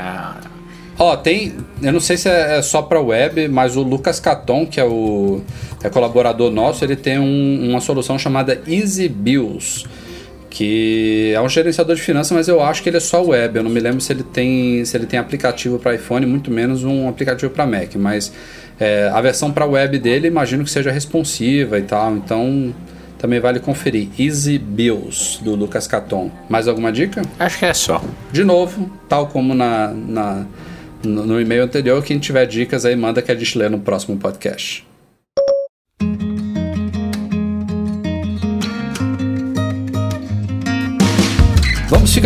Ó, 0.97 1.15
tem. 1.17 1.53
Eu 1.81 1.91
não 1.91 1.99
sei 1.99 2.17
se 2.17 2.29
é 2.29 2.57
é 2.57 2.61
só 2.61 2.81
para 2.81 2.99
web, 3.01 3.47
mas 3.49 3.75
o 3.75 3.81
Lucas 3.83 4.19
Caton, 4.19 4.65
que 4.65 4.79
é 4.79 4.85
o 4.85 5.41
é 5.83 5.89
colaborador 5.89 6.49
nosso, 6.49 6.83
ele 6.83 6.95
tem 6.95 7.19
um- 7.19 7.69
uma 7.69 7.79
solução 7.81 8.17
chamada 8.17 8.59
Easy 8.67 9.07
Bills, 9.09 9.85
que 10.55 11.33
é 11.35 11.41
um 11.41 11.49
gerenciador 11.49 11.93
de 11.97 12.01
finanças, 12.01 12.31
mas 12.31 12.47
eu 12.47 12.63
acho 12.63 12.81
que 12.81 12.87
ele 12.87 12.95
é 12.95 13.01
só 13.01 13.21
web. 13.21 13.57
Eu 13.57 13.63
não 13.63 13.69
me 13.69 13.81
lembro 13.81 13.99
se 13.99 14.13
ele 14.13 14.23
tem 14.23 14.85
se 14.85 14.95
ele 14.95 15.05
tem 15.05 15.19
aplicativo 15.19 15.77
para 15.77 15.93
iPhone, 15.93 16.25
muito 16.25 16.49
menos 16.49 16.81
um 16.85 17.09
aplicativo 17.09 17.51
para 17.51 17.65
Mac. 17.67 17.93
Mas 17.95 18.31
é, 18.79 19.09
a 19.13 19.19
versão 19.19 19.51
para 19.51 19.65
web 19.65 19.99
dele, 19.99 20.27
imagino 20.29 20.63
que 20.63 20.69
seja 20.71 20.91
responsiva 20.91 21.77
e 21.77 21.81
tal. 21.81 22.15
Então 22.15 22.73
também 23.19 23.37
vale 23.41 23.59
conferir. 23.59 24.07
Easy 24.17 24.57
Bills 24.57 25.43
do 25.43 25.55
Lucas 25.55 25.87
Caton. 25.87 26.31
Mais 26.47 26.69
alguma 26.69 26.89
dica? 26.89 27.21
Acho 27.37 27.59
que 27.59 27.65
é 27.65 27.73
só. 27.73 28.01
De 28.31 28.45
novo, 28.45 28.89
tal 29.09 29.27
como 29.27 29.53
na, 29.53 29.89
na- 29.89 30.45
no, 31.03 31.25
no 31.25 31.41
e-mail 31.41 31.63
anterior, 31.65 32.01
quem 32.01 32.17
tiver 32.17 32.45
dicas 32.45 32.85
aí 32.85 32.95
manda 32.95 33.21
que 33.21 33.29
a 33.29 33.35
gente 33.35 33.57
lê 33.57 33.67
no 33.67 33.79
próximo 33.79 34.15
podcast. 34.17 34.87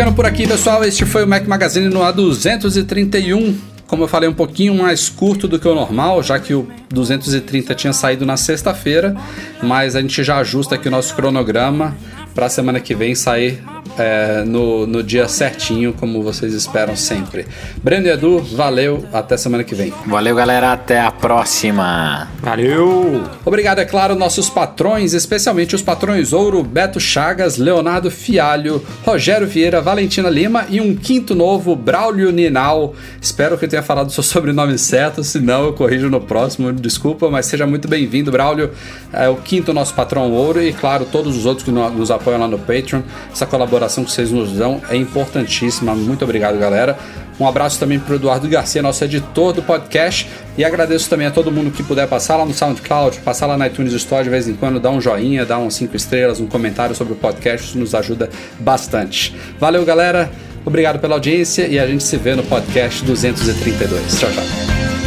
Ficando 0.00 0.16
por 0.16 0.24
aqui, 0.24 0.48
pessoal. 0.48 0.82
Este 0.82 1.04
foi 1.04 1.24
o 1.24 1.28
Mac 1.28 1.46
Magazine 1.46 1.90
no 1.90 2.00
A231. 2.00 3.54
Como 3.86 4.04
eu 4.04 4.08
falei, 4.08 4.30
um 4.30 4.32
pouquinho 4.32 4.74
mais 4.74 5.10
curto 5.10 5.46
do 5.46 5.58
que 5.58 5.68
o 5.68 5.74
normal, 5.74 6.22
já 6.22 6.38
que 6.38 6.54
o 6.54 6.66
230 6.88 7.74
tinha 7.74 7.92
saído 7.92 8.24
na 8.24 8.38
sexta-feira, 8.38 9.14
mas 9.62 9.94
a 9.94 10.00
gente 10.00 10.24
já 10.24 10.38
ajusta 10.38 10.76
aqui 10.76 10.88
o 10.88 10.90
nosso 10.90 11.14
cronograma 11.14 11.94
para 12.34 12.46
a 12.46 12.48
semana 12.48 12.80
que 12.80 12.94
vem 12.94 13.14
sair 13.14 13.62
é, 13.98 14.44
no, 14.46 14.86
no 14.86 15.02
dia 15.02 15.28
certinho, 15.28 15.92
como 15.92 16.22
vocês 16.22 16.54
esperam 16.54 16.96
sempre. 16.96 17.46
Breno 17.82 18.06
e 18.06 18.10
Edu, 18.10 18.38
valeu, 18.38 19.04
até 19.12 19.36
semana 19.36 19.64
que 19.64 19.74
vem. 19.74 19.92
Valeu, 20.06 20.34
galera. 20.34 20.72
Até 20.72 21.00
a 21.00 21.10
próxima. 21.10 22.28
Valeu! 22.40 23.24
Obrigado, 23.44 23.78
é 23.80 23.84
claro, 23.84 24.14
nossos 24.14 24.48
patrões, 24.48 25.12
especialmente 25.12 25.74
os 25.74 25.82
patrões 25.82 26.32
Ouro, 26.32 26.62
Beto 26.62 27.00
Chagas, 27.00 27.56
Leonardo 27.58 28.10
Fialho, 28.10 28.82
Rogério 29.04 29.46
Vieira, 29.46 29.80
Valentina 29.80 30.28
Lima 30.30 30.66
e 30.70 30.80
um 30.80 30.94
quinto 30.94 31.34
novo, 31.34 31.74
Braulio 31.76 32.30
Ninal. 32.30 32.94
Espero 33.20 33.58
que 33.58 33.64
eu 33.64 33.68
tenha 33.68 33.82
falado 33.82 34.08
o 34.08 34.10
seu 34.12 34.22
sobrenome 34.24 34.78
certo, 34.78 35.22
se 35.24 35.40
não 35.40 35.64
eu 35.64 35.72
corrijo 35.72 36.08
no 36.08 36.20
próximo, 36.20 36.72
desculpa, 36.72 37.28
mas 37.30 37.46
seja 37.46 37.66
muito 37.66 37.88
bem-vindo, 37.88 38.30
Braulio. 38.30 38.70
É 39.12 39.28
o 39.28 39.36
quinto 39.36 39.72
nosso 39.72 39.92
patrão 39.94 40.30
Ouro 40.32 40.62
e, 40.62 40.72
claro, 40.72 41.04
todos 41.10 41.36
os 41.36 41.46
outros 41.46 41.64
que 41.64 41.70
no- 41.70 41.90
nos 41.90 42.10
apoiam 42.10 42.38
lá 42.40 42.46
no 42.48 42.58
Patreon. 42.58 43.02
Essa 43.32 43.46
colaboração 43.70 44.04
que 44.04 44.10
vocês 44.10 44.32
nos 44.32 44.52
dão 44.52 44.82
é 44.90 44.96
importantíssima. 44.96 45.94
Muito 45.94 46.24
obrigado, 46.24 46.58
galera. 46.58 46.98
Um 47.38 47.46
abraço 47.46 47.78
também 47.78 47.98
para 47.98 48.12
o 48.12 48.16
Eduardo 48.16 48.46
Garcia, 48.48 48.82
nosso 48.82 49.02
editor 49.04 49.52
do 49.52 49.62
podcast. 49.62 50.28
E 50.58 50.64
agradeço 50.64 51.08
também 51.08 51.26
a 51.26 51.30
todo 51.30 51.50
mundo 51.50 51.70
que 51.70 51.82
puder 51.82 52.06
passar 52.06 52.36
lá 52.36 52.44
no 52.44 52.52
SoundCloud, 52.52 53.20
passar 53.20 53.46
lá 53.46 53.56
na 53.56 53.68
iTunes 53.68 53.94
Store 53.94 54.24
de 54.24 54.28
vez 54.28 54.46
em 54.48 54.54
quando, 54.54 54.78
dar 54.78 54.90
um 54.90 55.00
joinha, 55.00 55.46
dar 55.46 55.58
uns 55.58 55.74
5 55.74 55.96
estrelas, 55.96 56.40
um 56.40 56.46
comentário 56.46 56.94
sobre 56.94 57.14
o 57.14 57.16
podcast. 57.16 57.68
Isso 57.68 57.78
nos 57.78 57.94
ajuda 57.94 58.28
bastante. 58.58 59.34
Valeu, 59.58 59.84
galera. 59.84 60.30
Obrigado 60.66 60.98
pela 60.98 61.14
audiência 61.14 61.66
e 61.66 61.78
a 61.78 61.86
gente 61.86 62.02
se 62.02 62.16
vê 62.18 62.34
no 62.34 62.42
podcast 62.42 63.02
232. 63.04 64.18
Tchau, 64.18 64.30
tchau. 64.30 64.99